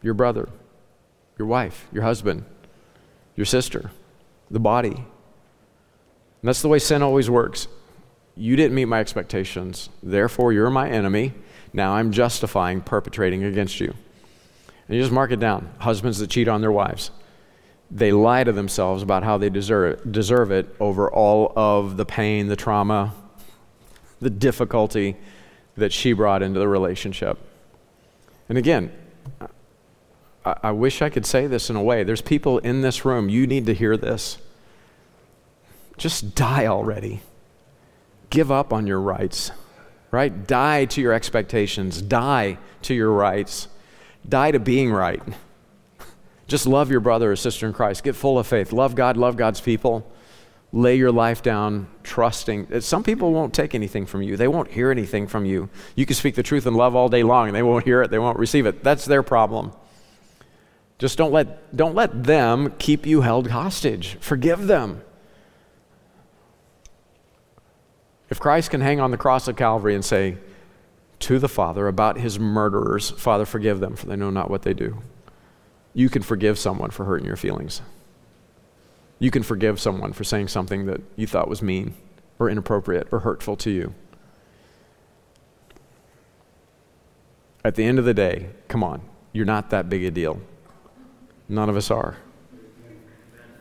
your 0.02 0.14
brother, 0.14 0.50
your 1.38 1.48
wife, 1.48 1.88
your 1.92 2.04
husband, 2.04 2.44
your 3.36 3.46
sister, 3.46 3.92
the 4.52 4.60
body. 4.60 4.96
And 6.42 6.48
that's 6.48 6.62
the 6.62 6.68
way 6.68 6.80
sin 6.80 7.02
always 7.02 7.30
works. 7.30 7.68
You 8.36 8.56
didn't 8.56 8.76
meet 8.76 8.86
my 8.86 9.00
expectations, 9.00 9.90
therefore, 10.02 10.54
you're 10.54 10.70
my 10.70 10.90
enemy. 10.90 11.34
Now 11.74 11.94
I'm 11.94 12.12
justifying 12.12 12.82
perpetrating 12.82 13.44
against 13.44 13.80
you. 13.80 13.94
And 14.90 14.98
you 14.98 15.04
just 15.04 15.14
mark 15.14 15.32
it 15.32 15.40
down 15.40 15.72
husbands 15.78 16.18
that 16.18 16.32
cheat 16.32 16.48
on 16.48 16.62
their 16.62 16.72
wives. 16.72 17.12
They 17.92 18.12
lie 18.12 18.44
to 18.44 18.52
themselves 18.52 19.02
about 19.04 19.24
how 19.24 19.38
they 19.38 19.50
deserve, 19.50 20.12
deserve 20.12 20.52
it 20.52 20.76
over 20.80 21.10
all 21.10 21.54
of 21.56 21.96
the 21.96 22.06
pain, 22.06 22.48
the 22.48 22.56
trauma, 22.56 23.14
the 24.20 24.30
difficulty 24.30 25.16
that 25.78 25.94
she 25.94 26.14
brought 26.14 26.42
into 26.42 26.60
the 26.60 26.68
relationship. 26.68 27.38
And 28.50 28.58
again, 28.58 28.92
I, 30.44 30.56
I 30.64 30.72
wish 30.72 31.02
I 31.02 31.10
could 31.10 31.26
say 31.26 31.48
this 31.48 31.70
in 31.70 31.76
a 31.76 31.84
way. 31.84 32.04
There's 32.04 32.22
people 32.22 32.58
in 32.60 32.82
this 32.82 33.06
room, 33.06 33.30
you 33.30 33.48
need 33.48 33.68
to 33.68 33.74
hear 33.74 33.96
this. 33.96 34.40
Just 35.98 36.36
die 36.36 36.66
already 36.66 37.22
give 38.30 38.52
up 38.52 38.72
on 38.72 38.88
your 38.88 39.00
rights, 39.00 39.52
right? 40.12 40.48
Die 40.48 40.86
to 40.86 41.02
your 41.02 41.14
expectations, 41.14 42.02
die 42.02 42.58
to 42.84 42.94
your 42.94 43.12
rights, 43.12 43.68
die 44.28 44.52
to 44.52 44.60
being 44.60 44.92
right. 44.92 45.22
Just 46.48 46.66
love 46.66 46.90
your 46.90 47.00
brother 47.00 47.32
or 47.32 47.36
sister 47.36 47.68
in 47.68 47.74
Christ. 47.74 48.04
Get 48.04 48.16
full 48.16 48.40
of 48.40 48.48
faith. 48.48 48.72
Love 48.72 48.96
God, 48.96 49.18
love 49.18 49.38
God's 49.38 49.62
people. 49.62 50.12
Lay 50.72 50.96
your 50.96 51.12
life 51.12 51.42
down, 51.42 51.88
trusting. 52.04 52.82
Some 52.82 53.04
people 53.04 53.34
won't 53.34 53.54
take 53.54 53.74
anything 53.74 54.06
from 54.06 54.22
you, 54.22 54.38
they 54.38 54.48
won't 54.48 54.70
hear 54.72 54.92
anything 54.92 55.28
from 55.28 55.46
you. 55.46 55.70
You 55.96 56.06
can 56.06 56.16
speak 56.16 56.36
the 56.36 56.44
truth 56.44 56.68
in 56.68 56.76
love 56.76 56.96
all 56.96 57.10
day 57.10 57.24
long, 57.24 57.48
and 57.48 57.56
they 57.56 57.64
won't 57.64 57.86
hear 57.86 58.02
it, 58.02 58.12
they 58.12 58.20
won't 58.20 58.38
receive 58.38 58.66
it. 58.66 58.84
That's 58.84 59.06
their 59.06 59.24
problem. 59.24 59.72
Just 61.00 61.18
don't 61.18 61.32
let, 61.32 61.76
don't 61.76 61.96
let 61.96 62.24
them 62.24 62.74
keep 62.78 63.06
you 63.06 63.22
held 63.22 63.50
hostage. 63.50 64.18
Forgive 64.20 64.68
them. 64.68 65.02
If 68.30 68.40
Christ 68.40 68.70
can 68.70 68.82
hang 68.82 69.00
on 69.00 69.10
the 69.10 69.18
cross 69.18 69.48
of 69.48 69.56
Calvary 69.56 69.96
and 69.96 70.06
say 70.06 70.38
to 71.20 71.40
the 71.40 71.50
Father 71.50 71.88
about 71.88 72.18
his 72.18 72.40
murderers, 72.40 73.10
Father, 73.12 73.46
forgive 73.46 73.80
them, 73.80 73.96
for 73.96 74.08
they 74.08 74.16
know 74.16 74.30
not 74.30 74.50
what 74.50 74.62
they 74.64 74.74
do, 74.74 75.02
you 75.94 76.10
can 76.10 76.22
forgive 76.22 76.58
someone 76.58 76.92
for 76.92 77.06
hurting 77.06 77.28
your 77.28 77.36
feelings. 77.36 77.82
You 79.20 79.32
can 79.32 79.44
forgive 79.44 79.80
someone 79.80 80.14
for 80.14 80.24
saying 80.24 80.48
something 80.48 80.86
that 80.86 81.02
you 81.16 81.28
thought 81.28 81.50
was 81.50 81.62
mean 81.62 81.94
or 82.40 82.50
inappropriate 82.50 83.10
or 83.12 83.20
hurtful 83.20 83.58
to 83.58 83.70
you. 83.70 83.94
At 87.66 87.76
the 87.76 87.84
end 87.84 88.00
of 88.00 88.06
the 88.06 88.14
day, 88.14 88.50
come 88.70 88.84
on, 88.84 89.02
you're 89.34 89.46
not 89.46 89.70
that 89.72 89.90
big 89.90 90.06
a 90.06 90.12
deal. 90.12 90.40
None 91.50 91.70
of 91.70 91.76
us 91.76 91.92
are. 91.92 92.16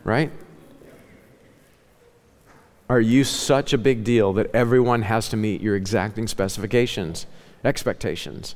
Right? 0.05 0.31
Are 2.89 3.01
you 3.01 3.23
such 3.23 3.73
a 3.73 3.77
big 3.77 4.03
deal 4.03 4.33
that 4.33 4.49
everyone 4.55 5.01
has 5.03 5.29
to 5.29 5.37
meet 5.37 5.61
your 5.61 5.75
exacting 5.75 6.27
specifications, 6.27 7.27
expectations? 7.63 8.55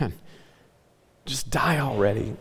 Man, 0.00 0.12
just 1.24 1.50
die 1.50 1.78
already. 1.78 2.36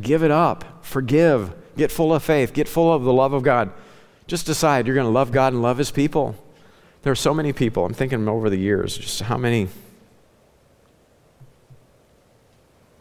Give 0.00 0.22
it 0.22 0.30
up. 0.30 0.84
Forgive. 0.84 1.52
Get 1.76 1.90
full 1.90 2.14
of 2.14 2.22
faith. 2.22 2.52
Get 2.52 2.68
full 2.68 2.92
of 2.92 3.02
the 3.02 3.12
love 3.12 3.32
of 3.32 3.42
God. 3.42 3.70
Just 4.26 4.46
decide 4.46 4.86
you're 4.86 4.94
going 4.94 5.06
to 5.06 5.12
love 5.12 5.32
God 5.32 5.52
and 5.52 5.62
love 5.62 5.78
His 5.78 5.90
people. 5.90 6.36
There 7.02 7.12
are 7.12 7.16
so 7.16 7.34
many 7.34 7.52
people. 7.52 7.84
I'm 7.84 7.94
thinking 7.94 8.28
over 8.28 8.48
the 8.48 8.56
years, 8.56 8.96
just 8.96 9.22
how 9.22 9.36
many. 9.36 9.68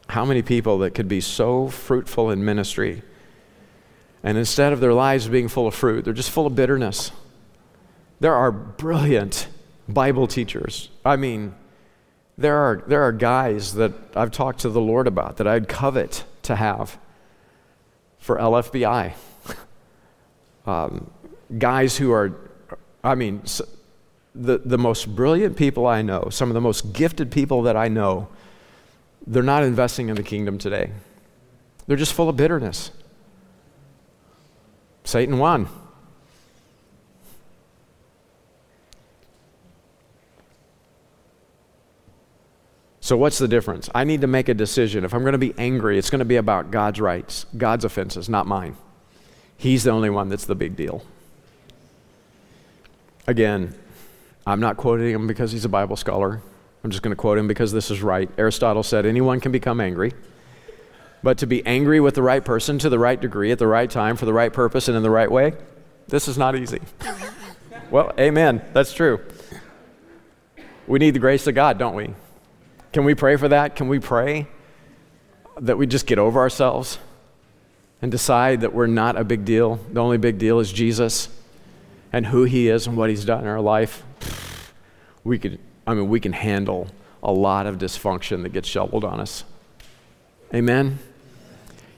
How 0.10 0.26
many 0.26 0.42
people 0.42 0.80
that 0.80 0.94
could 0.94 1.08
be 1.08 1.22
so 1.22 1.70
fruitful 1.70 2.32
in 2.32 2.44
ministry 2.44 3.02
and 4.24 4.38
instead 4.38 4.72
of 4.72 4.80
their 4.80 4.94
lives 4.94 5.28
being 5.28 5.48
full 5.48 5.68
of 5.68 5.74
fruit, 5.74 6.06
they're 6.06 6.14
just 6.14 6.30
full 6.30 6.46
of 6.46 6.56
bitterness. 6.56 7.12
There 8.22 8.36
are 8.36 8.52
brilliant 8.52 9.48
Bible 9.90 10.28
teachers. 10.28 10.90
I 11.04 11.16
mean, 11.16 11.56
there 12.38 12.56
are, 12.56 12.84
there 12.86 13.02
are 13.02 13.12
guys 13.12 13.74
that 13.74 13.94
I've 14.16 14.30
talked 14.30 14.60
to 14.60 14.70
the 14.70 14.80
Lord 14.80 15.08
about 15.08 15.38
that 15.38 15.48
I'd 15.48 15.68
covet 15.68 16.24
to 16.44 16.56
have 16.56 17.00
for 18.20 18.38
LFBI. 18.38 19.14
um, 20.68 21.10
guys 21.58 21.98
who 21.98 22.12
are, 22.12 22.32
I 23.04 23.16
mean, 23.16 23.42
the, 24.36 24.60
the 24.60 24.78
most 24.78 25.16
brilliant 25.16 25.58
people 25.58 25.88
I 25.88 26.04
know, 26.04 26.28
some 26.30 26.52
of 26.52 26.54
the 26.54 26.62
most 26.62 26.94
gifted 26.94 27.32
people 27.32 27.64
that 27.64 27.76
I 27.76 27.88
know, 27.88 28.28
they're 29.26 29.42
not 29.42 29.64
investing 29.64 30.10
in 30.10 30.16
the 30.16 30.24
kingdom 30.24 30.60
today. 30.60 30.92
They're 31.88 31.98
just 31.98 32.14
full 32.14 32.30
of 32.30 32.38
bitterness. 32.38 32.92
Satan 35.06 35.40
won. 35.40 35.68
So, 43.12 43.18
what's 43.18 43.40
the 43.40 43.48
difference? 43.50 43.90
I 43.94 44.06
need 44.06 44.22
to 44.22 44.28
make 44.28 44.48
a 44.48 44.54
decision. 44.54 45.04
If 45.04 45.14
I'm 45.14 45.20
going 45.24 45.34
to 45.34 45.38
be 45.38 45.54
angry, 45.58 45.98
it's 45.98 46.10
going 46.10 46.20
to 46.20 46.24
be 46.24 46.38
about 46.38 46.72
God's 46.72 47.02
rights, 47.02 47.46
God's 47.58 47.84
offenses, 47.84 48.30
not 48.30 48.48
mine. 48.48 48.78
He's 49.58 49.84
the 49.84 49.92
only 49.92 50.10
one 50.10 50.30
that's 50.30 50.46
the 50.46 50.56
big 50.56 50.78
deal. 50.78 51.04
Again, 53.28 53.78
I'm 54.48 54.62
not 54.62 54.78
quoting 54.78 55.14
him 55.14 55.28
because 55.28 55.52
he's 55.52 55.66
a 55.66 55.68
Bible 55.68 55.98
scholar. 55.98 56.42
I'm 56.86 56.90
just 56.90 57.04
going 57.04 57.12
to 57.12 57.18
quote 57.18 57.38
him 57.38 57.50
because 57.50 57.74
this 57.74 57.92
is 57.92 58.02
right. 58.02 58.30
Aristotle 58.38 58.82
said, 58.82 59.06
Anyone 59.06 59.42
can 59.42 59.52
become 59.52 59.82
angry. 59.82 60.14
But 61.22 61.38
to 61.40 61.46
be 61.46 61.66
angry 61.66 62.00
with 62.00 62.16
the 62.16 62.24
right 62.24 62.46
person 62.46 62.80
to 62.80 62.88
the 62.88 62.98
right 62.98 63.20
degree 63.20 63.52
at 63.52 63.60
the 63.60 63.68
right 63.68 63.92
time 63.92 64.16
for 64.16 64.24
the 64.24 64.32
right 64.32 64.54
purpose 64.54 64.88
and 64.88 64.96
in 64.96 65.04
the 65.04 65.12
right 65.12 65.30
way, 65.30 65.52
this 66.08 66.30
is 66.30 66.38
not 66.38 66.56
easy. 66.56 66.80
well, 67.92 68.14
amen. 68.18 68.62
That's 68.72 68.94
true. 68.94 69.20
We 70.88 70.98
need 70.98 71.12
the 71.12 71.20
grace 71.20 71.46
of 71.48 71.56
God, 71.56 71.78
don't 71.78 71.96
we? 71.96 72.16
Can 72.94 73.06
we 73.06 73.16
pray 73.16 73.36
for 73.36 73.48
that? 73.48 73.76
Can 73.76 73.88
we 73.88 74.00
pray 74.00 74.48
that 75.60 75.78
we 75.78 75.88
just 75.88 76.06
get 76.06 76.20
over 76.20 76.40
ourselves 76.40 77.00
and 78.02 78.12
decide 78.12 78.62
that 78.62 78.74
we're 78.74 78.88
not 78.88 79.16
a 79.16 79.24
big 79.24 79.46
deal? 79.46 79.80
The 79.92 80.02
only 80.02 80.18
big 80.18 80.38
deal 80.38 80.60
is 80.60 80.72
Jesus 80.72 81.30
and 82.12 82.26
who 82.26 82.44
he 82.44 82.68
is 82.68 82.88
and 82.88 82.98
what 82.98 83.10
he's 83.10 83.26
done 83.26 83.42
in 83.42 83.48
our 83.48 83.62
life. 83.62 84.04
We 85.24 85.38
could 85.38 85.60
I 85.86 85.94
mean 85.94 86.10
we 86.10 86.20
can 86.20 86.34
handle 86.34 86.88
a 87.22 87.32
lot 87.32 87.68
of 87.68 87.78
dysfunction 87.78 88.42
that 88.42 88.54
gets 88.54 88.68
shoveled 88.68 89.04
on 89.04 89.20
us. 89.20 89.44
Amen 90.52 90.98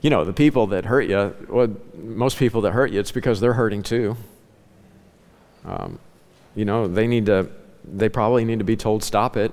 you 0.04 0.10
know, 0.10 0.22
the 0.22 0.34
people 0.34 0.66
that 0.66 0.84
hurt 0.84 1.08
you, 1.08 1.34
well, 1.48 1.74
most 1.96 2.36
people 2.36 2.60
that 2.60 2.72
hurt 2.72 2.90
you, 2.90 3.00
it's 3.00 3.10
because 3.10 3.40
they're 3.40 3.54
hurting 3.54 3.82
too. 3.82 4.18
Um, 5.64 5.98
you 6.54 6.66
know, 6.66 6.86
they 6.86 7.06
need 7.06 7.24
to, 7.24 7.48
they 7.90 8.10
probably 8.10 8.44
need 8.44 8.58
to 8.58 8.66
be 8.66 8.76
told, 8.76 9.02
stop 9.02 9.34
it, 9.38 9.50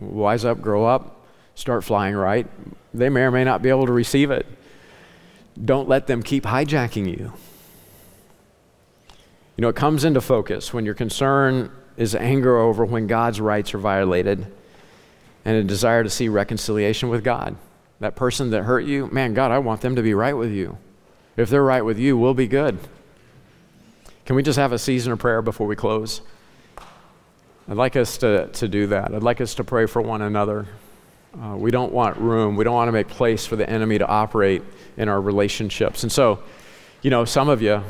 wise 0.00 0.44
up, 0.44 0.60
grow 0.60 0.84
up, 0.84 1.26
start 1.54 1.84
flying 1.84 2.14
right. 2.14 2.46
They 2.94 3.08
may 3.08 3.22
or 3.22 3.30
may 3.30 3.44
not 3.44 3.62
be 3.62 3.68
able 3.68 3.86
to 3.86 3.92
receive 3.92 4.30
it. 4.30 4.46
Don't 5.62 5.88
let 5.88 6.06
them 6.06 6.22
keep 6.22 6.44
hijacking 6.44 7.06
you. 7.06 7.32
You 9.56 9.62
know, 9.62 9.68
it 9.68 9.76
comes 9.76 10.04
into 10.04 10.20
focus 10.20 10.74
when 10.74 10.84
your 10.84 10.94
concern 10.94 11.70
is 11.96 12.14
anger 12.14 12.58
over 12.58 12.84
when 12.84 13.06
God's 13.06 13.40
rights 13.40 13.72
are 13.72 13.78
violated 13.78 14.46
and 15.46 15.56
a 15.56 15.62
desire 15.62 16.02
to 16.02 16.10
see 16.10 16.28
reconciliation 16.28 17.08
with 17.08 17.24
God. 17.24 17.56
That 18.00 18.16
person 18.16 18.50
that 18.50 18.64
hurt 18.64 18.84
you, 18.84 19.06
man, 19.06 19.32
God, 19.32 19.50
I 19.50 19.58
want 19.58 19.80
them 19.80 19.96
to 19.96 20.02
be 20.02 20.12
right 20.12 20.34
with 20.34 20.52
you. 20.52 20.76
If 21.38 21.48
they're 21.48 21.62
right 21.62 21.84
with 21.84 21.98
you, 21.98 22.18
we'll 22.18 22.34
be 22.34 22.46
good. 22.46 22.78
Can 24.26 24.36
we 24.36 24.42
just 24.42 24.58
have 24.58 24.72
a 24.72 24.78
season 24.78 25.12
of 25.12 25.18
prayer 25.18 25.40
before 25.40 25.66
we 25.66 25.76
close? 25.76 26.20
I'd 27.68 27.76
like 27.76 27.96
us 27.96 28.18
to, 28.18 28.46
to 28.46 28.68
do 28.68 28.86
that. 28.88 29.12
I'd 29.12 29.24
like 29.24 29.40
us 29.40 29.56
to 29.56 29.64
pray 29.64 29.86
for 29.86 30.00
one 30.00 30.22
another. 30.22 30.66
Uh, 31.36 31.56
we 31.56 31.72
don't 31.72 31.92
want 31.92 32.16
room, 32.16 32.54
we 32.54 32.62
don't 32.62 32.74
want 32.74 32.86
to 32.88 32.92
make 32.92 33.08
place 33.08 33.44
for 33.44 33.56
the 33.56 33.68
enemy 33.68 33.98
to 33.98 34.06
operate 34.06 34.62
in 34.96 35.08
our 35.08 35.20
relationships. 35.20 36.04
And 36.04 36.12
so, 36.12 36.38
you 37.02 37.10
know, 37.10 37.24
some 37.24 37.48
of 37.48 37.60
you, 37.60 37.82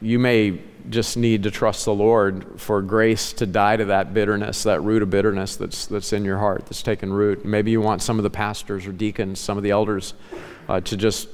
you 0.00 0.20
may 0.20 0.60
just 0.88 1.16
need 1.16 1.42
to 1.42 1.50
trust 1.50 1.84
the 1.84 1.92
Lord 1.92 2.60
for 2.60 2.80
grace 2.80 3.32
to 3.34 3.44
die 3.44 3.76
to 3.76 3.86
that 3.86 4.14
bitterness, 4.14 4.62
that 4.62 4.80
root 4.82 5.02
of 5.02 5.10
bitterness 5.10 5.56
that's, 5.56 5.86
that's 5.86 6.12
in 6.12 6.24
your 6.24 6.38
heart, 6.38 6.64
that's 6.66 6.82
taken 6.82 7.12
root. 7.12 7.44
Maybe 7.44 7.72
you 7.72 7.80
want 7.80 8.02
some 8.02 8.20
of 8.20 8.22
the 8.22 8.30
pastors 8.30 8.86
or 8.86 8.92
deacons, 8.92 9.40
some 9.40 9.56
of 9.56 9.64
the 9.64 9.72
elders, 9.72 10.14
uh, 10.68 10.80
to 10.82 10.96
just 10.96 11.28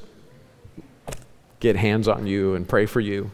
get 1.61 1.76
hands 1.76 2.09
on 2.09 2.26
you 2.26 2.55
and 2.55 2.66
pray 2.66 2.86
for 2.86 3.00
you. 3.00 3.30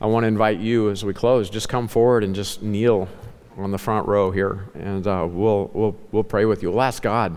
I 0.00 0.06
want 0.06 0.22
to 0.22 0.28
invite 0.28 0.60
you 0.60 0.88
as 0.90 1.04
we 1.04 1.12
close, 1.12 1.50
just 1.50 1.68
come 1.68 1.88
forward 1.88 2.22
and 2.22 2.32
just 2.32 2.62
kneel 2.62 3.08
on 3.56 3.70
the 3.70 3.78
front 3.78 4.06
row 4.06 4.30
here, 4.30 4.68
and 4.74 5.06
uh, 5.06 5.26
we'll, 5.28 5.70
we'll, 5.72 5.96
we'll 6.12 6.24
pray 6.24 6.44
with 6.44 6.62
you. 6.62 6.70
We'll 6.70 6.82
ask 6.82 7.02
God 7.02 7.36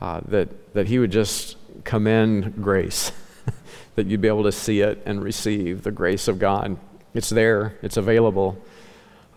uh, 0.00 0.20
that, 0.28 0.74
that 0.74 0.86
He 0.86 0.98
would 0.98 1.12
just 1.12 1.56
commend 1.84 2.62
grace, 2.62 3.12
that 3.94 4.06
you'd 4.06 4.20
be 4.20 4.28
able 4.28 4.44
to 4.44 4.52
see 4.52 4.80
it 4.80 5.02
and 5.06 5.22
receive 5.22 5.82
the 5.82 5.90
grace 5.90 6.28
of 6.28 6.38
God. 6.38 6.76
It's 7.14 7.30
there, 7.30 7.78
it's 7.82 7.96
available, 7.96 8.58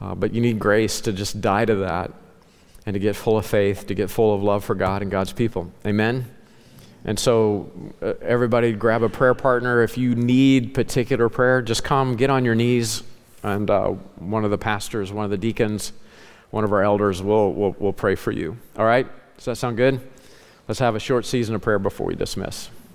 uh, 0.01 0.15
but 0.15 0.33
you 0.33 0.41
need 0.41 0.59
grace 0.59 1.01
to 1.01 1.13
just 1.13 1.41
die 1.41 1.65
to 1.65 1.75
that 1.75 2.11
and 2.85 2.93
to 2.93 2.99
get 2.99 3.15
full 3.15 3.37
of 3.37 3.45
faith, 3.45 3.87
to 3.87 3.93
get 3.93 4.09
full 4.09 4.33
of 4.33 4.41
love 4.41 4.63
for 4.63 4.75
God 4.75 5.01
and 5.01 5.11
God's 5.11 5.31
people. 5.31 5.71
Amen? 5.85 6.25
And 7.05 7.17
so, 7.17 7.71
uh, 8.01 8.13
everybody 8.21 8.73
grab 8.73 9.03
a 9.03 9.09
prayer 9.09 9.33
partner. 9.33 9.83
If 9.83 9.97
you 9.97 10.15
need 10.15 10.73
particular 10.73 11.29
prayer, 11.29 11.61
just 11.61 11.83
come, 11.83 12.15
get 12.15 12.29
on 12.29 12.43
your 12.43 12.55
knees, 12.55 13.03
and 13.43 13.69
uh, 13.69 13.89
one 14.17 14.45
of 14.45 14.51
the 14.51 14.57
pastors, 14.57 15.11
one 15.11 15.25
of 15.25 15.31
the 15.31 15.37
deacons, 15.37 15.93
one 16.49 16.63
of 16.63 16.73
our 16.73 16.83
elders 16.83 17.21
will 17.21 17.53
will 17.53 17.75
will 17.79 17.93
pray 17.93 18.15
for 18.15 18.31
you. 18.31 18.57
All 18.77 18.85
right? 18.85 19.07
Does 19.37 19.45
that 19.45 19.55
sound 19.55 19.77
good? 19.77 20.01
Let's 20.67 20.79
have 20.79 20.95
a 20.95 20.99
short 20.99 21.25
season 21.25 21.55
of 21.55 21.61
prayer 21.61 21.79
before 21.79 22.05
we 22.05 22.15
dismiss. 22.15 22.69